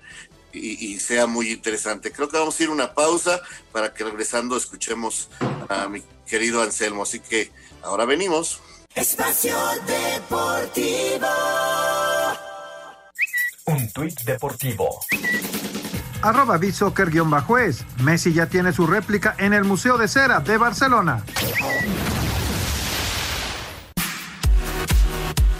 y, 0.51 0.85
y 0.85 0.99
sea 0.99 1.25
muy 1.25 1.51
interesante. 1.51 2.11
Creo 2.11 2.29
que 2.29 2.37
vamos 2.37 2.59
a 2.59 2.63
ir 2.63 2.69
una 2.69 2.93
pausa 2.93 3.41
para 3.71 3.93
que 3.93 4.03
regresando 4.03 4.55
escuchemos 4.55 5.29
a 5.69 5.87
mi 5.87 6.03
querido 6.27 6.61
Anselmo. 6.61 7.03
Así 7.03 7.19
que 7.19 7.51
ahora 7.81 8.05
venimos. 8.05 8.59
Espacio 8.93 9.57
Deportivo. 9.87 11.27
Un 13.65 13.89
tuit 13.93 14.19
deportivo. 14.25 14.99
Arroba. 16.21 16.59
Messi 18.03 18.33
ya 18.33 18.47
tiene 18.47 18.73
su 18.73 18.85
réplica 18.85 19.35
en 19.37 19.53
el 19.53 19.63
Museo 19.63 19.97
de 19.97 20.09
Cera 20.09 20.41
de 20.41 20.57
Barcelona. 20.57 21.23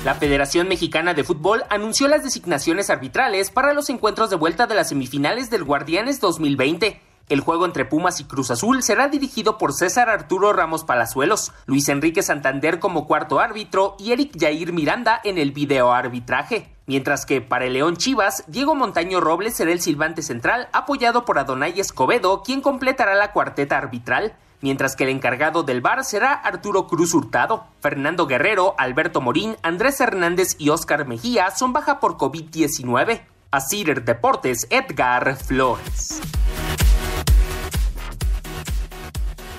La 0.04 0.16
Federación 0.16 0.68
Mexicana 0.68 1.14
de 1.14 1.24
Fútbol 1.24 1.64
anunció 1.70 2.10
las 2.10 2.26
designaciones 2.26 2.90
arbitrales 2.90 3.52
para 3.52 3.72
los 3.72 3.90
encuentros 3.90 4.30
de 4.30 4.36
vuelta 4.36 4.68
de 4.68 4.76
las 4.76 4.90
semifinales 4.90 5.50
del 5.50 5.64
Guardianes 5.64 6.20
2020. 6.20 7.00
El 7.30 7.40
juego 7.40 7.66
entre 7.66 7.86
Pumas 7.86 8.20
y 8.20 8.26
Cruz 8.26 8.52
Azul 8.52 8.84
será 8.84 9.08
dirigido 9.08 9.58
por 9.58 9.72
César 9.72 10.10
Arturo 10.10 10.52
Ramos 10.52 10.84
Palazuelos, 10.84 11.54
Luis 11.68 11.88
Enrique 11.88 12.22
Santander 12.22 12.80
como 12.80 13.08
cuarto 13.08 13.40
árbitro 13.40 13.96
y 13.98 14.12
Eric 14.12 14.38
Jair 14.38 14.74
Miranda 14.74 15.22
en 15.24 15.38
el 15.38 15.54
video 15.54 15.94
arbitraje. 15.94 16.73
Mientras 16.86 17.26
que 17.26 17.40
para 17.40 17.66
el 17.66 17.74
León 17.74 17.96
Chivas, 17.96 18.44
Diego 18.48 18.76
Montaño 18.76 19.22
Robles 19.22 19.56
será 19.56 19.72
el 19.72 19.80
silbante 19.80 20.22
central, 20.22 20.68
apoyado 20.74 21.24
por 21.24 21.40
Adonai 21.40 21.80
Escobedo, 21.80 22.44
quien 22.44 22.62
completará 22.62 23.16
la 23.16 23.32
cuarteta 23.32 23.78
arbitral. 23.78 24.36
Mientras 24.60 24.96
que 24.96 25.04
el 25.04 25.10
encargado 25.10 25.64
del 25.64 25.82
bar 25.82 26.04
será 26.04 26.34
Arturo 26.34 26.88
Cruz 26.88 27.14
Hurtado. 27.14 27.66
Fernando 27.82 28.28
Guerrero, 28.28 28.76
Alberto 28.78 29.22
Morín, 29.22 29.58
Andrés 29.62 30.00
Hernández 30.00 30.56
y 30.58 30.70
Oscar 30.70 31.06
Mejía 31.06 31.52
son 31.52 31.74
baja 31.74 32.00
por 32.00 32.18
COVID-19. 32.18 33.22
A 33.52 33.60
Deportes, 34.04 34.66
Edgar 34.70 35.36
Flores. 35.36 36.20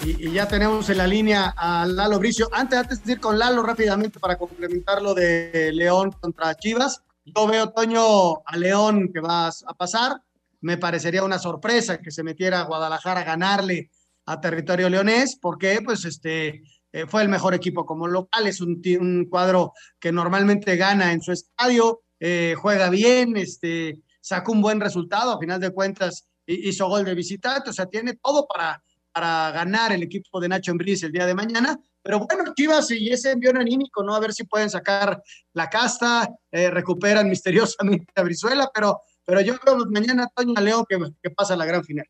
Y, 0.05 0.33
ya 0.33 0.49
tenemos 0.49 0.91
en 0.91 0.99
la 0.99 1.07
línea 1.07 1.55
a 1.57 1.87
Lalo 1.87 2.19
Bricio. 2.19 2.49
Antes, 2.53 2.79
antes 2.79 3.05
de 3.05 3.13
ir 3.13 3.21
con 3.21 3.39
Lalo 3.39 3.63
rápidamente 3.63 4.19
para 4.19 4.37
complementar 4.37 5.01
lo 5.01 5.15
de 5.15 5.71
León 5.73 6.13
contra 6.21 6.55
Chivas, 6.57 7.04
yo 7.25 7.47
veo, 7.47 7.71
Toño, 7.71 8.45
a 8.45 8.57
León 8.57 9.11
que 9.13 9.21
va 9.21 9.49
a 9.49 9.75
pasar. 9.75 10.21
Me 10.61 10.79
parecería 10.79 11.25
una 11.25 11.39
sorpresa 11.39 12.01
que 12.01 12.11
se 12.11 12.23
metiera 12.23 12.61
a 12.61 12.65
Guadalajara 12.65 13.21
a 13.21 13.25
ganarle 13.25 13.91
a 14.27 14.41
territorio 14.41 14.89
leonés, 14.89 15.37
porque 15.41 15.81
pues 15.85 16.05
este 16.05 16.63
eh, 16.93 17.07
fue 17.07 17.23
el 17.23 17.29
mejor 17.29 17.55
equipo 17.55 17.85
como 17.85 18.07
local, 18.07 18.47
es 18.47 18.61
un, 18.61 19.27
cuadro 19.29 19.73
que 19.99 20.13
normalmente 20.13 20.77
gana 20.77 21.13
en 21.13 21.21
su 21.21 21.33
estadio, 21.33 22.03
eh, 22.21 22.55
juega 22.57 22.89
bien, 22.89 23.37
este, 23.37 24.01
sacó 24.21 24.53
un 24.53 24.63
buen 24.63 24.81
resultado, 24.81 25.33
a 25.33 25.39
final 25.39 25.61
de 25.61 25.71
cuentas 25.71 26.29
hizo 26.47 26.89
gol 26.89 27.05
de 27.05 27.15
visitante, 27.15 27.71
o 27.71 27.73
sea, 27.73 27.87
tiene 27.87 28.15
todo 28.23 28.47
para, 28.47 28.83
para 29.13 29.51
ganar 29.51 29.93
el 29.93 30.03
equipo 30.03 30.41
de 30.41 30.49
Nacho 30.49 30.71
Embriz 30.71 31.03
el 31.03 31.13
día 31.13 31.27
de 31.27 31.35
mañana. 31.35 31.79
Pero 32.05 32.19
bueno, 32.19 32.53
Chivas 32.55 32.91
y 32.91 33.11
ese 33.11 33.31
envión 33.31 33.57
anímico, 33.57 34.05
¿no? 34.05 34.15
A 34.15 34.21
ver 34.21 34.35
si 34.35 34.45
pueden 34.45 34.69
sacar 34.69 35.23
la 35.55 35.71
casta, 35.71 36.29
eh, 36.53 36.71
recuperan 36.71 37.27
misteriosamente 37.31 38.13
a 38.15 38.23
Brizuela, 38.23 38.71
pero, 38.75 39.01
pero 39.25 39.41
yo 39.41 39.59
creo 39.59 39.79
que 39.79 39.91
mañana 39.91 40.29
Toño 40.37 40.61
León 40.61 40.85
que, 40.87 40.99
que 41.23 41.31
pasa 41.31 41.57
la 41.57 41.65
gran 41.65 41.83
final. 41.83 42.07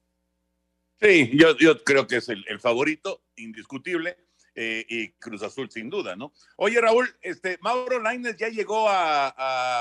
Sí, 1.00 1.30
yo, 1.34 1.56
yo 1.58 1.84
creo 1.84 2.08
que 2.08 2.16
es 2.16 2.28
el, 2.28 2.58
favorito, 2.58 3.22
indiscutible, 3.36 4.16
eh, 4.56 4.84
y 4.88 5.12
Cruz 5.12 5.44
Azul 5.44 5.70
sin 5.70 5.88
duda, 5.88 6.16
¿no? 6.16 6.32
Oye, 6.56 6.80
Raúl, 6.80 7.08
este, 7.20 7.58
Mauro 7.60 8.00
Lainez 8.00 8.36
ya 8.36 8.48
llegó 8.48 8.88
a, 8.88 9.28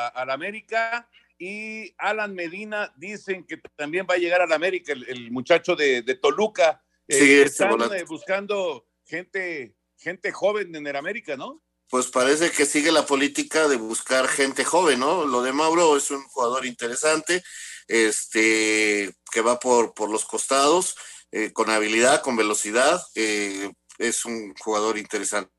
a, 0.09 0.25
la 0.25 0.33
América 0.33 1.09
y 1.39 1.91
Alan 1.97 2.35
Medina 2.35 2.93
dicen 2.97 3.45
que 3.45 3.57
también 3.75 4.05
va 4.07 4.13
a 4.13 4.19
llegar 4.19 4.41
a 4.41 4.47
la 4.47 4.55
América, 4.55 4.93
el, 4.93 5.31
muchacho 5.31 5.75
de, 5.75 6.03
Toluca. 6.21 6.83
Eh, 7.07 7.15
sí, 7.15 7.33
están 7.41 7.81
eh, 7.93 8.03
buscando 8.07 8.87
gente, 9.05 9.75
gente 10.03 10.31
joven 10.31 10.75
en 10.75 10.85
el 10.85 10.95
América, 10.95 11.37
¿no? 11.37 11.61
Pues 11.89 12.07
parece 12.07 12.51
que 12.51 12.65
sigue 12.65 12.91
la 12.91 13.05
política 13.05 13.67
de 13.67 13.77
buscar 13.77 14.27
gente 14.27 14.63
joven, 14.63 14.99
¿no? 14.99 15.25
Lo 15.25 15.41
de 15.41 15.53
Mauro 15.53 15.95
es 15.95 16.11
un 16.11 16.23
jugador 16.23 16.65
interesante, 16.65 17.43
este, 17.87 19.13
que 19.31 19.41
va 19.41 19.59
por, 19.59 19.93
por 19.93 20.09
los 20.09 20.25
costados, 20.25 20.95
eh, 21.31 21.51
con 21.53 21.69
habilidad, 21.69 22.21
con 22.21 22.35
velocidad, 22.35 23.01
es 23.15 24.25
un 24.25 24.53
jugador 24.55 24.97
interesante. 24.97 25.51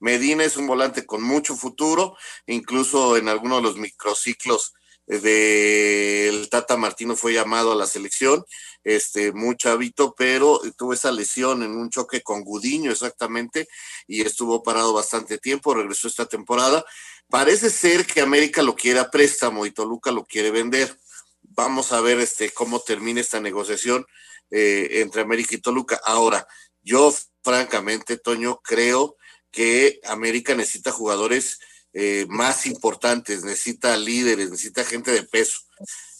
Medina 0.00 0.44
es 0.44 0.56
un 0.56 0.66
volante 0.66 1.06
con 1.06 1.22
mucho 1.22 1.54
futuro, 1.56 2.16
incluso 2.46 3.16
en 3.16 3.28
algunos 3.28 3.58
de 3.58 3.62
los 3.62 3.76
microciclos 3.76 4.74
del 5.06 6.48
Tata 6.48 6.76
Martino 6.76 7.16
fue 7.16 7.34
llamado 7.34 7.72
a 7.72 7.76
la 7.76 7.86
selección, 7.86 8.44
este, 8.84 9.32
muy 9.32 9.56
chavito, 9.56 10.14
pero 10.16 10.60
tuvo 10.76 10.92
esa 10.92 11.12
lesión 11.12 11.62
en 11.62 11.72
un 11.72 11.90
choque 11.90 12.22
con 12.22 12.42
Gudiño 12.42 12.90
exactamente 12.90 13.68
y 14.06 14.22
estuvo 14.22 14.62
parado 14.62 14.92
bastante 14.92 15.38
tiempo, 15.38 15.74
regresó 15.74 16.08
esta 16.08 16.26
temporada. 16.26 16.84
Parece 17.28 17.70
ser 17.70 18.06
que 18.06 18.20
América 18.20 18.62
lo 18.62 18.76
quiere 18.76 19.00
a 19.00 19.10
préstamo 19.10 19.66
y 19.66 19.70
Toluca 19.70 20.10
lo 20.10 20.24
quiere 20.24 20.50
vender. 20.50 20.98
Vamos 21.42 21.92
a 21.92 22.00
ver 22.00 22.20
este, 22.20 22.50
cómo 22.50 22.80
termina 22.80 23.20
esta 23.20 23.40
negociación 23.40 24.06
eh, 24.50 25.00
entre 25.00 25.22
América 25.22 25.54
y 25.54 25.58
Toluca. 25.58 26.00
Ahora, 26.04 26.46
yo 26.82 27.14
francamente, 27.42 28.18
Toño, 28.18 28.60
creo 28.62 29.16
que 29.50 30.00
América 30.04 30.54
necesita 30.54 30.90
jugadores 30.92 31.60
eh, 31.96 32.26
más 32.28 32.66
importantes, 32.66 33.44
necesita 33.44 33.96
líderes, 33.96 34.50
necesita 34.50 34.84
gente 34.84 35.12
de 35.12 35.22
peso. 35.22 35.60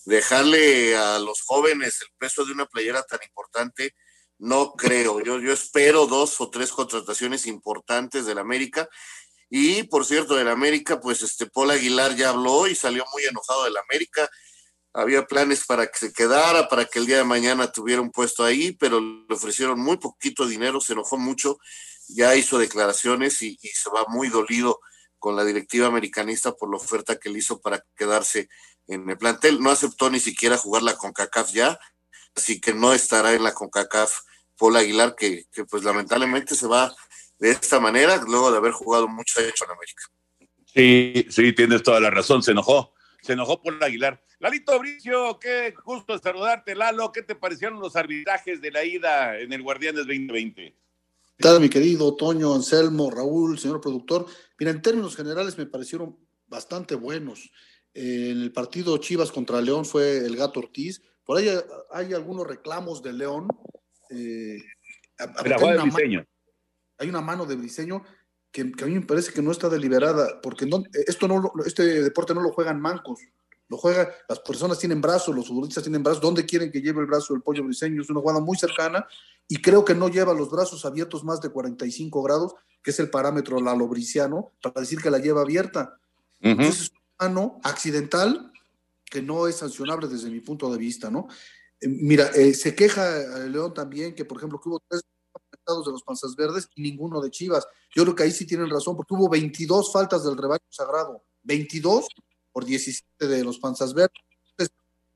Dejarle 0.04 0.96
a 0.96 1.18
los 1.18 1.42
jóvenes 1.42 2.00
el 2.00 2.08
peso 2.16 2.44
de 2.44 2.52
una 2.52 2.66
playera 2.66 3.02
tan 3.02 3.18
importante, 3.26 3.92
no 4.38 4.74
creo. 4.74 5.20
Yo, 5.20 5.40
yo 5.40 5.52
espero 5.52 6.06
dos 6.06 6.40
o 6.40 6.48
tres 6.48 6.70
contrataciones 6.70 7.46
importantes 7.46 8.24
del 8.24 8.38
América. 8.38 8.88
Y 9.50 9.82
por 9.84 10.06
cierto, 10.06 10.36
del 10.36 10.48
América, 10.48 11.00
pues 11.00 11.22
este 11.22 11.46
Paul 11.46 11.72
Aguilar 11.72 12.14
ya 12.14 12.28
habló 12.28 12.68
y 12.68 12.76
salió 12.76 13.04
muy 13.12 13.24
enojado 13.24 13.64
del 13.64 13.76
América. 13.76 14.30
Había 14.92 15.26
planes 15.26 15.64
para 15.66 15.88
que 15.88 15.98
se 15.98 16.12
quedara, 16.12 16.68
para 16.68 16.84
que 16.84 17.00
el 17.00 17.06
día 17.06 17.16
de 17.16 17.24
mañana 17.24 17.72
tuviera 17.72 18.00
un 18.00 18.12
puesto 18.12 18.44
ahí, 18.44 18.72
pero 18.72 19.00
le 19.00 19.34
ofrecieron 19.34 19.80
muy 19.80 19.96
poquito 19.96 20.46
dinero, 20.46 20.80
se 20.80 20.92
enojó 20.92 21.18
mucho, 21.18 21.58
ya 22.06 22.36
hizo 22.36 22.58
declaraciones 22.58 23.42
y 23.42 23.56
se 23.56 23.90
va 23.90 24.04
muy 24.08 24.28
dolido 24.28 24.78
con 25.24 25.36
la 25.36 25.44
directiva 25.46 25.86
americanista 25.86 26.52
por 26.52 26.68
la 26.68 26.76
oferta 26.76 27.18
que 27.18 27.30
le 27.30 27.38
hizo 27.38 27.58
para 27.58 27.82
quedarse 27.96 28.50
en 28.86 29.08
el 29.08 29.16
plantel. 29.16 29.58
No 29.58 29.70
aceptó 29.70 30.10
ni 30.10 30.20
siquiera 30.20 30.58
jugar 30.58 30.82
la 30.82 30.96
CONCACAF 30.96 31.50
ya, 31.50 31.78
así 32.36 32.60
que 32.60 32.74
no 32.74 32.92
estará 32.92 33.32
en 33.32 33.42
la 33.42 33.54
CONCACAF 33.54 34.12
Paul 34.58 34.76
Aguilar, 34.76 35.14
que, 35.16 35.46
pues 35.70 35.82
lamentablemente 35.82 36.54
se 36.54 36.66
va 36.66 36.94
de 37.38 37.52
esta 37.52 37.80
manera 37.80 38.18
luego 38.18 38.50
de 38.50 38.58
haber 38.58 38.72
jugado 38.72 39.08
mucho 39.08 39.40
hecho 39.40 39.64
en 39.64 39.70
América. 39.70 40.02
Sí, 40.66 41.26
sí, 41.30 41.54
tienes 41.54 41.82
toda 41.82 42.00
la 42.00 42.10
razón, 42.10 42.42
se 42.42 42.50
enojó, 42.50 42.92
se 43.22 43.32
enojó 43.32 43.62
Paul 43.62 43.82
Aguilar. 43.82 44.22
Lalito 44.40 44.78
Bricio, 44.78 45.38
qué 45.38 45.72
gusto 45.86 46.18
saludarte, 46.18 46.74
Lalo, 46.74 47.12
¿qué 47.12 47.22
te 47.22 47.34
parecieron 47.34 47.80
los 47.80 47.96
arbitrajes 47.96 48.60
de 48.60 48.70
la 48.70 48.84
ida 48.84 49.38
en 49.38 49.54
el 49.54 49.62
Guardianes 49.62 50.06
2020? 50.06 50.76
¿Qué 51.36 51.42
tal, 51.42 51.60
mi 51.60 51.68
querido 51.68 52.14
Toño, 52.14 52.54
Anselmo, 52.54 53.10
Raúl, 53.10 53.58
señor 53.58 53.80
productor? 53.80 54.26
Mira, 54.56 54.70
en 54.70 54.80
términos 54.80 55.16
generales 55.16 55.58
me 55.58 55.66
parecieron 55.66 56.16
bastante 56.46 56.94
buenos. 56.94 57.50
En 57.92 58.40
el 58.40 58.52
partido 58.52 58.96
Chivas 58.98 59.32
contra 59.32 59.60
León 59.60 59.84
fue 59.84 60.18
el 60.18 60.36
gato 60.36 60.60
Ortiz. 60.60 61.02
Por 61.24 61.38
ahí 61.38 61.48
hay 61.90 62.12
algunos 62.12 62.46
reclamos 62.46 63.02
de 63.02 63.14
León. 63.14 63.48
Eh, 64.10 64.58
hay, 65.18 65.72
una 65.74 65.84
mano, 65.86 66.24
hay 66.98 67.08
una 67.08 67.20
mano 67.20 67.46
de 67.46 67.56
Briseño 67.56 68.04
que, 68.52 68.60
a 68.62 68.86
mí 68.86 68.94
me 68.94 69.02
parece 69.02 69.32
que 69.32 69.42
no 69.42 69.50
está 69.50 69.68
deliberada, 69.68 70.40
porque 70.40 70.66
no, 70.66 70.84
esto 70.92 71.26
no, 71.26 71.52
este 71.66 72.02
deporte 72.02 72.32
no 72.32 72.42
lo 72.42 72.52
juegan 72.52 72.80
mancos. 72.80 73.18
Lo 73.68 73.78
juega, 73.78 74.10
las 74.28 74.40
personas 74.40 74.78
tienen 74.78 75.00
brazos, 75.00 75.34
los 75.34 75.48
futbolistas 75.48 75.82
tienen 75.82 76.02
brazos. 76.02 76.20
¿Dónde 76.20 76.44
quieren 76.44 76.70
que 76.70 76.80
lleve 76.80 77.00
el 77.00 77.06
brazo 77.06 77.34
el 77.34 77.42
pollo 77.42 77.64
briseño? 77.64 78.02
Es 78.02 78.10
una 78.10 78.20
jugada 78.20 78.40
muy 78.40 78.56
cercana 78.56 79.06
y 79.48 79.56
creo 79.56 79.84
que 79.84 79.94
no 79.94 80.08
lleva 80.08 80.34
los 80.34 80.50
brazos 80.50 80.84
abiertos 80.84 81.24
más 81.24 81.40
de 81.40 81.50
45 81.50 82.22
grados, 82.22 82.54
que 82.82 82.90
es 82.90 83.00
el 83.00 83.10
parámetro 83.10 83.60
lalobriciano, 83.60 84.52
para 84.62 84.80
decir 84.80 85.00
que 85.00 85.10
la 85.10 85.18
lleva 85.18 85.42
abierta. 85.42 85.98
Entonces 86.40 86.82
es 86.82 86.90
una 86.90 87.28
mano 87.28 87.60
accidental 87.62 88.52
que 89.04 89.22
no 89.22 89.46
es 89.46 89.56
sancionable 89.56 90.08
desde 90.08 90.30
mi 90.30 90.40
punto 90.40 90.70
de 90.70 90.78
vista, 90.78 91.10
¿no? 91.10 91.28
Eh, 91.80 91.88
mira, 91.88 92.28
eh, 92.34 92.52
se 92.52 92.74
queja 92.74 93.44
el 93.44 93.52
León 93.52 93.72
también 93.72 94.14
que, 94.14 94.24
por 94.24 94.38
ejemplo, 94.38 94.60
que 94.60 94.68
hubo 94.68 94.82
tres 94.88 95.02
de 95.66 95.90
los 95.90 96.02
panzas 96.02 96.36
verdes 96.36 96.68
y 96.74 96.82
ninguno 96.82 97.20
de 97.20 97.30
Chivas. 97.30 97.66
Yo 97.94 98.02
creo 98.02 98.14
que 98.14 98.24
ahí 98.24 98.30
sí 98.30 98.46
tienen 98.46 98.68
razón, 98.68 98.96
porque 98.96 99.14
hubo 99.14 99.28
22 99.28 99.92
faltas 99.92 100.24
del 100.24 100.36
rebaño 100.36 100.64
sagrado. 100.68 101.24
22 101.42 102.06
por 102.54 102.64
17 102.64 103.26
de 103.26 103.44
los 103.44 103.58
panzas 103.58 103.92
verdes. 103.92 104.16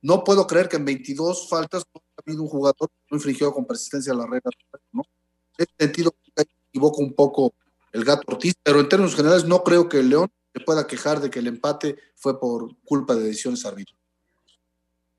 no 0.03 0.24
puedo 0.24 0.47
creer 0.47 0.68
que 0.68 0.76
en 0.76 0.84
22 0.84 1.49
faltas 1.49 1.84
no 1.95 2.01
ha 2.01 2.22
habido 2.26 2.43
un 2.43 2.49
jugador 2.49 2.89
que 2.89 3.07
no 3.11 3.16
infringió 3.16 3.53
con 3.53 3.64
persistencia 3.64 4.12
la 4.12 4.26
regla. 4.26 4.51
¿no? 4.93 5.05
En 5.57 5.66
ese 5.66 5.74
sentido, 5.78 6.14
equivoco 6.36 7.01
un 7.01 7.14
poco 7.14 7.55
el 7.93 8.05
gato 8.05 8.22
Ortiz, 8.26 8.55
pero 8.62 8.80
en 8.80 8.89
términos 8.89 9.14
generales 9.14 9.45
no 9.45 9.62
creo 9.62 9.89
que 9.89 10.01
el 10.01 10.11
León 10.11 10.30
se 10.53 10.61
pueda 10.61 10.86
quejar 10.86 11.20
de 11.20 11.30
que 11.30 11.39
el 11.39 11.47
empate 11.47 11.97
fue 12.16 12.39
por 12.41 12.76
culpa 12.84 13.14
de 13.14 13.22
decisiones 13.22 13.64
arbitrales. 13.64 14.03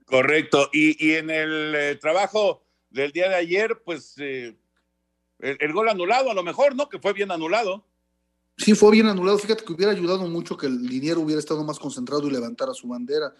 Correcto. 0.05 0.69
Y, 0.73 1.13
en 1.13 1.29
el 1.29 1.75
eh, 1.75 1.95
trabajo 1.95 2.63
del 2.89 3.11
día 3.11 3.29
de 3.29 3.35
ayer, 3.35 3.81
pues 3.85 4.15
eh, 4.17 4.55
el, 5.39 5.73
gol 5.73 5.87
anulado, 5.87 6.31
a 6.31 6.33
lo 6.33 6.43
mejor, 6.43 6.75
¿no? 6.75 6.89
Que 6.89 6.99
fue 6.99 7.13
bien 7.13 7.31
anulado. 7.31 7.85
Sí, 8.59 8.75
fue 8.75 8.91
bien 8.91 9.07
anulado. 9.07 9.37
Fíjate 9.37 9.63
que 9.63 9.71
hubiera 9.71 9.93
ayudado 9.93 10.27
mucho 10.27 10.57
que 10.57 10.67
el 10.67 10.83
liniero 10.83 11.21
hubiera 11.21 11.39
estado 11.39 11.63
más 11.63 11.79
concentrado 11.79 12.27
y 12.27 12.31
levantara 12.31 12.73
su 12.73 12.89
bandera. 12.89 13.33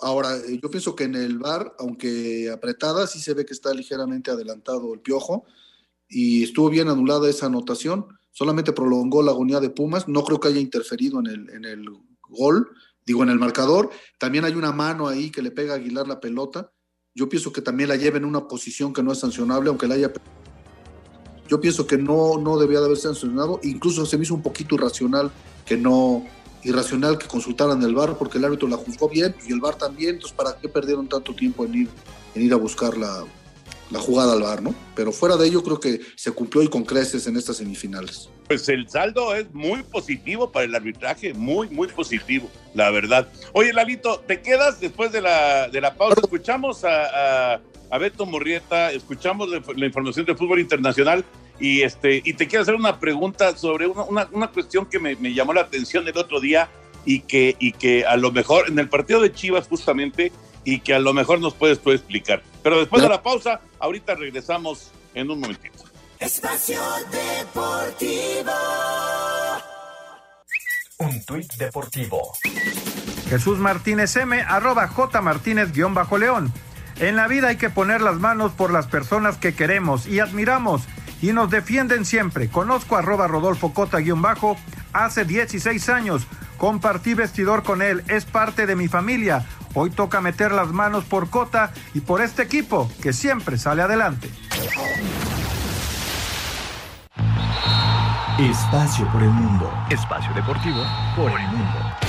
Ahora, 0.00 0.36
eh, 0.36 0.58
yo 0.60 0.68
pienso 0.68 0.96
que 0.96 1.04
en 1.04 1.14
el 1.14 1.38
bar, 1.38 1.74
aunque 1.78 2.50
apretada, 2.50 3.06
sí 3.06 3.20
se 3.20 3.32
ve 3.32 3.46
que 3.46 3.54
está 3.54 3.72
ligeramente 3.72 4.30
adelantado 4.30 4.92
el 4.92 5.00
piojo 5.00 5.44
y 6.08 6.42
estuvo 6.42 6.68
bien 6.68 6.88
anulada 6.88 7.30
esa 7.30 7.46
anotación. 7.46 8.06
Solamente 8.32 8.72
prolongó 8.72 9.22
la 9.22 9.30
agonía 9.30 9.60
de 9.60 9.70
Pumas. 9.70 10.08
No 10.08 10.24
creo 10.24 10.40
que 10.40 10.48
haya 10.48 10.60
interferido 10.60 11.20
en 11.20 11.26
el, 11.28 11.50
en 11.50 11.64
el 11.64 11.86
gol, 12.28 12.68
digo, 13.04 13.22
en 13.22 13.30
el 13.30 13.38
marcador. 13.38 13.90
También 14.18 14.44
hay 14.44 14.54
una 14.54 14.72
mano 14.72 15.06
ahí 15.06 15.30
que 15.30 15.42
le 15.42 15.52
pega 15.52 15.74
a 15.74 15.76
Aguilar 15.76 16.08
la 16.08 16.20
pelota. 16.20 16.72
Yo 17.14 17.28
pienso 17.28 17.52
que 17.52 17.62
también 17.62 17.88
la 17.88 17.96
lleva 17.96 18.18
en 18.18 18.24
una 18.24 18.48
posición 18.48 18.92
que 18.92 19.02
no 19.02 19.12
es 19.12 19.18
sancionable, 19.18 19.68
aunque 19.68 19.86
la 19.86 19.94
haya 19.94 20.12
yo 21.48 21.60
pienso 21.60 21.86
que 21.86 21.96
no, 21.96 22.38
no 22.38 22.58
debía 22.58 22.80
de 22.80 22.86
haber 22.86 22.98
sancionado, 22.98 23.60
incluso 23.62 24.06
se 24.06 24.16
me 24.16 24.24
hizo 24.24 24.34
un 24.34 24.42
poquito 24.42 24.74
irracional 24.74 25.30
que 25.64 25.76
no, 25.76 26.24
irracional 26.64 27.18
que 27.18 27.26
consultaran 27.26 27.82
el 27.82 27.94
VAR 27.94 28.18
porque 28.18 28.38
el 28.38 28.44
árbitro 28.44 28.68
la 28.68 28.76
juzgó 28.76 29.08
bien 29.08 29.34
y 29.46 29.52
el 29.52 29.60
VAR 29.60 29.76
también, 29.76 30.16
entonces 30.16 30.36
¿para 30.36 30.56
qué 30.56 30.68
perdieron 30.68 31.08
tanto 31.08 31.34
tiempo 31.34 31.64
en 31.64 31.74
ir, 31.74 31.88
en 32.34 32.42
ir 32.42 32.52
a 32.52 32.56
buscar 32.56 32.96
la, 32.96 33.24
la 33.90 33.98
jugada 34.00 34.32
al 34.32 34.42
VAR, 34.42 34.62
¿no? 34.62 34.74
Pero 34.94 35.12
fuera 35.12 35.36
de 35.36 35.46
ello 35.46 35.62
creo 35.62 35.78
que 35.78 36.00
se 36.16 36.32
cumplió 36.32 36.62
y 36.62 36.68
con 36.68 36.84
creces 36.84 37.26
en 37.26 37.36
estas 37.36 37.58
semifinales. 37.58 38.28
Pues 38.48 38.68
el 38.68 38.88
saldo 38.88 39.34
es 39.34 39.52
muy 39.52 39.82
positivo 39.82 40.50
para 40.50 40.64
el 40.64 40.74
arbitraje, 40.74 41.34
muy, 41.34 41.68
muy 41.68 41.88
positivo, 41.88 42.48
la 42.74 42.90
verdad. 42.90 43.28
Oye, 43.52 43.72
Lalito, 43.72 44.20
¿te 44.26 44.40
quedas 44.40 44.80
después 44.80 45.12
de 45.12 45.20
la, 45.20 45.68
de 45.68 45.80
la 45.80 45.94
pausa? 45.94 46.20
Escuchamos 46.22 46.84
a, 46.84 47.54
a 47.54 47.60
Beto 47.98 48.26
Murrieta, 48.26 48.92
escuchamos 48.92 49.48
la 49.48 49.86
información 49.86 50.26
de 50.26 50.34
fútbol 50.34 50.60
internacional 50.60 51.24
y, 51.58 51.82
este, 51.82 52.20
y 52.24 52.34
te 52.34 52.46
quiero 52.46 52.62
hacer 52.62 52.74
una 52.74 52.98
pregunta 52.98 53.56
sobre 53.56 53.86
una, 53.86 54.28
una, 54.30 54.48
cuestión 54.48 54.86
que 54.86 54.98
me, 54.98 55.16
me, 55.16 55.32
llamó 55.32 55.52
la 55.54 55.62
atención 55.62 56.06
el 56.06 56.16
otro 56.16 56.40
día 56.40 56.68
y 57.04 57.20
que, 57.20 57.56
y 57.58 57.72
que 57.72 58.04
a 58.04 58.16
lo 58.16 58.32
mejor 58.32 58.68
en 58.68 58.78
el 58.78 58.88
partido 58.88 59.20
de 59.20 59.32
Chivas 59.32 59.68
justamente 59.68 60.32
y 60.64 60.80
que 60.80 60.94
a 60.94 60.98
lo 60.98 61.14
mejor 61.14 61.40
nos 61.40 61.54
puedes 61.54 61.78
tú 61.80 61.92
explicar. 61.92 62.42
Pero 62.62 62.80
después 62.80 63.02
de 63.02 63.08
la 63.08 63.22
pausa, 63.22 63.60
ahorita 63.78 64.14
regresamos 64.16 64.90
en 65.14 65.30
un 65.30 65.40
momentito. 65.40 65.84
Espacio 66.18 66.80
Deportivo. 67.10 68.52
Un 70.98 71.24
tuit 71.24 71.52
deportivo. 71.54 72.32
Jesús 73.28 73.58
Martínez 73.58 74.16
M, 74.16 74.40
arroba 74.40 74.88
J 74.88 75.20
Martínez 75.20 75.72
guion 75.72 75.92
bajo 75.92 76.16
León. 76.16 76.52
En 76.98 77.14
la 77.16 77.28
vida 77.28 77.48
hay 77.48 77.56
que 77.56 77.68
poner 77.68 78.00
las 78.00 78.16
manos 78.16 78.52
por 78.52 78.72
las 78.72 78.86
personas 78.86 79.36
que 79.36 79.54
queremos 79.54 80.06
y 80.06 80.20
admiramos 80.20 80.82
y 81.20 81.32
nos 81.32 81.50
defienden 81.50 82.04
siempre. 82.04 82.48
Conozco 82.48 82.96
a 82.96 83.00
arroba 83.00 83.28
Rodolfo 83.28 83.74
Cota 83.74 83.98
guion 83.98 84.22
bajo 84.22 84.56
hace 84.92 85.24
16 85.24 85.88
años. 85.90 86.26
Compartí 86.56 87.12
vestidor 87.12 87.62
con 87.62 87.82
él, 87.82 88.02
es 88.08 88.24
parte 88.24 88.66
de 88.66 88.76
mi 88.76 88.88
familia. 88.88 89.44
Hoy 89.74 89.90
toca 89.90 90.22
meter 90.22 90.52
las 90.52 90.68
manos 90.68 91.04
por 91.04 91.28
Cota 91.28 91.70
y 91.92 92.00
por 92.00 92.22
este 92.22 92.42
equipo 92.42 92.90
que 93.02 93.12
siempre 93.12 93.58
sale 93.58 93.82
adelante. 93.82 94.30
Espacio 98.38 99.06
por 99.12 99.22
el 99.22 99.30
mundo. 99.30 99.70
Espacio 99.90 100.32
deportivo 100.32 100.82
por 101.14 101.30
el 101.30 101.46
mundo. 101.48 102.05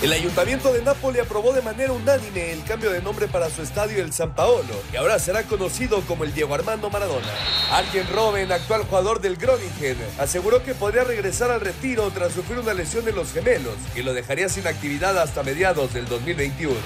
El 0.00 0.12
ayuntamiento 0.12 0.72
de 0.72 0.80
Nápoles 0.80 1.22
aprobó 1.22 1.52
de 1.52 1.60
manera 1.60 1.92
unánime 1.92 2.52
el 2.52 2.62
cambio 2.62 2.92
de 2.92 3.02
nombre 3.02 3.26
para 3.26 3.50
su 3.50 3.62
estadio 3.62 4.00
el 4.00 4.12
San 4.12 4.32
Paolo, 4.32 4.80
que 4.92 4.98
ahora 4.98 5.18
será 5.18 5.42
conocido 5.42 6.02
como 6.02 6.22
el 6.22 6.32
Diego 6.32 6.54
Armando 6.54 6.88
Maradona. 6.88 7.26
Arjen 7.72 8.06
Robben, 8.14 8.52
actual 8.52 8.84
jugador 8.84 9.20
del 9.20 9.36
Groningen, 9.36 9.96
aseguró 10.20 10.62
que 10.62 10.74
podría 10.74 11.02
regresar 11.02 11.50
al 11.50 11.60
retiro 11.60 12.08
tras 12.14 12.32
sufrir 12.32 12.60
una 12.60 12.74
lesión 12.74 13.08
en 13.08 13.16
los 13.16 13.32
gemelos, 13.32 13.74
que 13.92 14.04
lo 14.04 14.14
dejaría 14.14 14.48
sin 14.48 14.68
actividad 14.68 15.18
hasta 15.18 15.42
mediados 15.42 15.92
del 15.92 16.06
2021. 16.06 16.76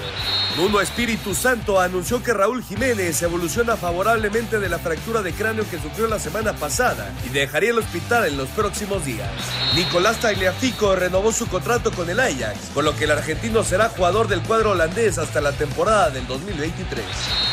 Nuno 0.55 0.81
Espíritu 0.81 1.33
Santo 1.33 1.79
anunció 1.81 2.21
que 2.21 2.31
Raúl 2.31 2.63
Jiménez 2.63 3.19
evoluciona 3.23 3.75
favorablemente 3.75 4.59
de 4.59 4.69
la 4.69 4.77
fractura 4.77 5.23
de 5.23 5.33
cráneo 5.33 5.67
que 5.67 5.79
sufrió 5.79 6.05
la 6.05 6.19
semana 6.19 6.53
pasada 6.53 7.11
y 7.25 7.29
dejaría 7.29 7.71
el 7.71 7.79
hospital 7.79 8.27
en 8.27 8.37
los 8.37 8.49
próximos 8.49 9.03
días. 9.03 9.31
Nicolás 9.75 10.19
Tagliafico 10.19 10.95
renovó 10.95 11.31
su 11.31 11.47
contrato 11.47 11.91
con 11.91 12.07
el 12.07 12.19
Ajax, 12.19 12.69
con 12.71 12.85
lo 12.85 12.95
que 12.95 13.05
el 13.05 13.11
argentino 13.11 13.63
será 13.63 13.89
jugador 13.89 14.27
del 14.27 14.43
cuadro 14.43 14.71
holandés 14.71 15.17
hasta 15.17 15.41
la 15.41 15.53
temporada 15.53 16.11
del 16.11 16.27
2023. 16.27 17.03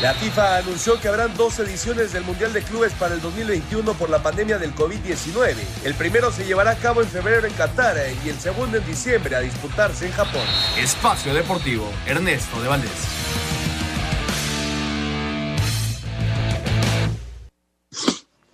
La 0.03 0.13
FIFA 0.13 0.57
anunció 0.57 1.01
que 1.01 1.07
habrán 1.07 1.35
dos 1.35 1.57
ediciones 1.57 2.13
del 2.13 2.23
Mundial 2.23 2.53
de 2.53 2.61
Clubes 2.61 2.93
para 2.93 3.15
el 3.15 3.21
2021 3.21 3.95
por 3.95 4.11
la 4.11 4.21
pandemia 4.21 4.59
del 4.59 4.75
COVID-19. 4.75 5.55
El 5.85 5.95
primero 5.95 6.31
se 6.31 6.45
llevará 6.45 6.71
a 6.71 6.77
cabo 6.77 7.01
en 7.01 7.07
febrero 7.07 7.47
en 7.47 7.53
Qatar 7.53 7.97
y 8.23 8.29
el 8.29 8.39
segundo 8.39 8.77
en 8.77 8.85
diciembre 8.85 9.35
a 9.35 9.39
disputarse 9.39 10.05
en 10.05 10.11
Japón. 10.11 10.45
Espacio 10.77 11.33
Deportivo, 11.33 11.91
Ernesto 12.05 12.61
de 12.61 12.67
Valdés. 12.67 12.90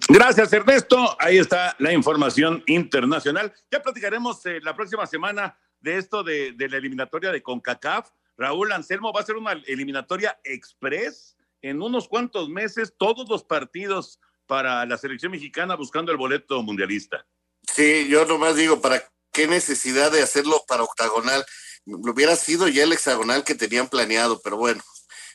Gracias, 0.09 0.53
Ernesto. 0.53 1.17
Ahí 1.19 1.37
está 1.37 1.75
la 1.79 1.91
información 1.91 2.63
internacional. 2.65 3.53
Ya 3.69 3.83
platicaremos 3.83 4.45
eh, 4.45 4.59
la 4.63 4.73
próxima 4.73 5.05
semana 5.05 5.59
de 5.81 5.97
esto 5.97 6.23
de, 6.23 6.55
la 6.57 6.77
eliminatoria 6.77 7.31
de 7.31 7.43
CONCACAF. 7.43 8.09
Raúl 8.37 8.71
Anselmo 8.71 9.11
va 9.11 9.21
a 9.21 9.25
ser 9.25 9.35
una 9.35 9.51
eliminatoria 9.51 10.39
express 10.43 11.35
en 11.61 11.81
unos 11.81 12.07
cuantos 12.07 12.49
meses, 12.49 12.93
todos 12.97 13.27
los 13.29 13.43
partidos 13.43 14.19
para 14.45 14.85
la 14.85 14.97
selección 14.97 15.31
mexicana 15.31 15.75
buscando 15.75 16.11
el 16.11 16.17
boleto 16.17 16.63
mundialista. 16.63 17.25
Sí, 17.63 18.07
yo 18.09 18.25
nomás 18.25 18.55
digo, 18.55 18.79
¿para 18.79 19.03
qué 19.33 19.45
necesidad 19.45 20.11
de 20.11 20.21
hacerlo 20.21 20.63
para 20.67 20.83
octagonal? 20.83 21.45
Lo 21.87 22.11
hubiera 22.11 22.35
sido 22.35 22.67
ya 22.67 22.83
el 22.83 22.91
hexagonal 22.91 23.45
que 23.45 23.55
tenían 23.55 23.87
planeado, 23.87 24.41
pero 24.43 24.57
bueno, 24.57 24.83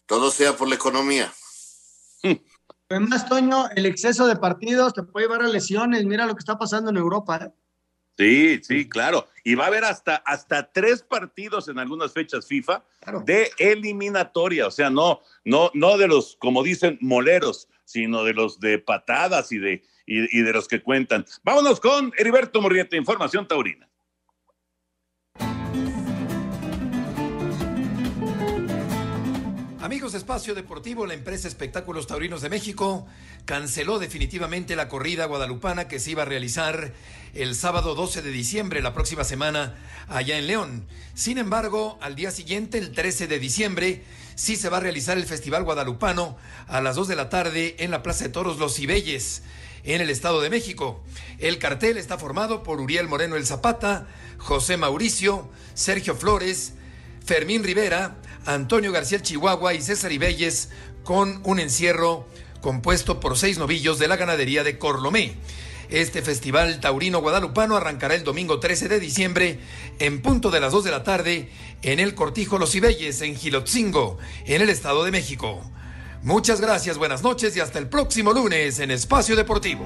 todo 0.05 0.31
sea 0.31 0.55
por 0.55 0.69
la 0.69 0.75
economía. 0.75 1.33
Además, 2.91 3.27
Toño, 3.27 3.71
el 3.75 3.87
exceso 3.87 4.27
de 4.27 4.37
partidos 4.37 4.93
te 4.93 5.03
puede 5.03 5.27
llevar 5.27 5.43
a 5.43 5.49
lesiones. 5.49 6.05
Mira 6.05 6.27
lo 6.27 6.35
que 6.35 6.41
está 6.41 6.59
pasando 6.59 6.91
en 6.91 6.99
Europa. 6.99 7.37
¿eh? 7.43 7.51
Sí, 8.19 8.61
sí, 8.63 8.87
claro. 8.87 9.27
Y 9.45 9.55
va 9.55 9.65
a 9.65 9.69
haber 9.69 9.85
hasta, 9.85 10.17
hasta 10.17 10.71
tres 10.71 11.03
partidos 11.03 11.69
en 11.69 11.79
algunas 11.79 12.13
fechas 12.13 12.47
FIFA 12.47 12.85
de 13.25 13.51
eliminatoria. 13.57 14.67
O 14.67 14.71
sea, 14.71 14.91
no, 14.91 15.23
no, 15.47 15.71
no 15.73 15.97
de 15.97 16.07
los, 16.07 16.37
como 16.37 16.63
dicen, 16.63 16.99
moleros, 17.01 17.67
sino 17.87 18.25
de 18.25 18.35
los 18.35 18.61
de 18.61 18.79
patadas 18.79 19.53
y 19.53 19.59
de, 19.59 19.83
y, 20.05 20.39
y 20.39 20.43
de 20.43 20.53
los 20.53 20.69
que 20.69 20.83
cuentan. 20.83 21.25
Vámonos 21.43 21.81
con 21.81 22.13
Heriberto 22.19 22.61
Murrieta, 22.61 22.95
Información 22.97 23.49
Taurina. 23.49 23.89
Amigos 29.83 30.12
de 30.12 30.18
Espacio 30.18 30.55
Deportivo, 30.55 31.07
la 31.07 31.14
empresa 31.14 31.49
Espectáculos 31.49 32.07
Taurinos 32.07 32.41
de 32.41 32.49
México 32.49 33.05
canceló 33.47 33.99
definitivamente 33.99 34.76
la 34.76 34.89
corrida 34.89 35.26
guadalupana 35.26 35.89
que 35.89 35.99
se 35.99 36.12
iba 36.12 36.22
a 36.22 36.24
realizar 36.24 36.93
el 37.35 37.57
sábado 37.57 37.97
12 37.97 38.22
de 38.22 38.30
diciembre, 38.30 38.80
la 38.80 38.95
próxima 38.95 39.24
semana, 39.24 39.74
allá 40.07 40.39
en 40.39 40.47
León. 40.47 40.87
Sin 41.14 41.37
embargo, 41.37 41.99
al 42.01 42.14
día 42.14 42.30
siguiente, 42.30 42.78
el 42.78 42.93
13 42.93 43.26
de 43.26 43.41
diciembre, 43.41 44.05
sí 44.37 44.55
se 44.55 44.68
va 44.68 44.76
a 44.76 44.80
realizar 44.80 45.18
el 45.18 45.26
Festival 45.26 45.64
Guadalupano 45.64 46.37
a 46.68 46.80
las 46.80 46.95
2 46.95 47.09
de 47.09 47.16
la 47.16 47.28
tarde 47.28 47.74
en 47.80 47.91
la 47.91 48.05
Plaza 48.05 48.22
de 48.22 48.30
Toros 48.30 48.59
Los 48.59 48.76
Cibelles, 48.76 49.43
en 49.83 50.01
el 50.01 50.11
Estado 50.11 50.41
de 50.43 50.51
México. 50.51 51.03
El 51.41 51.59
cartel 51.59 51.97
está 51.97 52.18
formado 52.18 52.62
por 52.62 52.80
Uriel 52.80 53.09
Moreno 53.09 53.35
El 53.35 53.47
Zapata, 53.47 54.07
José 54.39 54.76
Mauricio, 54.76 55.51
Sergio 55.74 56.14
Flores, 56.14 56.74
Fermín 57.24 57.62
Rivera, 57.62 58.16
Antonio 58.47 58.93
García 58.93 59.20
Chihuahua 59.20 59.74
y 59.74 59.82
César 59.82 60.12
Ibelles 60.12 60.70
con 61.05 61.40
un 61.45 61.61
encierro 61.61 62.26
compuesto 62.61 63.20
por 63.20 63.36
seis 63.36 63.59
novillos 63.59 63.99
de 63.99 64.09
la 64.09 64.16
ganadería 64.16 64.64
de 64.64 64.78
Corlomé. 64.78 65.34
Este 65.90 66.22
festival 66.22 66.80
taurino 66.80 67.20
guadalupano 67.20 67.76
arrancará 67.76 68.14
el 68.14 68.24
domingo 68.24 68.61
13 68.61 68.88
de 68.88 68.99
diciembre 68.99 69.59
en 69.99 70.22
punto 70.22 70.51
de 70.51 70.61
las 70.61 70.72
2 70.72 70.84
de 70.84 70.90
la 70.90 71.05
tarde 71.05 71.51
en 71.82 72.01
el 72.01 72.14
Cortijo 72.14 72.59
Los 72.59 72.74
Ibelles 72.74 73.20
en 73.20 73.36
Gilotzingo, 73.36 74.18
en 74.47 74.62
el 74.62 74.70
Estado 74.70 75.05
de 75.05 75.11
México. 75.11 75.61
Muchas 76.22 76.61
gracias, 76.61 76.97
buenas 76.97 77.22
noches 77.22 77.57
y 77.57 77.61
hasta 77.61 77.78
el 77.78 77.88
próximo 77.88 78.32
lunes 78.32 78.78
en 78.78 78.90
Espacio 78.90 79.36
Deportivo. 79.36 79.84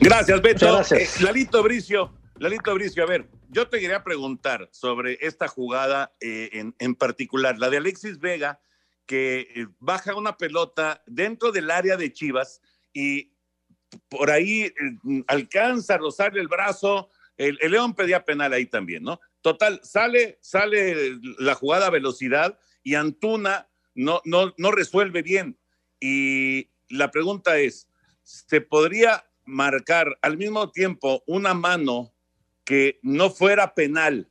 Gracias, 0.00 0.42
Beto. 0.42 0.72
Gracias. 0.72 1.20
Eh, 1.20 1.24
Lalito 1.24 1.62
Bricio, 1.62 2.12
Lalito 2.36 2.74
Bricio, 2.74 3.04
a 3.04 3.06
ver, 3.06 3.26
yo 3.50 3.68
te 3.68 3.80
quería 3.80 4.04
preguntar 4.04 4.68
sobre 4.72 5.18
esta 5.20 5.48
jugada 5.48 6.14
eh, 6.20 6.72
en, 6.78 6.94
particular, 6.94 7.58
la 7.58 7.70
de 7.70 7.78
Alexis 7.78 8.18
Vega, 8.18 8.60
que 9.06 9.48
eh, 9.54 9.66
baja 9.78 10.14
una 10.14 10.36
pelota 10.36 11.02
dentro 11.06 11.50
del 11.50 11.70
área 11.70 11.96
de 11.96 12.12
Chivas 12.12 12.60
y 12.92 13.32
por 14.10 14.30
ahí 14.30 14.64
eh, 14.64 14.74
alcanza 15.26 15.94
a 15.94 15.98
rozarle 15.98 16.40
el 16.40 16.48
brazo. 16.48 17.10
El, 17.36 17.58
León 17.62 17.94
pedía 17.94 18.24
penal 18.24 18.52
ahí 18.52 18.66
también, 18.66 19.02
¿no? 19.02 19.18
Total, 19.40 19.80
sale, 19.82 20.38
sale 20.42 21.18
la 21.38 21.54
jugada 21.54 21.86
a 21.86 21.90
velocidad 21.90 22.58
y 22.82 22.96
Antuna 22.96 23.68
no, 23.94 24.20
no, 24.24 24.52
no 24.58 24.70
resuelve 24.72 25.22
bien. 25.22 25.58
Y 26.00 26.70
la 26.90 27.10
pregunta 27.10 27.58
es, 27.58 27.88
¿se 28.22 28.60
podría 28.60 29.24
marcar 29.44 30.18
al 30.20 30.36
mismo 30.36 30.70
tiempo 30.70 31.22
una 31.26 31.54
mano 31.54 32.12
que 32.68 33.00
no 33.00 33.30
fuera 33.30 33.72
penal 33.74 34.30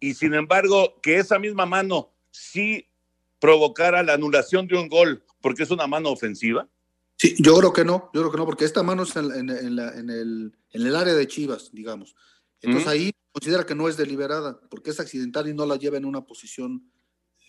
y 0.00 0.14
sin 0.14 0.34
embargo 0.34 1.00
que 1.00 1.18
esa 1.18 1.38
misma 1.38 1.66
mano 1.66 2.12
sí 2.32 2.88
provocara 3.38 4.02
la 4.02 4.14
anulación 4.14 4.66
de 4.66 4.76
un 4.76 4.88
gol 4.88 5.24
porque 5.40 5.62
es 5.62 5.70
una 5.70 5.86
mano 5.86 6.10
ofensiva? 6.10 6.68
Sí, 7.16 7.36
yo 7.38 7.56
creo 7.56 7.72
que 7.72 7.84
no, 7.84 8.10
yo 8.12 8.22
creo 8.22 8.32
que 8.32 8.38
no, 8.38 8.44
porque 8.44 8.64
esta 8.64 8.82
mano 8.82 9.04
es 9.04 9.14
en, 9.14 9.50
el, 9.50 10.96
área 10.96 11.14
de 11.14 11.28
Chivas, 11.28 11.70
digamos. 11.72 12.16
Entonces 12.60 12.88
ahí 12.88 13.12
considera 13.30 13.64
que 13.64 13.76
no 13.76 13.88
es 13.88 13.96
deliberada, 13.96 14.58
porque 14.68 14.90
es 14.90 14.98
accidental 14.98 15.48
y 15.48 15.54
no 15.54 15.64
la 15.64 15.76
lleva 15.76 15.96
en 15.96 16.06
una 16.06 16.26
posición 16.26 16.90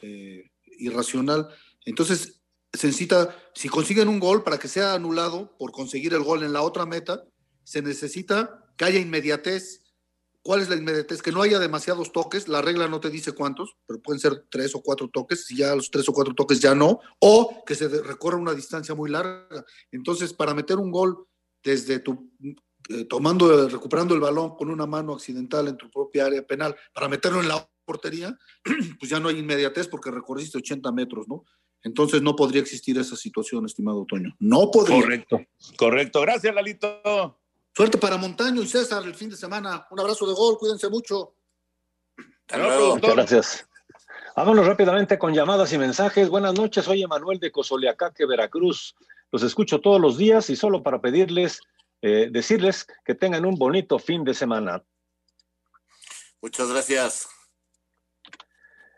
eh, 0.03 0.51
irracional. 0.77 1.47
Entonces 1.83 2.43
se 2.73 2.85
necesita, 2.85 3.35
si 3.55 3.69
consiguen 3.69 4.07
un 4.07 4.19
gol 4.19 4.43
para 4.43 4.59
que 4.59 4.67
sea 4.67 4.93
anulado 4.93 5.57
por 5.57 5.71
conseguir 5.71 6.13
el 6.13 6.21
gol 6.21 6.43
en 6.43 6.53
la 6.53 6.61
otra 6.61 6.85
meta, 6.85 7.23
se 7.63 7.81
necesita 7.81 8.71
que 8.77 8.85
haya 8.85 8.99
inmediatez 8.99 9.86
¿Cuál 10.47 10.61
es 10.61 10.69
la 10.69 10.77
inmediatez? 10.77 11.21
Que 11.21 11.33
no 11.33 11.41
haya 11.41 11.59
demasiados 11.59 12.13
toques, 12.13 12.47
la 12.47 12.61
regla 12.61 12.87
no 12.87 13.01
te 13.01 13.09
dice 13.09 13.33
cuántos, 13.33 13.75
pero 13.85 14.01
pueden 14.01 14.21
ser 14.21 14.45
tres 14.49 14.73
o 14.75 14.81
cuatro 14.81 15.09
toques, 15.09 15.43
si 15.43 15.57
ya 15.57 15.75
los 15.75 15.91
tres 15.91 16.07
o 16.07 16.13
cuatro 16.13 16.33
toques 16.33 16.61
ya 16.61 16.73
no, 16.73 17.01
o 17.19 17.65
que 17.65 17.75
se 17.75 17.89
recorra 18.01 18.37
una 18.37 18.53
distancia 18.53 18.95
muy 18.95 19.09
larga. 19.09 19.65
Entonces, 19.91 20.31
para 20.31 20.53
meter 20.53 20.77
un 20.77 20.89
gol 20.89 21.27
desde 21.61 21.99
tu, 21.99 22.31
eh, 22.87 23.03
tomando, 23.09 23.67
recuperando 23.67 24.15
el 24.15 24.21
balón 24.21 24.55
con 24.55 24.69
una 24.69 24.85
mano 24.85 25.15
accidental 25.15 25.67
en 25.67 25.75
tu 25.75 25.91
propia 25.91 26.27
área 26.27 26.47
penal, 26.47 26.77
para 26.93 27.09
meterlo 27.09 27.41
en 27.41 27.49
la 27.49 27.69
portería, 27.83 28.33
pues 29.01 29.11
ya 29.11 29.19
no 29.19 29.27
hay 29.27 29.39
inmediatez 29.39 29.89
porque 29.89 30.11
recorriste 30.11 30.59
80 30.59 30.93
metros, 30.93 31.27
¿no? 31.27 31.43
Entonces 31.83 32.21
no 32.21 32.37
podría 32.37 32.61
existir 32.61 32.97
esa 32.97 33.17
situación, 33.17 33.65
estimado 33.65 34.05
Toño. 34.05 34.33
No 34.39 34.71
podría. 34.71 35.01
Correcto, 35.01 35.41
correcto. 35.75 36.21
Gracias, 36.21 36.55
Lalito. 36.55 37.37
Suerte 37.78 37.99
para 37.99 38.17
Montaño 38.17 38.63
y 38.63 38.67
César 38.67 39.03
el 39.03 39.13
fin 39.13 39.30
de 39.30 39.36
semana. 39.36 39.86
Un 39.91 39.99
abrazo 39.99 40.25
de 40.25 40.34
gol, 40.34 40.57
cuídense 40.57 40.89
mucho. 40.89 41.36
Muchas 42.51 43.13
gracias. 43.13 43.69
Vámonos 44.36 44.65
rápidamente 44.65 45.19
con 45.19 45.32
llamadas 45.32 45.71
y 45.73 45.78
mensajes. 45.78 46.28
Buenas 46.28 46.55
noches, 46.55 46.86
soy 46.86 47.03
Emanuel 47.03 47.38
de 47.38 47.51
Cosoleacaque, 47.51 48.25
Veracruz. 48.25 48.95
Los 49.32 49.43
escucho 49.43 49.80
todos 49.80 50.01
los 50.01 50.17
días 50.17 50.49
y 50.49 50.55
solo 50.55 50.82
para 50.82 50.99
pedirles, 51.01 51.61
eh, 52.01 52.30
decirles 52.32 52.88
que 53.05 53.13
tengan 53.13 53.45
un 53.45 53.59
bonito 53.59 53.99
fin 53.99 54.23
de 54.23 54.34
semana. 54.34 54.84
Muchas 56.41 56.71
gracias. 56.71 57.30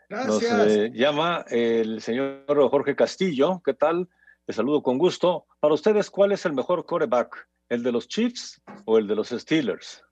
Nos 0.08 0.42
eh, 0.42 0.90
llama 0.94 1.44
el 1.50 2.00
señor 2.00 2.46
Jorge 2.46 2.96
Castillo. 2.96 3.60
¿Qué 3.62 3.74
tal? 3.74 4.08
Les 4.46 4.56
saludo 4.56 4.82
con 4.82 4.96
gusto. 4.96 5.44
Para 5.60 5.74
ustedes, 5.74 6.08
¿cuál 6.08 6.32
es 6.32 6.46
el 6.46 6.54
mejor 6.54 6.86
quarterback? 6.86 7.46
¿El 7.70 7.82
de 7.84 7.92
los 7.92 8.08
Chiefs 8.08 8.60
o 8.84 8.98
el 8.98 9.06
de 9.06 9.14
los 9.14 9.28
Steelers? 9.28 10.02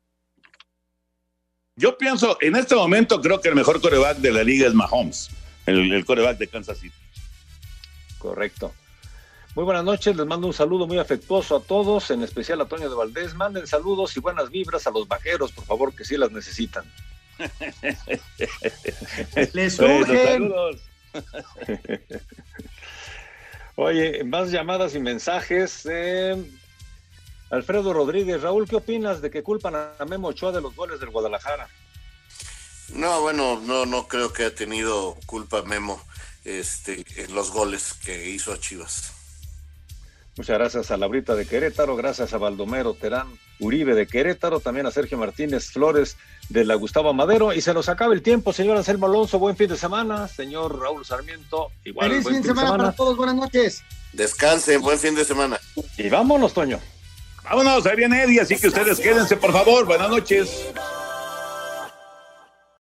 Yo 1.76 1.98
pienso, 1.98 2.38
en 2.40 2.56
este 2.56 2.74
momento 2.74 3.20
creo 3.20 3.40
que 3.40 3.48
el 3.48 3.54
mejor 3.56 3.80
coreback 3.80 4.18
de 4.18 4.32
la 4.32 4.42
liga 4.42 4.66
es 4.68 4.74
Mahomes, 4.74 5.28
el, 5.66 5.92
el 5.92 6.04
coreback 6.04 6.38
de 6.38 6.48
Kansas 6.48 6.78
City. 6.78 6.94
Correcto. 8.18 8.72
Muy 9.54 9.64
buenas 9.64 9.84
noches, 9.84 10.14
les 10.14 10.26
mando 10.26 10.46
un 10.46 10.52
saludo 10.52 10.86
muy 10.86 10.98
afectuoso 10.98 11.56
a 11.56 11.60
todos, 11.60 12.10
en 12.12 12.22
especial 12.22 12.60
a 12.60 12.66
Toño 12.66 12.88
de 12.88 12.94
Valdés. 12.94 13.34
Manden 13.34 13.66
saludos 13.66 14.16
y 14.16 14.20
buenas 14.20 14.50
vibras 14.50 14.86
a 14.86 14.90
los 14.90 15.08
vaqueros, 15.08 15.50
por 15.50 15.64
favor, 15.64 15.92
que 15.94 16.04
sí 16.04 16.16
las 16.16 16.30
necesitan. 16.30 16.84
Les 19.52 19.74
surgen. 19.74 20.52
Oye, 23.76 24.22
más 24.24 24.50
llamadas 24.52 24.94
y 24.94 25.00
mensajes. 25.00 25.86
eh, 25.90 26.36
Alfredo 27.50 27.92
Rodríguez, 27.92 28.42
Raúl, 28.42 28.68
¿qué 28.68 28.76
opinas 28.76 29.22
de 29.22 29.30
que 29.30 29.42
culpan 29.42 29.74
a 29.74 30.04
Memo 30.06 30.28
Ochoa 30.28 30.52
de 30.52 30.60
los 30.60 30.74
goles 30.76 31.00
del 31.00 31.10
Guadalajara? 31.10 31.68
No, 32.94 33.20
bueno, 33.20 33.60
no, 33.60 33.86
no 33.86 34.08
creo 34.08 34.32
que 34.32 34.44
haya 34.44 34.54
tenido 34.54 35.16
culpa 35.26 35.62
Memo 35.62 36.00
este, 36.44 37.04
en 37.16 37.34
los 37.34 37.50
goles 37.50 37.94
que 38.04 38.30
hizo 38.30 38.52
a 38.52 38.58
Chivas. 38.58 39.12
Muchas 40.36 40.56
gracias 40.56 40.90
a 40.90 40.96
Laurita 40.96 41.34
de 41.34 41.46
Querétaro, 41.46 41.96
gracias 41.96 42.32
a 42.32 42.38
Baldomero 42.38 42.94
Terán 42.94 43.26
Uribe 43.58 43.96
de 43.96 44.06
Querétaro, 44.06 44.60
también 44.60 44.86
a 44.86 44.92
Sergio 44.92 45.18
Martínez 45.18 45.72
Flores 45.72 46.16
de 46.48 46.64
la 46.64 46.76
Gustavo 46.76 47.12
Madero. 47.12 47.52
Y 47.52 47.60
se 47.60 47.74
nos 47.74 47.88
acaba 47.88 48.14
el 48.14 48.22
tiempo, 48.22 48.52
señor 48.52 48.76
Anselmo 48.76 49.06
Alonso, 49.06 49.40
buen 49.40 49.56
fin 49.56 49.68
de 49.68 49.76
semana. 49.76 50.28
Señor 50.28 50.78
Raúl 50.78 51.04
Sarmiento, 51.04 51.72
igual. 51.84 52.08
Feliz 52.08 52.22
buen 52.22 52.36
fin 52.36 52.42
de 52.44 52.48
semana 52.50 52.76
para 52.76 52.92
todos, 52.92 53.16
buenas 53.16 53.34
noches. 53.34 53.82
Descansen, 54.12 54.80
buen 54.80 54.98
fin 54.98 55.16
de 55.16 55.24
semana. 55.24 55.58
Y 55.96 56.08
vámonos, 56.08 56.54
Toño. 56.54 56.78
Vámonos, 57.48 57.86
ahí 57.86 57.96
viene 57.96 58.22
Eddie, 58.22 58.40
así 58.40 58.56
que 58.56 58.68
ustedes 58.68 59.00
quédense, 59.00 59.36
por 59.36 59.52
favor. 59.52 59.86
Buenas 59.86 60.10
noches. 60.10 60.66